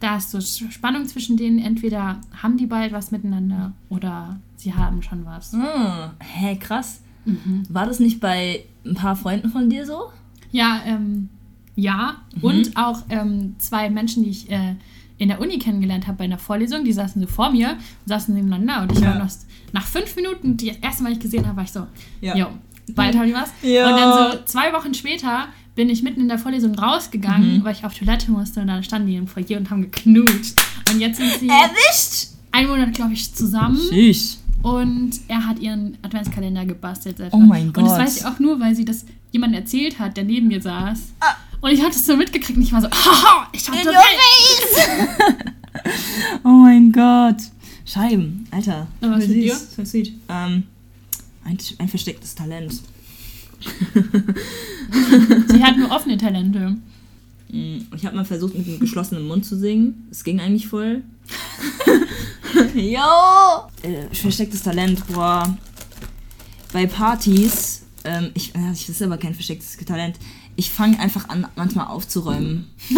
[0.00, 1.58] da ist so Spannung zwischen denen.
[1.58, 5.52] Entweder haben die bald was miteinander oder sie haben schon was.
[5.54, 7.00] Ah, hä, krass.
[7.24, 7.64] Mhm.
[7.68, 10.04] War das nicht bei ein paar Freunden von dir so?
[10.52, 11.28] Ja, ähm,
[11.74, 12.16] ja.
[12.36, 12.42] Mhm.
[12.44, 14.76] Und auch ähm, zwei Menschen, die ich äh,
[15.18, 18.82] in der Uni kennengelernt habe bei einer Vorlesung, die saßen so vor mir, saßen nebeneinander
[18.82, 19.08] und ich Ja.
[19.14, 19.30] war noch
[19.72, 21.86] nach fünf Minuten, die erste Mal ich gesehen habe, war ich so,
[22.20, 22.50] Ja.
[22.94, 23.50] bald haben die was.
[23.62, 23.90] Ja.
[23.90, 26.78] Und dann so zwei Wochen später bin ich mitten in der Vorlesung Mhm.
[26.78, 30.60] rausgegangen, weil ich auf Toilette musste und dann standen die im Foyer und haben geknutscht.
[30.92, 32.28] Und jetzt sind sie Erwischt!
[32.50, 33.78] einen Monat, glaube ich, zusammen.
[33.88, 34.40] Tschüss.
[34.62, 37.16] Und er hat ihren Adventskalender gebastelt.
[37.30, 37.98] Oh mein Und das Gott.
[37.98, 41.12] weiß ich auch nur, weil sie das jemandem erzählt hat, der neben mir saß.
[41.20, 41.34] Ah.
[41.60, 45.48] Und ich hatte es so mitgekriegt und ich war so, haha, ich hatte In.
[46.44, 47.36] Oh mein Gott.
[47.84, 48.86] Scheiben, Alter.
[49.00, 50.12] Na, was mit süß, Voll sweet.
[50.28, 50.64] Ähm,
[51.44, 52.72] ein, ein verstecktes Talent.
[55.48, 56.76] Sie hat nur offene Talente.
[57.50, 60.06] Mm, Ich habe mal versucht, mit einem geschlossenen Mund zu singen.
[60.10, 61.02] Es ging eigentlich voll.
[62.74, 63.00] Jo!
[63.82, 65.56] Äh, verstecktes Talent, boah.
[66.72, 70.16] Bei Partys, ähm, ich, äh, das ist aber kein verstecktes Talent.
[70.58, 72.66] Ich fange einfach an, manchmal aufzuräumen.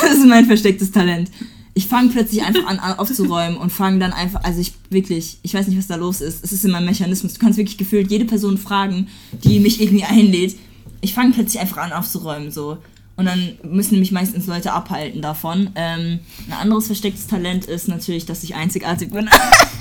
[0.00, 1.30] das ist mein verstecktes Talent.
[1.74, 5.52] Ich fange plötzlich einfach an, an aufzuräumen und fange dann einfach, also ich wirklich, ich
[5.52, 6.42] weiß nicht, was da los ist.
[6.42, 7.34] Es ist in meinem Mechanismus.
[7.34, 9.08] Du kannst wirklich gefühlt jede Person fragen,
[9.44, 10.56] die mich irgendwie einlädt.
[11.02, 12.78] Ich fange plötzlich einfach an aufzuräumen, so.
[13.16, 15.72] Und dann müssen mich meistens Leute abhalten davon.
[15.74, 19.28] Ähm, ein anderes verstecktes Talent ist natürlich, dass ich einzigartig bin.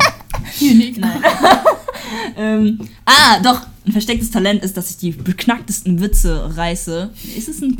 [0.59, 0.97] Unique.
[0.97, 1.21] Nein.
[2.37, 7.09] ähm, ah, doch, ein verstecktes Talent ist, dass ich die beknacktesten Witze reiße.
[7.37, 7.77] Ist es ein.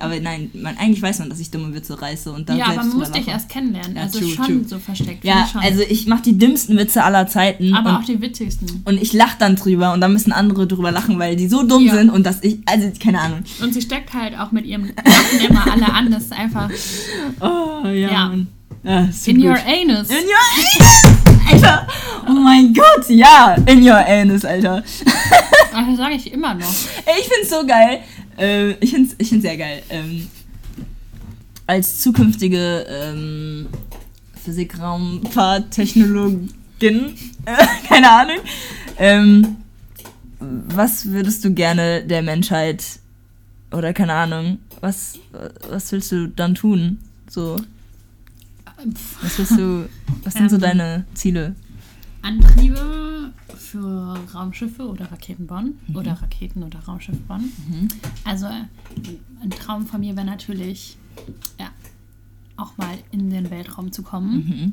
[0.00, 2.76] Aber nein, man, eigentlich weiß man, dass ich dumme Witze reiße und dann Ja, aber
[2.76, 3.94] man muss dich erst kennenlernen.
[3.94, 4.64] Ja, also true, schon true.
[4.66, 5.22] so versteckt.
[5.22, 5.60] Ja, ich schon.
[5.60, 7.74] also ich mache die dümmsten Witze aller Zeiten.
[7.74, 8.80] aber auch die witzigsten.
[8.86, 11.84] und ich lache dann drüber und dann müssen andere drüber lachen, weil die so dumm
[11.84, 11.94] Ja.
[11.94, 12.60] sind und dass ich.
[12.64, 13.40] Also, keine Ahnung.
[13.62, 16.10] Und sie steckt halt auch mit ihrem Lachen immer alle an.
[16.10, 16.70] Das ist einfach
[17.40, 17.92] Oh, ja.
[17.92, 18.34] Ja.
[18.82, 19.44] Ja, in gut.
[19.44, 20.08] your anus.
[20.08, 21.35] In your anus!
[21.50, 21.86] Alter!
[22.28, 23.56] Oh mein Gott, ja!
[23.66, 24.82] In your anus, Alter.
[25.72, 26.68] Ach, das sage ich immer noch.
[26.68, 28.00] Ich find's so geil.
[28.38, 29.82] Äh, ich find's, ich find's sehr geil.
[29.90, 30.28] Ähm,
[31.66, 33.66] als zukünftige ähm,
[34.44, 36.48] Physikraumfahrttechnologin,
[36.80, 37.16] äh,
[37.88, 38.38] keine Ahnung,
[38.98, 39.56] ähm,
[40.40, 42.84] was würdest du gerne der Menschheit
[43.72, 45.18] oder keine Ahnung, was,
[45.68, 46.98] was willst du dann tun?
[47.28, 47.56] So,
[49.22, 49.88] was du,
[50.24, 50.62] was sind so Ähm.
[50.62, 51.54] deine Ziele?
[52.22, 55.78] Antriebe für Raumschiffe oder Raketen bauen.
[55.86, 55.96] Mhm.
[55.96, 57.52] Oder Raketen oder Raumschiffe bauen.
[58.24, 60.96] Also ein Traum von mir wäre natürlich,
[61.58, 61.70] ja,
[62.56, 64.34] auch mal in den Weltraum zu kommen.
[64.34, 64.72] Mhm.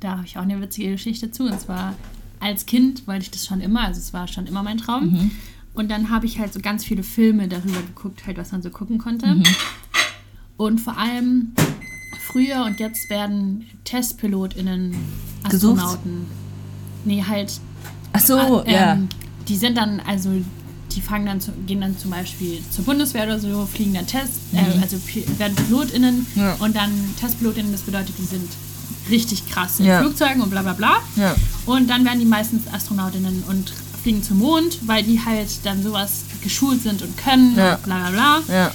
[0.00, 1.44] Da habe ich auch eine witzige Geschichte zu.
[1.44, 1.94] Und zwar
[2.40, 5.10] als Kind wollte ich das schon immer, also es war schon immer mein Traum.
[5.10, 5.30] Mhm.
[5.74, 8.70] Und dann habe ich halt so ganz viele Filme darüber geguckt, halt, was man so
[8.70, 9.26] gucken konnte.
[9.26, 9.44] Mhm.
[10.56, 11.52] Und vor allem
[12.26, 14.94] früher und jetzt werden TestpilotInnen
[15.50, 15.78] Gesucht?
[15.78, 16.26] Astronauten.
[17.04, 17.52] Nee, halt.
[18.12, 18.92] Ach so, ah, ja.
[18.94, 19.08] ähm,
[19.48, 20.30] Die sind dann, also
[20.92, 24.32] die fangen dann zu, gehen dann zum Beispiel zur Bundeswehr oder so, fliegen dann Test,
[24.52, 26.40] äh, also Pi- werden PilotInnen Mhm.
[26.40, 26.54] Ja.
[26.60, 28.48] und dann TestpilotInnen, das bedeutet, die sind
[29.10, 30.00] richtig krass in Ja.
[30.00, 30.96] Flugzeugen und bla bla bla.
[31.16, 31.34] Ja.
[31.66, 33.72] Und dann werden die meistens Astronautinnen und
[34.02, 37.74] fliegen zum Mond, weil die halt dann sowas geschult sind und können Ja.
[37.74, 38.10] und bla bla
[38.46, 38.54] bla.
[38.54, 38.70] Ja.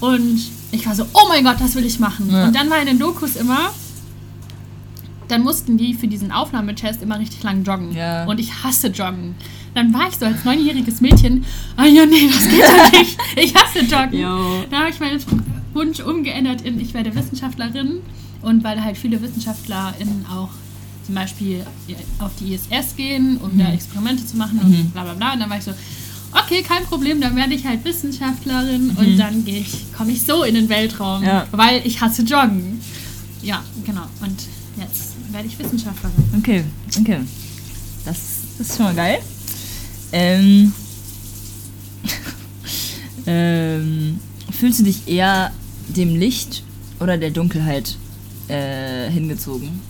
[0.00, 0.40] Und
[0.72, 2.30] ich war so, oh mein Gott, das will ich machen.
[2.30, 2.44] Ja.
[2.46, 3.70] Und dann war in den Dokus immer,
[5.28, 7.92] dann mussten die für diesen Aufnahmetest immer richtig lang joggen.
[7.94, 8.24] Ja.
[8.24, 9.34] Und ich hasse joggen.
[9.74, 11.44] Dann war ich so als neunjähriges Mädchen,
[11.76, 13.18] ah ja, nee, das geht ja nicht.
[13.36, 14.18] Ich hasse joggen.
[14.18, 14.64] Jo.
[14.70, 15.20] Da habe ich meinen
[15.74, 18.00] Wunsch umgeändert in, ich werde Wissenschaftlerin.
[18.42, 20.48] Und weil halt viele WissenschaftlerInnen auch
[21.04, 21.64] zum Beispiel
[22.20, 23.58] auf die ISS gehen, um Mhm.
[23.58, 25.32] da Experimente zu machen und bla bla bla.
[25.34, 25.72] Und dann war ich so,
[26.32, 30.54] okay, kein Problem, dann werde ich halt Wissenschaftlerin und dann ich, komme ich so in
[30.54, 31.26] den Weltraum, Mhm.
[31.26, 31.46] Ja.
[31.52, 32.80] weil ich hasse Joggen.
[33.42, 34.04] Ja, genau.
[34.20, 34.40] Und
[34.78, 36.14] jetzt werde ich Wissenschaftlerin.
[36.38, 36.64] Okay,
[36.98, 37.18] okay.
[38.04, 38.16] Das,
[38.58, 39.18] das ist schon mal geil.
[40.12, 40.72] Ähm,
[43.26, 44.18] ähm,
[44.50, 45.52] fühlst du dich eher
[45.88, 46.62] dem Licht
[47.00, 47.96] oder der Dunkelheit
[48.48, 49.80] äh, hingezogen?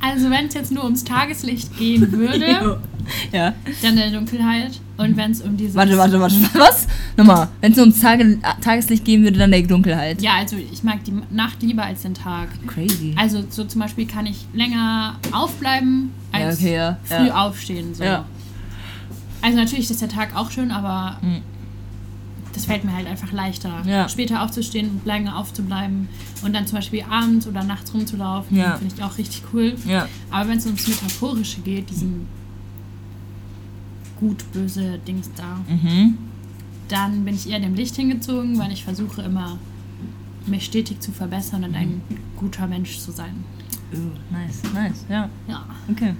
[0.00, 2.80] Also wenn es jetzt nur ums Tageslicht gehen würde,
[3.32, 3.54] ja.
[3.82, 4.80] dann der Dunkelheit.
[4.96, 5.74] Und wenn es um dieses...
[5.74, 6.36] Warte, warte, warte.
[6.54, 6.86] Was?
[7.16, 7.48] Nochmal.
[7.60, 10.20] Wenn es nur ums Tage, Tageslicht gehen würde, dann der Dunkelheit.
[10.20, 12.48] Ja, also ich mag die Nacht lieber als den Tag.
[12.66, 13.14] Crazy.
[13.16, 16.98] Also so zum Beispiel kann ich länger aufbleiben als Ja, okay, ja.
[17.18, 17.94] früh aufstehen.
[17.94, 18.04] So.
[19.42, 21.40] Also natürlich ist der Tag auch schön, aber Mhm.
[22.52, 23.82] Das fällt mir halt einfach leichter.
[23.86, 24.08] Ja.
[24.08, 26.08] Später aufzustehen und länger aufzubleiben
[26.42, 28.76] und dann zum Beispiel abends oder nachts rumzulaufen, Ja.
[28.76, 29.74] finde ich auch richtig cool.
[29.86, 30.08] Ja.
[30.30, 32.26] Aber wenn es ums Metaphorische geht, diesen
[34.18, 36.18] gut-böse Dings da, Mhm.
[36.88, 39.58] dann bin ich eher dem Licht hingezogen, weil ich versuche immer,
[40.46, 42.00] mich stetig zu verbessern und ein
[42.36, 43.44] guter Mensch zu sein.
[43.92, 43.96] Uh,
[44.32, 45.28] nice, nice, ja.
[45.48, 45.64] Ja.
[45.90, 46.14] Okay.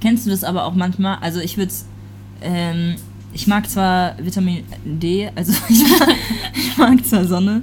[0.00, 1.18] Kennst du das aber auch manchmal?
[1.20, 1.72] Also ich würde
[2.40, 2.96] ähm,
[3.32, 6.08] ich mag zwar Vitamin D, also ich mag,
[6.54, 7.62] ich mag zwar Sonne.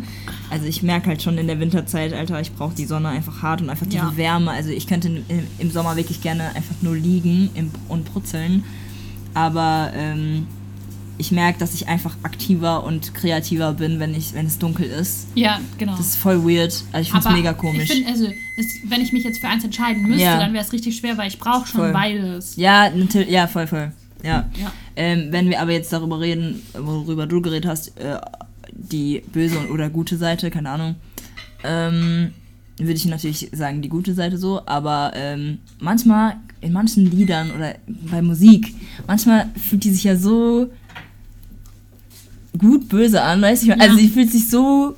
[0.52, 3.62] Also ich merke halt schon in der Winterzeit, Alter, ich brauche die Sonne einfach hart
[3.62, 4.16] und einfach diese Ja.
[4.18, 4.52] Wärme.
[4.52, 5.24] Also ich könnte im,
[5.58, 8.64] im Sommer wirklich gerne einfach nur liegen im, und brutzeln.
[9.34, 10.46] Aber ähm,
[11.18, 15.28] ich merke, dass ich einfach aktiver und kreativer bin, wenn, ich, wenn es dunkel ist.
[15.34, 15.96] Ja, genau.
[15.98, 16.84] Das ist voll weird.
[16.92, 17.90] Also ich finde es mega komisch.
[17.90, 18.26] Ich finde, also,
[18.58, 20.38] es, wenn ich mich jetzt für eins entscheiden müsste, Ja.
[20.40, 21.92] dann wäre es richtig schwer, weil ich brauche schon Voll.
[21.92, 22.56] beides.
[22.56, 23.92] Ja, natürlich, ja, voll, voll.
[24.24, 24.48] Ja.
[24.62, 24.72] Ja.
[24.96, 28.18] Ähm, wenn wir aber jetzt darüber reden, worüber du geredet hast, äh,
[28.72, 30.96] die böse oder gute Seite, keine Ahnung,
[31.64, 32.32] ähm,
[32.78, 37.76] würde ich natürlich sagen, die gute Seite so, aber ähm, manchmal in manchen Liedern oder
[37.88, 38.74] bei Musik,
[39.08, 40.70] manchmal fühlt die sich ja so
[42.58, 43.68] gut böse an, weißt du?
[43.68, 43.76] Ja.
[43.80, 44.96] Also sie fühlt sich so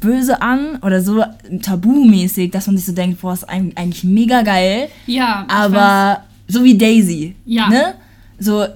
[0.00, 1.22] böse an oder so
[1.62, 4.88] tabumäßig, dass man sich so denkt, boah, ist eig- eigentlich mega geil.
[5.06, 5.64] Ja, ich weiß.
[5.64, 7.34] Aber so wie Daisy.
[7.46, 7.68] Ja.
[7.68, 7.94] Ne?
[8.38, 8.66] So,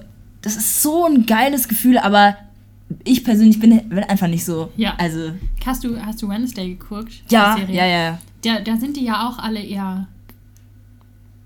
[0.43, 2.37] das ist so ein geiles Gefühl, aber
[3.03, 4.71] ich persönlich bin, bin einfach nicht so.
[4.77, 4.93] Ja.
[4.97, 5.31] Also,
[5.65, 7.23] Hast du, hast du Wednesday geguckt?
[7.29, 8.19] ja, ja, ja.
[8.43, 10.07] Da, da sind die ja auch alle eher.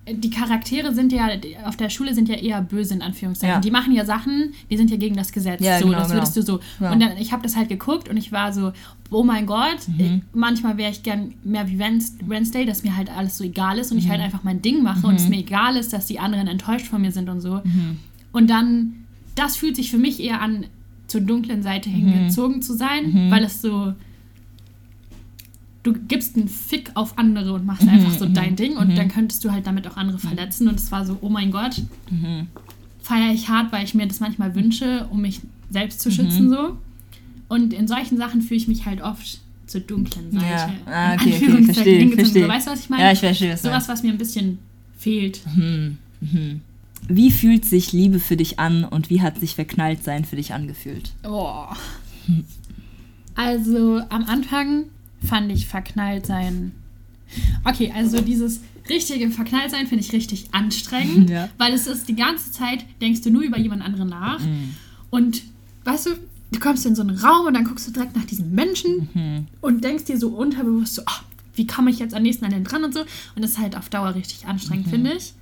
[0.10, 1.28] Die Charaktere sind ja,
[1.66, 3.56] auf der Schule sind ja eher böse in Anführungszeichen.
[3.56, 3.60] Ja.
[3.60, 5.62] Die machen ja Sachen, die sind ja gegen das Gesetz.
[5.62, 6.46] Ja, so, genau, das würdest genau.
[6.46, 6.84] du so.
[6.86, 6.94] Ja.
[6.94, 8.72] Und dann, ich habe das halt geguckt und ich war so,
[9.12, 10.00] oh mein Gott, Mhm.
[10.00, 13.80] ich, manchmal wäre ich gern mehr wie Wednes- Wednesday, dass mir halt alles so egal
[13.80, 14.04] ist und Mhm.
[14.06, 16.88] ich halt einfach mein Ding mache und es mir egal ist, dass die anderen enttäuscht
[16.88, 17.62] von mir sind und so.
[18.32, 18.38] Mhm.
[18.38, 18.94] Und dann,
[19.36, 20.66] das fühlt sich für mich eher an,
[21.08, 23.94] zur dunklen Seite hingezogen zu sein, weil es so,
[25.84, 29.46] du gibst einen Fick auf andere und machst einfach so dein Ding und dann könntest
[29.46, 31.82] du halt damit auch andere verletzen und es war so, oh mein Gott,
[33.02, 36.78] feiere ich hart, weil ich mir das manchmal wünsche, um mich selbst zu schützen so.
[37.48, 40.46] Und in solchen Sachen fühle ich mich halt oft zur dunklen Seite.
[40.46, 40.74] Ja.
[40.86, 42.44] Ah, okay, okay, verstehe, verstehe.
[42.44, 43.04] So, weißt du, was ich meine?
[43.04, 44.60] Ja, ich verstehe, was Sowas, was mir ein bisschen
[44.98, 45.40] fehlt.
[47.08, 50.54] Wie fühlt sich Liebe für dich an und wie hat sich verknallt sein für dich
[50.54, 51.12] angefühlt?
[51.24, 51.64] Oh.
[53.36, 54.86] Also am Anfang
[55.24, 56.72] fand ich verknallt sein.
[57.64, 61.50] Okay, also dieses richtige verknallt sein finde ich richtig anstrengend, Ja.
[61.58, 64.40] weil es ist die ganze Zeit, denkst du nur über jemand anderen nach.
[65.10, 65.44] Und
[65.84, 66.10] weißt du,
[66.52, 69.84] du kommst in so einen Raum und dann guckst du direkt nach diesen Menschen und
[69.84, 71.22] denkst dir so unterbewusst so, ah,
[71.56, 73.02] wie komme ich jetzt am nächsten an den dran und so.
[73.36, 75.34] Und das ist halt auf Dauer richtig anstrengend, finde ich.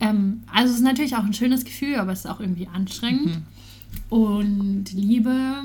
[0.00, 3.38] Ähm, also es ist natürlich auch ein schönes Gefühl, aber es ist auch irgendwie anstrengend.
[4.10, 5.62] Und Liebe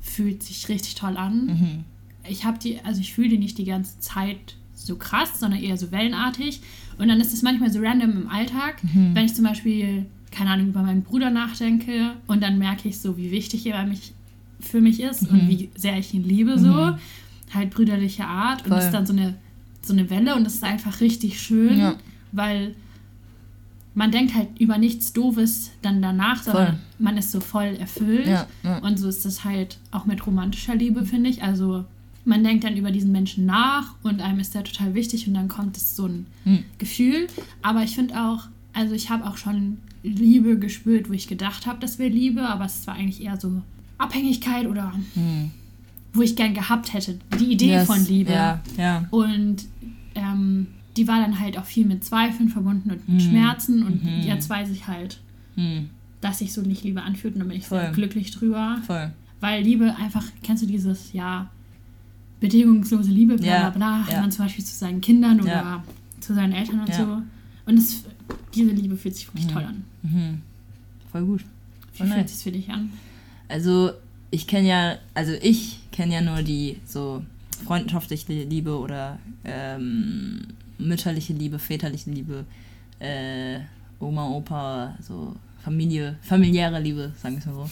[0.00, 1.84] fühlt sich richtig toll an.
[2.28, 5.76] Ich habe die, also ich fühle die nicht die ganze Zeit so krass, sondern eher
[5.76, 6.60] so wellenartig.
[6.98, 8.76] Und dann ist es manchmal so random im Alltag,
[9.14, 13.16] wenn ich zum Beispiel, keine Ahnung, über meinen Bruder nachdenke und dann merke ich so,
[13.16, 14.12] wie wichtig er mich,
[14.60, 16.96] für mich ist und wie sehr ich ihn liebe so.
[17.54, 18.62] Halt brüderliche Art.
[18.62, 18.76] Und Voll.
[18.76, 19.34] das ist dann so eine,
[19.82, 21.94] so eine Welle und das ist einfach richtig schön, Ja.
[22.32, 22.74] weil
[23.96, 26.78] man denkt halt über nichts Doofes dann danach, sondern Voll.
[26.98, 28.26] man ist so voll erfüllt.
[28.26, 28.78] Ja, ja.
[28.78, 31.42] Und so ist das halt auch mit romantischer Liebe, finde ich.
[31.42, 31.84] Also
[32.26, 35.48] man denkt dann über diesen Menschen nach und einem ist der total wichtig und dann
[35.48, 36.58] kommt es so ein Hm.
[36.76, 37.26] Gefühl.
[37.62, 38.44] Aber ich finde auch,
[38.74, 42.66] also ich habe auch schon Liebe gespürt, wo ich gedacht habe, das wäre Liebe, aber
[42.66, 43.62] es war eigentlich eher so
[43.96, 44.92] Abhängigkeit oder
[46.12, 47.18] wo ich gern gehabt hätte.
[47.40, 47.70] Die Idee.
[47.70, 48.30] Yes, von Liebe.
[48.32, 49.06] Ja, ja.
[49.10, 49.64] Und
[50.14, 50.66] ähm,
[50.96, 53.82] die war dann halt auch viel mit Zweifeln verbunden und mit Schmerzen.
[53.84, 55.20] Und jetzt weiß ich halt,
[55.56, 55.88] Hm,
[56.20, 57.92] dass sich so nicht Liebe anfühlt und da bin ich sehr Voll.
[57.94, 58.78] glücklich drüber.
[58.86, 59.10] voll.
[59.40, 61.50] Weil Liebe einfach, kennst du dieses, ja,
[62.40, 64.20] bedingungslose Liebe, bla Ja, bla bla, hat ja.
[64.20, 65.84] man zum Beispiel zu seinen Kindern oder Ja.
[66.20, 67.22] zu seinen Eltern und so.
[67.66, 68.04] Und es,
[68.54, 69.84] diese Liebe fühlt sich wirklich toll an.
[70.02, 70.40] Mhm.
[71.12, 71.40] Voll gut.
[71.92, 72.32] Wie Voll fühlt nice.
[72.34, 72.90] es für dich an?
[73.48, 73.92] Also
[74.30, 77.24] ich kenne ja, also ich kenne ja nur die so
[77.64, 80.46] freundschaftliche Liebe oder ähm,
[80.78, 82.44] mütterliche Liebe, väterliche Liebe,
[82.98, 83.60] äh,
[83.98, 87.70] Oma, Opa, so Familie, familiäre Liebe, sagen wir es mal so.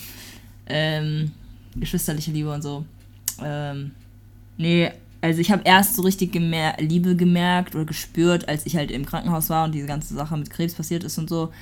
[0.66, 1.31] Ähm,
[1.76, 2.85] geschwisterliche Liebe und so.
[3.43, 3.93] Ähm,
[4.56, 4.90] nee,
[5.20, 9.06] also ich habe erst so richtig gemer Liebe gemerkt oder gespürt, als ich halt im
[9.06, 11.52] Krankenhaus war und diese ganze Sache mit Krebs passiert ist und so,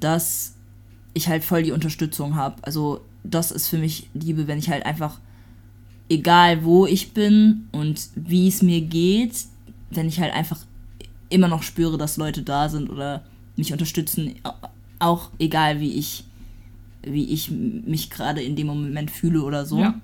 [0.00, 0.54] dass
[1.12, 2.56] ich halt voll die Unterstützung habe.
[2.62, 5.20] Also das ist für mich Liebe, wenn ich halt einfach,
[6.08, 9.34] egal wo ich bin und wie es mir geht,
[9.90, 10.64] wenn ich halt einfach
[11.30, 13.22] immer noch spüre, dass Leute da sind oder
[13.56, 14.52] mich unterstützen, au-
[14.98, 16.24] auch egal wie ich,
[17.02, 19.80] wie ich mich gerade in dem Moment fühle oder so.
[19.80, 19.94] Ja.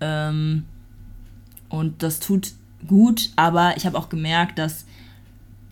[0.00, 0.64] Ähm,
[1.68, 2.52] und das tut
[2.86, 4.86] gut, aber ich habe auch gemerkt, dass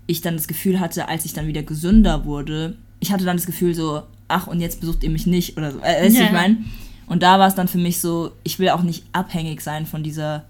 [0.06, 3.46] ich dann das Gefühl hatte, als ich dann wieder gesünder wurde, ich hatte dann das
[3.46, 5.78] Gefühl so, ach, und jetzt besucht ihr mich nicht oder so.
[5.80, 6.58] Äh, weißt du, Ja, ich meine?
[7.06, 10.02] Und da war es dann für mich so, ich will auch nicht abhängig sein von
[10.02, 10.44] dieser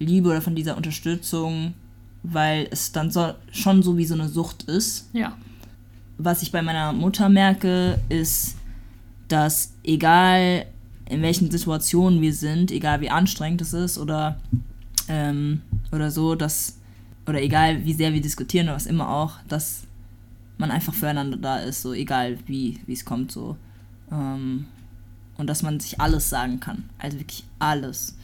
[0.00, 1.74] Liebe oder von dieser Unterstützung,
[2.22, 5.36] weil es dann so, schon so wie so eine Sucht ist Ja.
[6.18, 8.56] was ich bei meiner Mutter merke, ist,
[9.28, 10.66] dass egal
[11.06, 14.38] in welchen Situationen wir sind, egal wie anstrengend es ist oder,
[15.08, 16.78] ähm, oder so, dass,
[17.26, 19.84] oder egal wie sehr wir diskutieren oder was immer auch, dass
[20.58, 23.56] man einfach füreinander da ist, so egal wie wie es kommt, so.
[24.12, 24.66] Ähm,
[25.38, 26.84] und dass man sich alles sagen kann.
[26.98, 28.14] Also wirklich alles.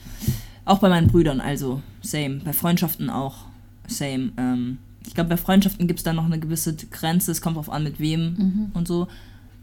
[0.67, 2.41] Auch bei meinen Brüdern, also same.
[2.45, 3.46] Bei Freundschaften auch
[3.89, 4.33] same.
[4.37, 7.31] Ähm, ich glaube, bei Freundschaften gibt es da noch eine gewisse Grenze.
[7.31, 8.67] Es kommt drauf an, mit wem Mhm.
[8.75, 9.09] und so.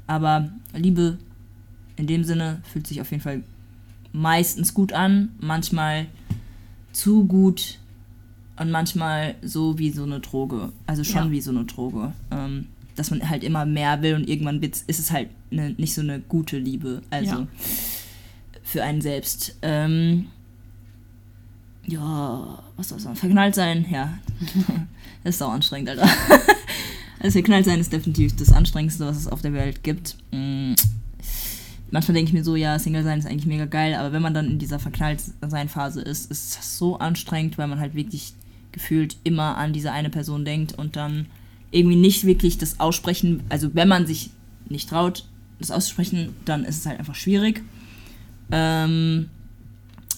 [0.07, 1.17] Aber Liebe
[1.95, 3.43] in dem Sinne fühlt sich auf jeden Fall
[4.11, 5.29] meistens gut an.
[5.39, 6.07] Manchmal
[6.91, 7.79] zu gut
[8.57, 10.71] und manchmal so wie so eine Droge.
[10.87, 11.31] Also schon Ja.
[11.31, 12.13] wie so eine Droge.
[12.31, 16.01] Ähm, dass man halt immer mehr will und irgendwann ist es halt ne, nicht so
[16.01, 17.01] eine gute Liebe.
[17.09, 17.47] Also Ja.
[18.61, 19.57] für einen selbst.
[19.63, 20.27] Ähm,
[21.85, 23.15] ja, was soll sagen?
[23.15, 24.17] Verknallt sein, ja.
[25.23, 26.07] das ist auch anstrengend, Alter.
[27.23, 30.17] Also verknallt sein ist definitiv das Anstrengendste, was es auf der Welt gibt.
[30.31, 30.73] Mm.
[31.89, 34.33] Manchmal denke ich mir so, ja, Single sein ist eigentlich mega geil, aber wenn man
[34.33, 38.33] dann in dieser verknallt sein Phase ist, ist das so anstrengend, weil man halt wirklich
[38.73, 41.27] gefühlt immer an diese eine Person denkt und dann
[41.71, 44.31] irgendwie nicht wirklich das Aussprechen, also wenn man sich
[44.67, 45.25] nicht traut,
[45.59, 47.63] das auszusprechen, dann ist es halt einfach schwierig.
[48.51, 49.29] Ähm,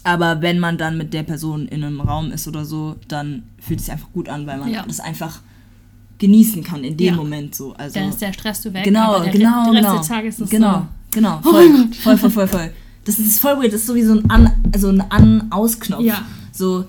[0.05, 3.79] aber wenn man dann mit der Person in einem Raum ist oder so, dann fühlt
[3.79, 4.83] es sich einfach gut an, weil man Ja.
[4.87, 5.39] das einfach
[6.19, 7.15] genießen kann in dem Ja.
[7.15, 7.73] Moment so.
[7.73, 8.83] Also Dann ist der Stress du weg.
[8.85, 10.21] genau, der, genau, der Rest genau.
[10.21, 10.85] des ist genau, so.
[11.11, 11.95] genau, Oh voll, Gott.
[11.95, 12.71] voll, voll, voll, voll.
[13.03, 16.01] Das ist voll weird, das ist so wie so ein An, also ein An-Aus-Knopf.
[16.01, 16.21] Ja.
[16.51, 16.85] So,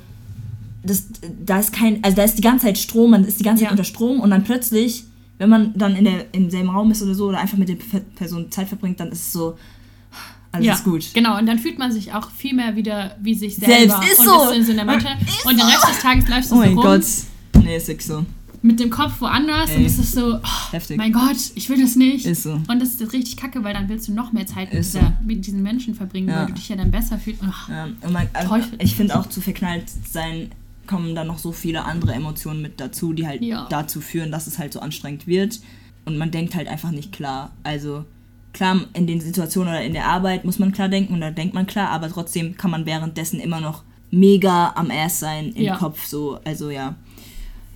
[0.85, 1.09] das,
[1.45, 3.69] da ist kein, also da ist die ganze Zeit Strom, man ist die ganze Zeit
[3.69, 3.73] Ja.
[3.73, 5.05] unter Strom und dann plötzlich,
[5.39, 7.75] wenn man dann in der, im selben Raum ist oder so oder einfach mit der
[7.75, 9.59] Pe- Person Zeit verbringt, dann ist es so,
[10.57, 11.07] alles ja, ist gut.
[11.15, 14.03] Genau, und dann fühlt man sich auch viel mehr wieder wie sich Selbst, selber.
[14.13, 14.51] ist und so.
[14.51, 15.09] ist in so einer Mitte.
[15.27, 15.67] Ist und den.
[15.67, 17.05] Rest des Tages läufst du Oh so mein rum Gott.
[17.65, 18.25] Nee, ist wirklich so.
[18.63, 19.77] mit dem Kopf woanders Ey.
[19.79, 20.97] und es ist so, oh, Heftig.
[20.97, 22.27] mein Gott, ich will das nicht.
[22.27, 22.53] Ist so.
[22.69, 25.07] Und das ist richtig kacke, weil dann willst du noch mehr Zeit mit, dieser, so.
[25.25, 26.41] mit diesen Menschen verbringen, Ja.
[26.41, 27.41] weil du dich ja dann besser fühlst.
[27.43, 30.51] Oh, Ja, und man, also ich finde auch zu verknallt sein
[30.87, 33.67] kommen dann noch so viele andere Emotionen mit dazu, die halt Ja.
[33.71, 35.59] dazu führen, dass es halt so anstrengend wird.
[36.05, 37.51] Und man denkt halt einfach nicht klar.
[37.65, 38.05] Also
[38.57, 41.55] klar, in den Situationen oder in der Arbeit muss man klar denken und da denkt
[41.55, 45.77] man klar, aber trotzdem kann man währenddessen immer noch mega am Ass sein im Ja.
[45.77, 46.07] Kopf.
[46.07, 46.95] So, also ja.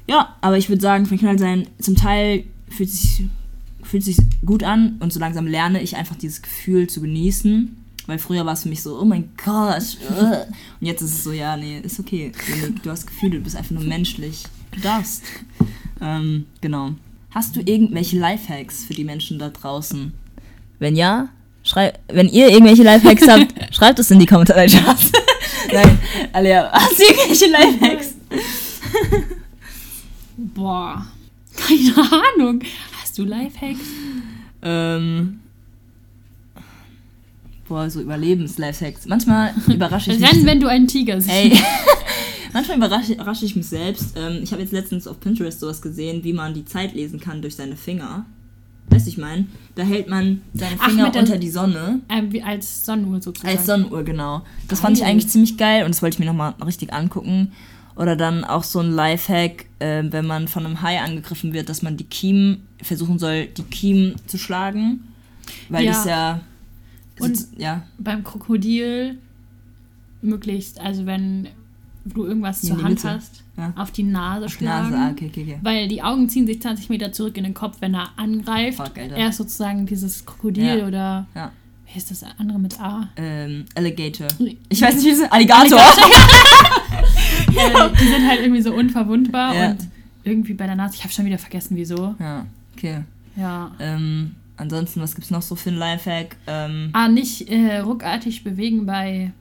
[0.09, 3.25] Ja, aber ich würde sagen, verknallt sein zum Teil fühlt sich,
[3.83, 7.77] fühlt sich gut an und so langsam lerne ich einfach dieses Gefühl zu genießen.
[8.07, 9.99] Weil früher war es für mich so, oh mein Gott.
[10.81, 12.33] Und jetzt ist es so, ja, nee, ist okay.
[12.83, 14.45] Du hast Gefühle, du bist einfach nur menschlich.
[14.73, 15.23] Du darfst.
[16.01, 16.93] Ähm, genau.
[17.31, 20.13] Hast du irgendwelche Lifehacks für die Menschen da draußen?
[20.81, 21.29] Wenn ja,
[21.63, 24.67] schrei wenn ihr irgendwelche Lifehacks habt, schreibt es in die Kommentare.
[25.73, 25.99] Nein,
[26.33, 28.15] Alia, hast du irgendwelche Lifehacks?
[30.37, 31.07] boah,
[31.55, 32.63] keine Ahnung.
[33.01, 33.81] Hast du Lifehacks?
[34.63, 35.41] Ähm.
[37.69, 39.07] Boah, so Überlebens-Lifehacks.
[39.07, 40.29] Manchmal überrasche ich mich.
[40.29, 41.33] Rennen, wenn du einen Tiger siehst.
[41.33, 41.53] Ey,
[42.53, 44.17] manchmal überrasche, überrasche ich mich selbst.
[44.17, 47.43] Ähm, ich habe jetzt letztens auf Pinterest sowas gesehen, wie man die Zeit lesen kann
[47.43, 48.25] durch seine Finger.
[48.91, 49.47] Weißt du, ich meine?
[49.77, 52.01] Da hält man seine Ach, Finger der- unter die Sonne.
[52.09, 53.57] Ähm, wie als Sonnenuhr sozusagen.
[53.57, 54.43] Als Sonnenuhr, genau.
[54.69, 57.53] Das fand ich eigentlich ziemlich geil und das wollte ich mir nochmal richtig angucken.
[57.97, 61.83] Oder dann auch so ein Lifehack, äh, wenn man von einem Hai angegriffen wird, dass
[61.83, 65.05] man die Kiemen versuchen soll, die Kiemen zu schlagen.
[65.69, 65.93] Weil Ja.
[65.93, 66.41] das ja.
[67.21, 67.83] Und- ja.
[67.99, 69.19] Beim Krokodil
[70.23, 71.49] möglichst, also wenn
[72.05, 73.11] du irgendwas zur Hand Mitte.
[73.11, 73.73] hast, Ja.
[73.77, 74.91] auf die Nase Auf schlagen.
[74.91, 75.59] Nase, ah, okay, okay, okay.
[75.63, 78.79] Weil die Augen ziehen sich 20 Meter zurück in den Kopf, wenn er angreift.
[78.79, 80.87] Fuck, er ist sozusagen dieses Krokodil Ja.
[80.87, 81.53] oder Ja.
[81.93, 83.09] wie ist das andere mit A?
[83.17, 84.29] Ähm, Alligator.
[84.69, 85.33] Ich weiß nicht, wie es ist.
[85.33, 85.79] Alligator.
[85.79, 89.71] Äh, die sind halt irgendwie so unverwundbar Ja.
[89.71, 89.79] und
[90.25, 92.15] irgendwie bei der Nase, ich habe schon wieder vergessen, wieso.
[92.19, 92.47] Ja,
[92.77, 93.01] okay.
[93.37, 93.71] Ja.
[93.79, 96.37] Ähm, ansonsten, was gibt's noch so für einen Lifehack?
[96.47, 99.33] Ähm, Ah, nicht äh, ruckartig bewegen bei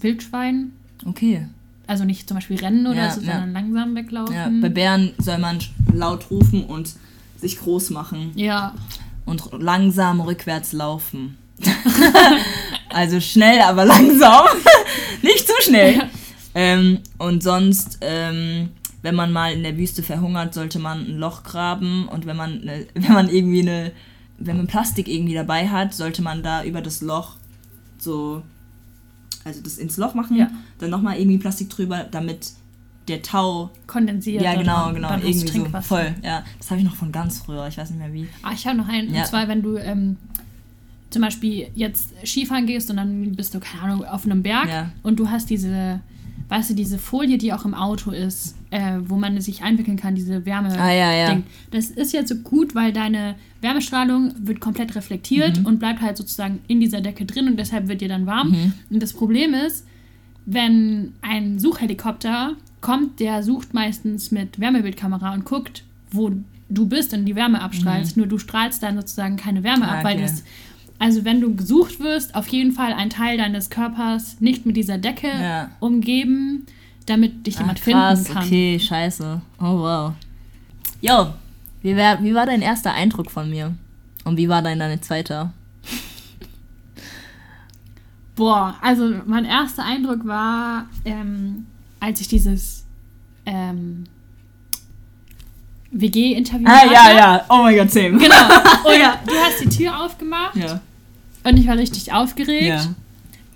[0.00, 0.72] Wildschweinen.
[1.06, 1.46] Okay.
[1.86, 3.32] Also nicht zum Beispiel rennen oder Ja, so, ja.
[3.32, 4.34] sondern langsam weglaufen.
[4.34, 5.58] Ja, bei Bären soll man
[5.92, 6.94] laut rufen und
[7.36, 8.74] sich groß machen ja.
[9.24, 11.36] und langsam rückwärts laufen.
[12.90, 14.46] also schnell, aber langsam.
[15.22, 16.02] Nicht zu schnell.
[16.54, 18.70] Ähm, und sonst, ähm,
[19.02, 22.60] wenn man mal in der Wüste verhungert, sollte man ein Loch graben und wenn man,
[22.64, 23.92] ne, wenn man irgendwie eine,
[24.38, 27.36] wenn man Plastik irgendwie dabei hat, sollte man da über das Loch
[27.98, 28.42] so,
[29.44, 30.50] also das ins Loch machen, Ja.
[30.78, 32.52] dann nochmal irgendwie Plastik drüber, damit
[33.08, 34.42] der Tau kondensiert.
[34.42, 35.08] ja, genau, genau.
[35.08, 35.82] dann Irgendwie so Trinkwasser.
[35.88, 36.14] voll.
[36.22, 37.66] Ja, das habe ich noch von ganz früher.
[37.66, 38.28] Ich weiß nicht mehr wie.
[38.42, 39.12] Ah, ich habe noch einen.
[39.12, 39.22] Ja.
[39.22, 40.16] Und zwar, wenn du ähm,
[41.10, 44.92] zum Beispiel jetzt Skifahren gehst und dann bist du, keine Ahnung, auf einem Berg Ja.
[45.02, 46.00] und du hast diese,
[46.50, 50.14] weißt du, diese Folie, die auch im Auto ist, äh, wo man sich einwickeln kann,
[50.14, 50.78] diese Wärme.
[50.78, 51.30] Ah, ja, ja.
[51.30, 51.44] Ding.
[51.70, 55.66] Das ist jetzt so gut, weil deine Wärmestrahlung wird komplett reflektiert Mhm.
[55.66, 58.50] und bleibt halt sozusagen in dieser Decke drin und deshalb wird dir dann warm.
[58.50, 58.72] Mhm.
[58.90, 59.86] Und das Problem ist,
[60.46, 66.32] wenn ein Suchhelikopter kommt, der sucht meistens mit Wärmebildkamera und guckt, wo
[66.68, 68.16] du bist und die Wärme abstrahlst.
[68.16, 69.90] Nur du strahlst dann sozusagen keine Wärme Mhm.
[69.90, 70.22] Ah, ab, weil okay.
[70.22, 70.44] das
[71.00, 74.98] also wenn du gesucht wirst, auf jeden Fall ein Teil deines Körpers nicht mit dieser
[74.98, 75.70] Decke Ja.
[75.80, 76.66] umgeben,
[77.06, 78.46] damit dich jemand Ah, krass, finden kann.
[78.46, 79.40] okay, scheiße.
[79.60, 80.12] Oh, wow.
[81.00, 81.30] Jo,
[81.82, 83.74] wie, wär, wie war dein erster Eindruck von mir?
[84.24, 85.52] Und wie war dein dein zweiter?
[88.36, 91.66] Boah, also mein erster Eindruck war, ähm,
[91.98, 92.84] als ich dieses
[93.46, 94.04] ähm,
[95.90, 97.44] WG-Interview hatte.
[97.48, 98.18] Oh mein Gott, same.
[98.18, 98.34] Genau.
[98.84, 100.80] Oh ja, du hast die Tür aufgemacht Ja.
[101.44, 102.66] Und ich war richtig aufgeregt.
[102.66, 102.94] Ja.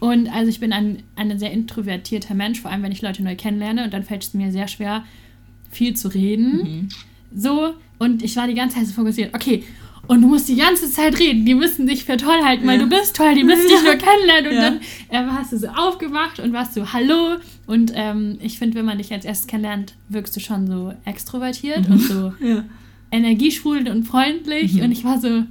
[0.01, 3.37] Und also ich bin ein, ein sehr introvertierter Mensch, vor allem wenn ich Leute neu
[3.37, 5.05] kennenlerne und dann fällt es mir sehr schwer,
[5.71, 6.57] viel zu reden.
[6.57, 6.89] Mhm.
[7.35, 9.65] So, und ich war die ganze Zeit so fokussiert, okay,
[10.07, 12.85] und du musst die ganze Zeit reden, die müssen dich für toll halten, weil Ja.
[12.85, 14.51] du bist toll, die müssen dich nur kennenlernen.
[14.51, 14.61] Und Ja.
[14.63, 14.81] dann
[15.11, 17.37] ähm, hast du so aufgemacht und warst so, hallo.
[17.67, 21.89] Und ähm, ich finde, wenn man dich als erstes kennenlernt, wirkst du schon so extrovertiert
[21.89, 22.65] und so Ja.
[23.11, 24.75] energiesprudelnd und freundlich.
[24.75, 24.83] Mhm.
[24.83, 25.45] Und ich war so,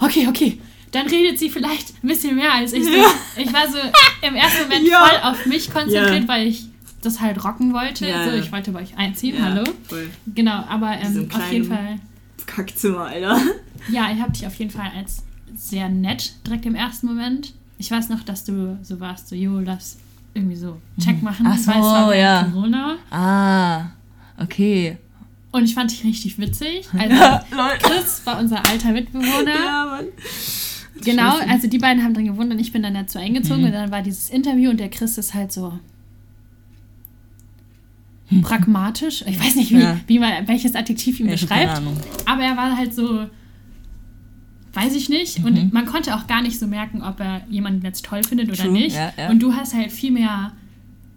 [0.00, 0.58] okay, okay,
[0.94, 2.84] dann redet sie vielleicht ein bisschen mehr als ich.
[2.84, 2.90] So.
[3.36, 3.78] Ich war so
[4.26, 5.04] im ersten Moment Ja.
[5.06, 6.28] voll auf mich konzentriert, Ja.
[6.28, 6.66] weil ich
[7.02, 8.06] das halt rocken wollte.
[8.06, 8.36] Ja, so, ja.
[8.36, 9.64] ich wollte bei euch einziehen, hallo.
[9.88, 10.08] Voll.
[10.34, 11.98] Genau, aber ähm, auf jeden Fall,
[12.46, 13.40] Kackzimmer, Alter.
[13.90, 15.22] ja, ich habe dich auf jeden Fall als
[15.56, 17.52] sehr nett direkt im ersten Moment.
[17.78, 19.98] Ich weiß noch, dass du so warst, so, jo, lass
[20.32, 22.44] irgendwie so Check machen, Ach so, weil es war ja.
[22.44, 22.96] Corona.
[23.10, 23.86] Ah,
[24.42, 24.96] okay.
[25.52, 26.88] Und ich fand dich richtig witzig.
[26.98, 27.14] Also,
[27.54, 27.78] Leute.
[27.82, 29.54] Chris war unser alter Mitbewohner.
[29.64, 30.06] Ja, Mann.
[31.02, 33.66] Genau, also die beiden haben drin gewohnt und ich bin dann dazu eingezogen Mhm.
[33.66, 35.78] und dann war dieses Interview und der Chris ist halt so
[38.42, 39.22] pragmatisch.
[39.26, 40.00] Ich weiß nicht, wie, Ja.
[40.06, 41.80] wie man, welches Adjektiv ihn ich beschreibt,
[42.26, 43.26] aber er war halt so,
[44.72, 45.40] weiß ich nicht.
[45.40, 45.44] Mhm.
[45.44, 48.56] Und man konnte auch gar nicht so merken, ob er jemanden jetzt toll findet oder
[48.64, 48.96] True, nicht.
[48.96, 49.30] ja, ja.
[49.30, 50.52] Und du hast halt viel mehr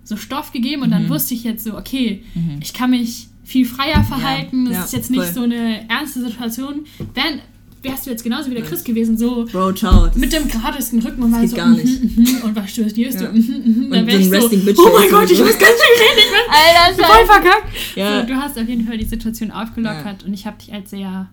[0.03, 1.09] so Stoff gegeben und dann Mhm.
[1.09, 2.23] wusste ich jetzt so, okay,
[2.61, 4.65] ich kann mich viel freier verhalten.
[4.65, 5.33] Das ja, ist jetzt nicht voll.
[5.33, 6.85] so eine ernste Situation.
[7.13, 7.39] Wären,
[7.83, 10.09] wärst du jetzt genauso wie der Chris gewesen, so Bro, ciao.
[10.15, 12.03] Mit dem geradesten Rücken und mal so, gar nicht.
[12.03, 13.27] mhm, mhm, und was studierst Ja.
[13.27, 13.33] du?
[13.37, 16.19] Mhm, mhm, Und dann ein ich so, oh mein Gott, ich muss ganz schön reden,
[16.19, 17.67] ich bin Alter, voll verkackt.
[17.95, 18.21] Ja.
[18.21, 21.27] So, du hast auf jeden Fall die Situation aufgelockert und ich habe dich als sehr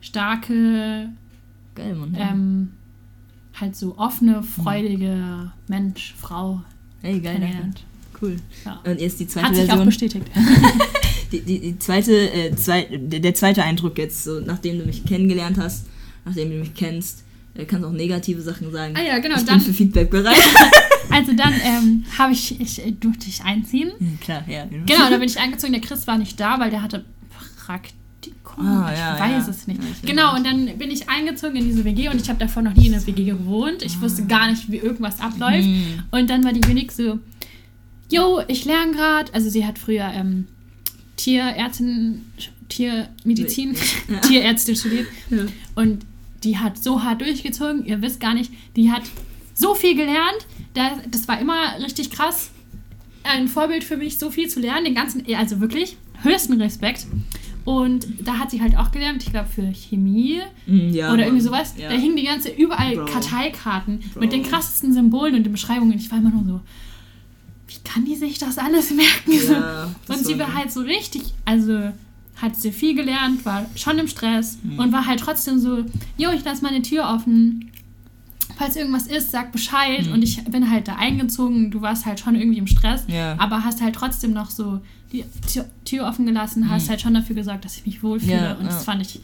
[0.00, 1.08] starke,
[1.74, 2.16] Geil, Mann.
[2.18, 2.72] ähm,
[3.60, 6.62] halt so offene, freudige Mensch, Frau
[7.02, 7.70] hey, geil.
[8.20, 8.36] Cool.
[8.64, 8.80] Ja.
[8.84, 9.86] Und jetzt die zweite Hat sich auch Version.
[9.86, 10.26] bestätigt.
[11.32, 15.04] Die, die, die zweite, äh, zwei, der, der zweite Eindruck jetzt, so nachdem du mich
[15.04, 15.86] kennengelernt hast,
[16.24, 17.24] nachdem du mich kennst,
[17.54, 18.94] äh, kannst auch negative Sachen sagen.
[18.96, 20.36] Ah ja, genau, ich dann- bin für Feedback bereit.
[21.08, 23.92] Also dann ähm, habe ich, ich äh, durfte ich einziehen.
[23.96, 24.64] Hm, Klar, ja.
[24.66, 25.72] Genau, da bin ich eingezogen.
[25.72, 27.04] Der Chris war nicht da, weil der hatte
[27.64, 28.66] Praktikum.
[28.66, 29.50] Ah, ich ja, weiß ja.
[29.50, 29.80] es nicht.
[29.82, 32.74] Ja, genau, und dann bin ich eingezogen in diese WG und ich habe davor noch
[32.74, 33.82] nie in einer WG gewohnt.
[33.82, 35.64] Ich wusste gar nicht, wie irgendwas abläuft.
[35.64, 36.02] Hm.
[36.10, 37.18] Und dann war die Unique so,
[38.10, 39.32] yo, ich lerne gerade.
[39.32, 40.46] Also sie hat früher ähm,
[41.16, 42.26] Tierärztin,
[42.68, 43.74] Tiermedizin,
[44.08, 44.20] Ja.
[44.20, 45.06] Tierärztin studiert.
[45.30, 45.44] Ja.
[45.74, 46.04] Und
[46.44, 49.02] die hat so hart durchgezogen, ihr wisst gar nicht, die hat
[49.54, 50.46] so viel gelernt.
[50.74, 52.50] Das, war immer richtig krass.
[53.24, 57.06] Ein Vorbild für mich, so viel zu lernen, den ganzen, also wirklich, höchsten Respekt.
[57.64, 61.42] Und da hat sie halt auch gelernt, ich glaube für Chemie Hm, ja, oder irgendwie
[61.42, 61.74] sowas.
[61.76, 61.88] Ja.
[61.88, 63.06] Da hingen die ganze, überall Bro.
[63.06, 64.20] Karteikarten Bro.
[64.20, 65.98] mit den krassesten Symbolen und den Beschreibungen.
[65.98, 66.60] Ich war immer nur so,
[67.68, 69.40] wie kann die sich das alles merken?
[69.46, 69.52] So.
[69.54, 71.92] Ja, das und sie war- halt so richtig, also
[72.36, 74.78] hat sie viel gelernt, war schon im Stress Mhm.
[74.78, 75.84] und war halt trotzdem so,
[76.18, 77.70] jo, ich lasse meine Tür offen.
[78.58, 80.06] Falls irgendwas ist, sag Bescheid.
[80.06, 80.12] Mhm.
[80.12, 81.70] Und ich bin halt da eingezogen.
[81.70, 83.34] Du warst halt schon irgendwie im Stress, Ja.
[83.38, 84.80] aber hast halt trotzdem noch so
[85.12, 85.24] die
[85.84, 88.36] Tür, offen gelassen, hast halt schon dafür gesorgt, dass ich mich wohlfühle.
[88.36, 88.42] Mhm.
[88.44, 89.20] Ja, und das fand ich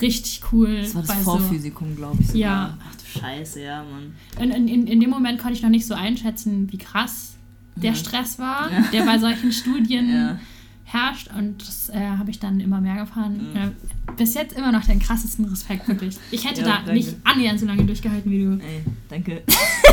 [0.00, 0.80] richtig cool.
[0.82, 2.26] Das war das Vorphysikum, glaube ich.
[2.28, 2.40] Sogar.
[2.40, 2.78] Ja.
[2.86, 4.14] Ach du Scheiße, ja, Mann.
[4.36, 7.35] So, in, in, in, in dem Moment konnte ich noch nicht so einschätzen, wie krass
[7.76, 8.80] der Stress war, Ja.
[8.92, 10.38] der bei solchen Studien Ja.
[10.84, 11.28] herrscht.
[11.36, 13.40] Und das äh, habe ich dann immer mehr gefahren.
[13.54, 16.16] Äh, bis jetzt immer noch den krassesten Respekt, wirklich.
[16.30, 16.92] Ich hätte Ja, da danke.
[16.94, 18.52] nicht annähernd so lange durchgehalten wie du.
[18.52, 19.42] Ey, danke.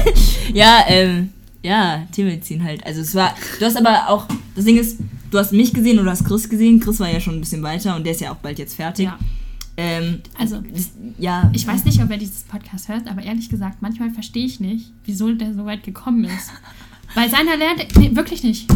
[0.53, 1.29] ja, ähm,
[1.61, 2.85] ja, Tiermedizin halt.
[2.85, 4.99] Also es war, du hast aber auch, das Ding ist,
[5.31, 6.79] du hast mich gesehen und du hast Chris gesehen.
[6.79, 9.05] Chris war ja schon ein bisschen weiter und der ist ja auch bald jetzt fertig.
[9.05, 9.17] Ja.
[9.75, 10.61] Ähm, Also,
[11.17, 11.49] ja.
[11.53, 14.91] ich weiß nicht, ob er dieses Podcast hört, aber ehrlich gesagt, manchmal verstehe ich nicht,
[15.05, 16.51] wieso der so weit gekommen ist.
[17.15, 18.67] Weil seiner lernt, nee, wirklich nicht.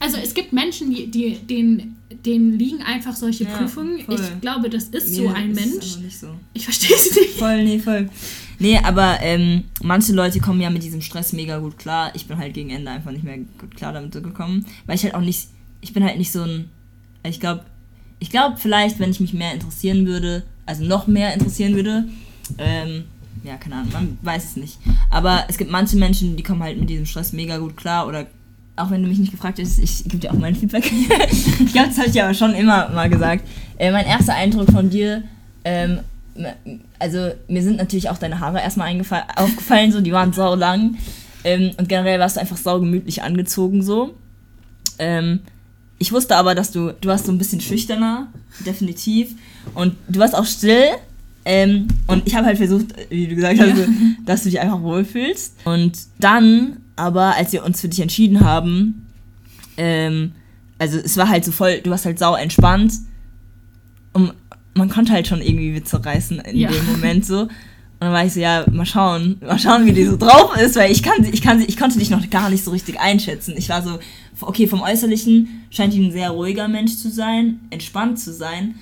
[0.00, 4.00] Also es gibt Menschen, die, die denen, denen liegen einfach solche Ja, Prüfungen.
[4.04, 4.14] voll.
[4.16, 5.96] Ich glaube, das ist so Mir ein ist Mensch.
[5.98, 6.28] nicht so.
[6.54, 7.30] Ich verstehe es nicht.
[7.38, 8.08] Voll, nee, voll.
[8.58, 12.10] Nee, aber ähm, manche Leute kommen ja mit diesem Stress mega gut klar.
[12.14, 14.64] Ich bin halt gegen Ende einfach nicht mehr gut klar damit so gekommen.
[14.86, 15.48] Weil ich halt auch nicht,
[15.82, 16.70] ich bin halt nicht so ein,
[17.22, 17.64] ich glaube,
[18.18, 22.08] ich glaube vielleicht, wenn ich mich mehr interessieren würde, also noch mehr interessieren würde,
[22.58, 23.04] ähm,
[23.44, 24.78] ja, keine Ahnung, man weiß es nicht.
[25.10, 28.26] Aber es gibt manche Menschen, die kommen halt mit diesem Stress mega gut klar oder
[28.76, 30.90] auch wenn du mich nicht gefragt hast, ich gebe dir auch mein Feedback.
[31.30, 33.46] ich glaube, das habe ich aber schon immer mal gesagt.
[33.78, 35.22] Äh, mein erster Eindruck von dir,
[35.64, 36.00] ähm,
[36.98, 38.94] also mir sind natürlich auch deine Haare erstmal
[39.36, 40.96] aufgefallen, so, die waren sau lang.
[41.44, 44.14] Ähm, und generell warst du einfach sau gemütlich angezogen, so.
[44.98, 45.40] Ähm,
[45.98, 48.28] ich wusste aber, dass du, du warst so ein bisschen schüchterner,
[48.66, 49.34] definitiv.
[49.74, 50.90] Und du warst auch still.
[51.48, 53.86] Ähm, und ich habe halt versucht, wie du gesagt hast, Ja.
[54.24, 55.54] dass du dich einfach wohlfühlst.
[55.64, 59.06] Und dann, aber als wir uns für dich entschieden haben,
[59.76, 60.32] ähm,
[60.78, 62.92] also es war halt so voll, du warst halt sau entspannt.
[64.12, 64.32] Und
[64.74, 66.70] man konnte halt schon irgendwie Witze reißen in Ja.
[66.70, 67.42] dem Moment so.
[67.42, 67.50] Und
[68.00, 70.90] dann war ich so, ja, mal schauen, mal schauen, wie die so drauf ist, weil
[70.92, 73.54] ich kann ich kann ich konnte dich noch gar nicht so richtig einschätzen.
[73.56, 73.98] Ich war so,
[74.40, 78.74] okay, vom Äußerlichen scheint die ein sehr ruhiger Mensch zu sein, entspannt zu sein.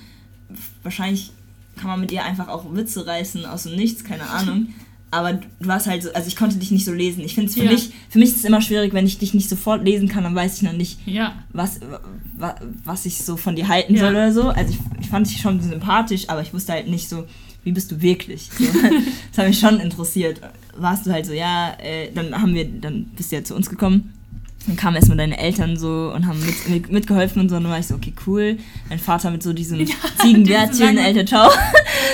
[0.83, 1.31] Wahrscheinlich
[1.75, 4.67] kann man mit ihr einfach auch Witze reißen aus dem Nichts, keine Ahnung.
[5.11, 7.23] Aber du warst halt so, also ich konnte dich nicht so lesen.
[7.23, 7.71] Ich finde es für Ja.
[7.71, 10.35] mich, für mich ist es immer schwierig, wenn ich dich nicht sofort lesen kann, dann
[10.35, 11.35] weiß ich noch nicht, Ja.
[11.53, 11.79] was,
[12.37, 14.01] wa, was ich so von dir halten Ja.
[14.01, 14.49] soll oder so.
[14.49, 17.25] Also ich, ich fand dich schon sympathisch, aber ich wusste halt nicht so,
[17.63, 18.49] wie bist du wirklich?
[18.57, 18.65] So,
[19.31, 20.41] das hat mich schon interessiert.
[20.77, 23.69] Warst du halt so, ja, äh, dann haben wir, dann bist du ja zu uns
[23.69, 24.11] gekommen.
[24.67, 27.55] Dann kamen erstmal deine Eltern so und haben mit, mit, mitgeholfen und so.
[27.55, 28.57] Und dann war ich so, okay, cool.
[28.89, 31.51] Mein Vater mit so diesem diese Ziegenbärtchen, Alter, ciao.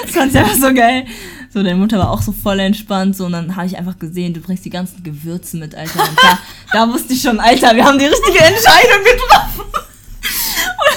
[0.03, 1.05] Das fand ich einfach so geil.
[1.53, 3.15] So, deine Mutter war auch so voll entspannt.
[3.15, 5.99] So, und dann habe ich einfach gesehen, du bringst die ganzen Gewürze mit, Alter.
[5.99, 6.39] Und da,
[6.71, 9.81] da wusste ich schon, Alter, wir haben die richtige Entscheidung getroffen.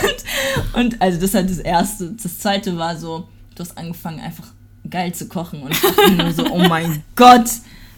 [0.03, 2.15] Und, und also das ist halt das Erste.
[2.23, 4.47] Das Zweite war so, du hast angefangen einfach
[4.89, 5.63] geil zu kochen.
[5.63, 7.47] Und ich dachte nur so, oh mein Gott,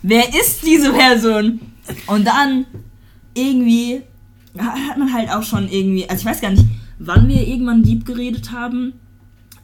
[0.02, 1.60] wer ist diese Person?
[2.06, 2.66] Und dann
[3.36, 4.02] irgendwie
[4.58, 6.64] hat man halt auch schon irgendwie, also ich weiß gar nicht,
[6.98, 8.94] wann wir irgendwann lieb geredet haben,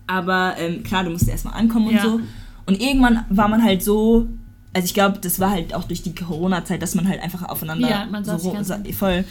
[0.06, 2.02] aber ähm, klar, du musst erstmal ankommen und Ja.
[2.02, 2.20] so.
[2.66, 4.28] Und irgendwann war man halt so,
[4.72, 7.88] also ich glaube, das war halt auch durch die Corona-Zeit, dass man halt einfach aufeinander
[7.88, 8.38] Ja, man so
[8.96, 9.24] voll,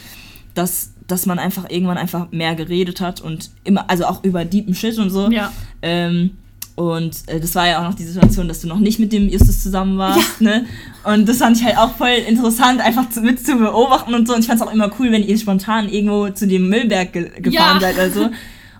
[0.54, 4.74] dass, dass man einfach irgendwann einfach mehr geredet hat und immer, also auch über deepen
[4.74, 5.30] Shit und so.
[5.30, 5.52] Ja.
[5.80, 6.36] Ähm,
[6.74, 9.28] und äh, das war ja auch noch die Situation, dass du noch nicht mit dem
[9.28, 10.64] Justus zusammen warst, ne?
[11.04, 14.34] Und das fand ich halt auch voll interessant, einfach zu, mit zu beobachten und so.
[14.34, 17.30] Und ich fand es auch immer cool, wenn ihr spontan irgendwo zu dem Müllberg ge
[17.40, 17.80] gefahren Ja.
[17.80, 18.30] seid oder so.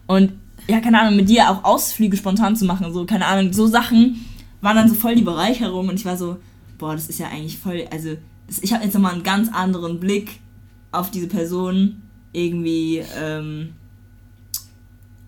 [0.07, 0.33] Und
[0.69, 4.25] ja, keine Ahnung, mit dir auch Ausflüge spontan zu machen, so, keine Ahnung, so Sachen
[4.61, 6.37] waren dann so voll die Bereicherung und ich war so,
[6.79, 8.17] boah, das ist ja eigentlich voll, also
[8.47, 10.39] das, ich habe jetzt nochmal einen ganz anderen Blick
[10.93, 12.01] auf diese Person
[12.33, 13.71] irgendwie, ähm,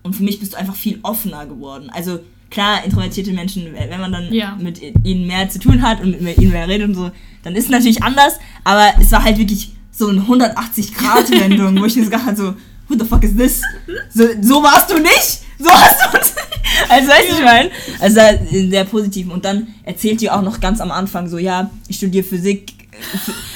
[0.03, 1.89] und für mich bist du einfach viel offener geworden.
[1.91, 2.19] Also
[2.55, 4.57] klar, introvertierte Menschen, wenn man dann Ja.
[4.59, 7.11] mit ihnen mehr zu tun hat und mit ihnen mehr redet und so,
[7.43, 8.39] dann ist es natürlich anders.
[8.63, 12.53] Aber es war halt wirklich so eine 180-Grad-Wendung, wo ich mir so gedacht habe, so,
[12.87, 13.61] who the fuck is this?
[14.13, 15.41] So, so warst du nicht!
[15.59, 16.33] So hast du uns
[16.89, 17.69] Also weißt du, ich meine?
[17.99, 18.19] Also
[18.51, 19.29] sehr positiv.
[19.31, 22.73] Und dann erzählt ihr auch noch ganz am Anfang so, ja, ich studiere Physik.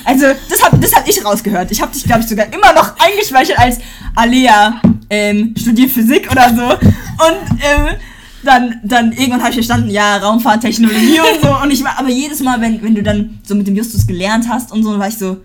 [0.04, 1.72] Also, das habe das hab ich rausgehört.
[1.72, 3.78] Ich habe dich, glaube ich, sogar immer noch eingespeichert als
[4.16, 6.64] Alea ähm, studiert Physik oder so.
[6.72, 7.96] Und ähm,
[8.44, 11.56] dann, dann irgendwann habe ich verstanden, ja, Raumfahrttechnologie und so.
[11.62, 14.72] Und ich aber jedes Mal, wenn, wenn du dann so mit dem Justus gelernt hast
[14.72, 15.38] und so, war ich so,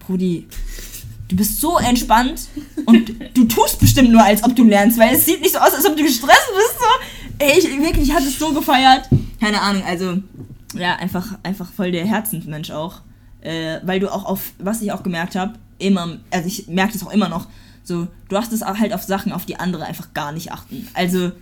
[0.00, 0.46] Brudi,
[1.28, 2.48] du bist so entspannt
[2.84, 5.74] und du tust bestimmt nur, als ob du lernst, weil es sieht nicht so aus,
[5.74, 6.78] als ob du gestresst bist.
[6.78, 7.44] So.
[7.44, 9.08] Ey, ich wirklich hatte es so gefeiert.
[9.40, 10.18] Keine Ahnung, also
[10.74, 13.00] ja, einfach, einfach voll der Herzensmensch auch.
[13.40, 17.06] Äh, weil du auch auf, was ich auch gemerkt habe, immer, also ich merke das
[17.06, 17.46] auch immer noch,
[17.82, 20.88] so, du achtest auch halt auf Sachen, auf die andere einfach gar nicht achten.
[20.94, 21.32] Also,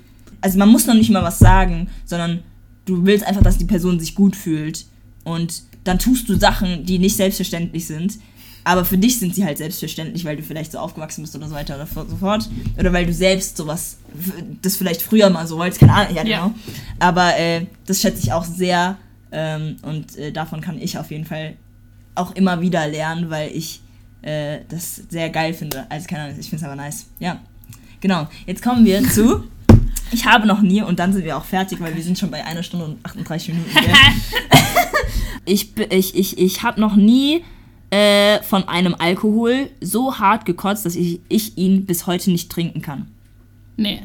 [0.42, 2.42] also man muss noch nicht mal was sagen, sondern
[2.84, 4.84] du willst einfach, dass die Person sich gut fühlt.
[5.24, 8.18] Und dann tust du Sachen, die nicht selbstverständlich sind.
[8.64, 11.54] Aber für dich sind sie halt selbstverständlich, weil du vielleicht so aufgewachsen bist oder so
[11.54, 12.48] weiter oder so fort.
[12.78, 13.98] Oder weil du selbst sowas,
[14.62, 16.44] das vielleicht früher mal so wolltest, keine Ahnung, ja, Ja.
[16.46, 16.54] genau.
[17.00, 18.98] Aber äh, das schätze ich auch sehr.
[19.32, 21.54] Ähm, und äh, davon kann ich auf jeden Fall
[22.14, 23.80] auch immer wieder lernen, weil ich
[24.22, 25.86] äh, das sehr geil finde.
[25.88, 27.06] Also keine Ahnung, ich finde es aber nice.
[27.18, 27.40] Ja.
[28.00, 28.28] Genau.
[28.46, 29.44] Jetzt kommen wir zu.
[30.12, 32.44] Ich habe noch nie, und dann sind wir auch fertig, weil wir sind schon bei
[32.44, 33.70] einer Stunde und 38 Minuten.
[35.44, 37.42] Ich ich, ich, ich habe noch nie
[37.90, 42.80] äh, von einem Alkohol so hart gekotzt, dass ich, ich ihn bis heute nicht trinken
[42.80, 43.08] kann.
[43.76, 44.02] Nee.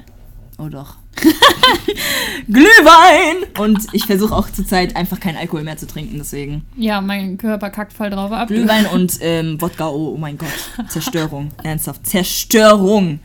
[0.57, 0.95] Oh doch.
[2.47, 3.45] Glühwein!
[3.59, 6.63] Und ich versuche auch zurzeit einfach keinen Alkohol mehr zu trinken, deswegen.
[6.75, 8.47] Ja, mein Körper kackt voll drauf ab.
[8.47, 10.89] Glühwein und ähm, Wodka, oh, oh mein Gott.
[10.89, 11.51] Zerstörung.
[11.63, 12.07] Ernsthaft.
[12.07, 13.19] Zerstörung.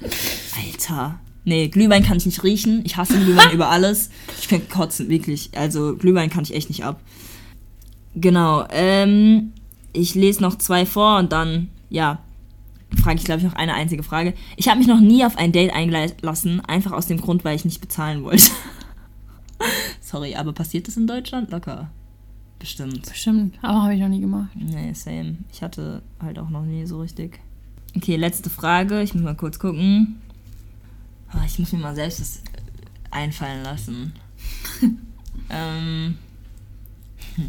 [0.67, 1.19] Alter.
[1.45, 2.83] Nee, Glühwein kann ich nicht riechen.
[2.85, 4.11] Ich hasse Glühwein über alles.
[4.41, 5.51] Ich kann kotzen, wirklich.
[5.57, 7.01] Also Glühwein kann ich echt nicht ab.
[8.15, 8.67] Genau.
[8.71, 9.53] Ähm,
[9.93, 12.21] ich lese noch zwei vor und dann, ja,
[13.03, 14.35] frage ich, glaube ich, noch eine einzige Frage.
[14.57, 17.65] Ich habe mich noch nie auf ein Date eingelassen, einfach aus dem Grund, weil ich
[17.65, 18.51] nicht bezahlen wollte.
[20.01, 21.51] Sorry, aber passiert das in Deutschland?
[21.51, 21.91] Locker.
[22.59, 23.09] Bestimmt.
[23.09, 24.51] Bestimmt, aber habe ich noch nie gemacht.
[24.55, 25.39] Nee, same.
[25.53, 27.41] Ich hatte halt auch noch nie so richtig.
[27.97, 29.03] Okay, letzte Frage.
[29.03, 30.21] Ich muss mal kurz gucken.
[31.33, 32.43] Ah, Ich muss mir mal selbst das
[33.11, 34.13] einfallen lassen.
[35.51, 36.17] ähm.
[37.37, 37.47] hm.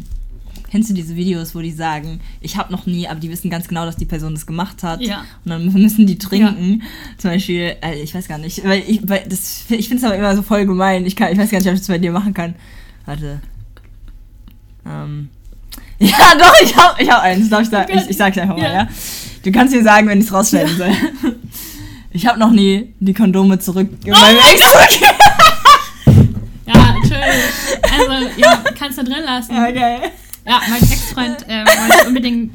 [0.70, 3.68] Kennst du diese Videos, wo die sagen, ich habe noch nie, aber die wissen ganz
[3.68, 5.00] genau, dass die Person das gemacht hat.
[5.02, 5.24] Ja.
[5.44, 6.82] Und dann müssen die trinken.
[7.18, 10.16] Zum Beispiel, äh, ich weiß gar nicht, weil ich, weil das, ich finde es aber
[10.16, 11.06] immer so voll gemein.
[11.06, 12.54] Ich, kann, ich weiß gar nicht, ob ich das bei dir machen kann.
[13.04, 13.40] Warte.
[14.86, 15.28] Ähm.
[16.00, 17.48] Ja, doch, ich hab, ich hab eins.
[17.48, 17.96] Darf ich, sagen?
[17.96, 18.72] ich, ich sag's einfach mal, Ja.
[18.74, 18.88] ja.
[19.44, 20.90] Du kannst mir sagen, wenn ich es rausschneiden soll.
[22.14, 24.62] Ich habe noch nie die Kondome zurück Oh meinem Ex.
[26.66, 27.20] Ja, natürlich.
[27.82, 29.52] Also, ja, kannst du drin lassen.
[29.52, 29.98] Okay.
[30.46, 32.52] Ja, mein Ex-Freund äh, wollte unbedingt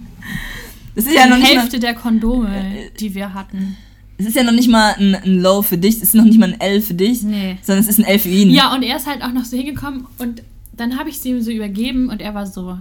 [0.96, 2.64] Das ist ja noch die nicht mal, Hälfte der Kondome,
[3.00, 3.78] die wir hatten.
[4.18, 6.40] es ist ja noch nicht mal ein, ein Low für dich, es ist noch nicht
[6.40, 7.58] mal ein L für dich, Nee.
[7.62, 8.50] sondern es ist ein L für ihn.
[8.50, 10.42] Ja, und er ist halt auch noch so hingekommen und
[10.74, 12.80] dann habe ich sie ihm so übergeben und er war so,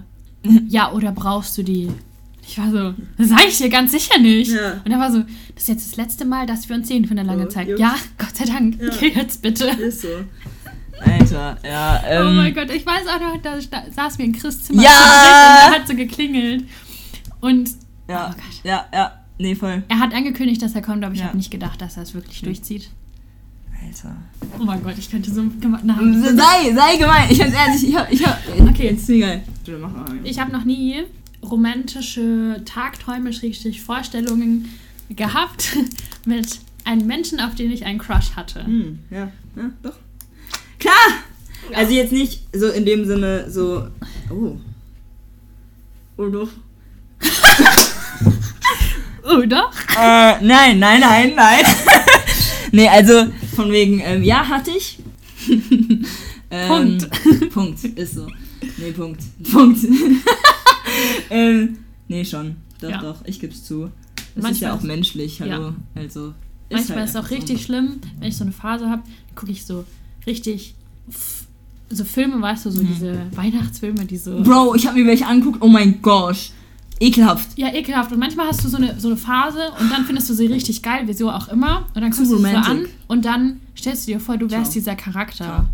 [0.67, 1.89] ja, oder brauchst du die?
[2.51, 4.51] Ich war so, das sage ich dir ganz sicher nicht.
[4.51, 4.81] Ja.
[4.83, 5.19] Und er war so,
[5.53, 7.67] das ist jetzt das letzte Mal, dass wir uns sehen für eine lange Oh, Zeit.
[7.67, 7.79] Jungs.
[7.79, 8.79] Ja, Gott sei Dank.
[8.99, 9.65] Geh jetzt bitte.
[9.65, 10.07] Ist so.
[10.99, 12.03] Alter, ja.
[12.07, 13.59] Ähm, oh mein Gott, ich weiß auch noch, da
[13.95, 14.89] saß mir in Chris Zimmer Ja!
[14.89, 16.63] und er hat so geklingelt.
[17.39, 17.69] Und
[18.09, 18.63] Ja, Oh Gott.
[18.63, 19.13] ja, ja.
[19.37, 19.83] Nee, voll.
[19.87, 21.27] er hat angekündigt, dass er kommt, aber ich Ja.
[21.27, 22.89] habe nicht gedacht, dass er es wirklich durchzieht.
[23.85, 24.15] Alter.
[24.59, 25.97] Oh mein Gott, ich könnte so gemacht nach.
[26.01, 27.27] Sei, sei gemein.
[27.29, 28.37] Ich hab's ehrlich, ich hab, ich hab.
[28.67, 28.89] Okay.
[28.89, 29.43] Ist mir geil.
[30.25, 31.03] Ich habe noch nie
[31.43, 34.69] romantische Tagträume, Schrägstrich Vorstellungen
[35.09, 35.77] gehabt
[36.25, 38.65] mit einem Menschen, auf den ich einen Crush hatte.
[38.65, 39.95] Hm, ja, ja, doch.
[40.79, 40.93] Klar!
[41.73, 43.87] Also jetzt nicht so in dem Sinne so.
[44.29, 44.55] Oh.
[46.17, 46.49] Oh doch.
[49.23, 49.69] Oder?
[49.97, 51.63] Äh, nein, nein, nein, nein.
[52.71, 54.99] nee, also von wegen, ähm, ja, hatte ich.
[56.49, 57.09] ähm, Punkt.
[57.53, 58.27] Punkt, ist so.
[58.77, 59.21] Nee, Punkt.
[59.51, 59.79] Punkt.
[61.29, 61.77] ähm,
[62.07, 62.57] nee, schon.
[62.81, 63.01] Doch, Ja.
[63.01, 63.89] doch, ich geb's zu.
[64.15, 65.51] Das ist Manchmal ja auch ist- menschlich, hallo.
[65.69, 65.73] Ja.
[65.95, 66.33] Also.
[66.71, 67.35] Manchmal halt ist es auch einfach so.
[67.35, 69.01] richtig schlimm, wenn ich so eine Phase habe,
[69.35, 69.85] gucke ich so
[70.27, 70.75] richtig
[71.89, 74.41] so Filme, weißt du, so diese Weihnachtsfilme, die so.
[74.43, 76.51] Bro, ich hab mir welche angeguckt, oh mein Gosh.
[76.99, 77.57] Ekelhaft.
[77.57, 78.11] Ja, ekelhaft.
[78.11, 80.83] Und manchmal hast du so eine, so eine Phase und dann findest du sie richtig
[80.83, 81.87] geil, wieso auch immer.
[81.95, 84.73] Und dann guckst du sie so an und dann stellst du dir vor, du wärst
[84.73, 84.73] Ciao.
[84.81, 85.45] dieser Charakter.
[85.45, 85.65] Ciao.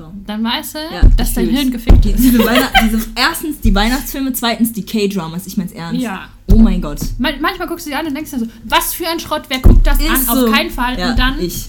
[0.00, 0.12] Ciao.
[0.26, 1.48] Dann weißt du, Ja, dass dein.
[1.48, 2.22] Hirn gefickt Die, ist.
[2.22, 2.38] diese,
[2.84, 6.00] diese, erstens die Weihnachtsfilme, zweitens die K-Dramas, ich mein's ernst.
[6.00, 6.28] Ja.
[6.50, 6.98] Oh mein Gott.
[7.18, 9.58] Man, manchmal guckst du dir an und denkst dir so, was für ein Schrott, wer
[9.60, 10.04] guckt das an?
[10.16, 10.50] Ist Auf so.
[10.50, 10.98] keinen Fall.
[10.98, 11.66] Ja, und dann ich.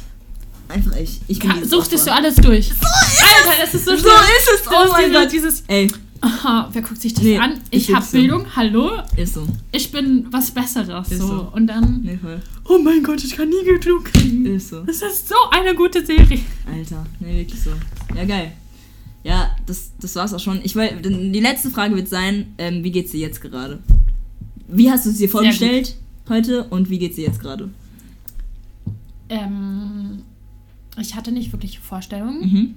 [0.69, 1.19] Einfach ich.
[1.27, 2.69] Ich bin ka- suchtest du alles durch.
[2.69, 4.11] So Alter, das ist so So schlimm.
[4.11, 5.31] ist es, oh ist mein Gott.
[5.31, 5.91] Dieses, Ey,
[6.21, 7.59] aha, wer guckt sich das Nee, an?
[7.71, 8.17] ich Ich hab find's so.
[8.17, 8.91] Bildung, hallo?
[9.17, 9.47] ist so.
[9.71, 11.09] Ich bin was Besseres.
[11.09, 11.27] So.
[11.27, 11.51] so.
[11.53, 12.39] Und dann, Nee, voll.
[12.65, 14.45] oh mein Gott, ich kann nie genug kriegen.
[14.45, 14.81] Ist so.
[14.83, 16.39] Das ist so eine gute Serie.
[16.71, 17.71] Alter, nee, wirklich so.
[18.15, 18.51] Ja, geil.
[19.23, 20.61] Ja, das, das war's auch schon.
[20.63, 23.79] Ich will, die letzte Frage wird sein, ähm, wie geht's dir jetzt gerade?
[24.67, 25.95] Wie hast du es dir vorgestellt
[26.29, 27.69] heute und wie geht's dir jetzt gerade?
[29.29, 30.23] Ähm,
[30.99, 32.75] ich hatte nicht wirklich Vorstellungen, Mhm.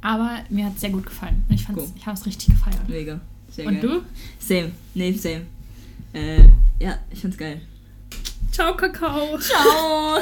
[0.00, 1.44] Aber mir hat es sehr gut gefallen.
[1.48, 1.88] Und Ich, fand's, Cool.
[1.96, 2.88] ich habe es richtig gefeiert.
[2.88, 3.20] Mega.
[3.50, 3.90] Sehr Und geil.
[3.90, 4.02] du?
[4.38, 4.72] Same.
[4.94, 5.42] Nee, same.
[6.12, 6.48] Äh,
[6.80, 7.60] ja, ich find's geil.
[8.52, 9.38] Ciao, Kakao.
[9.38, 10.20] Ciao!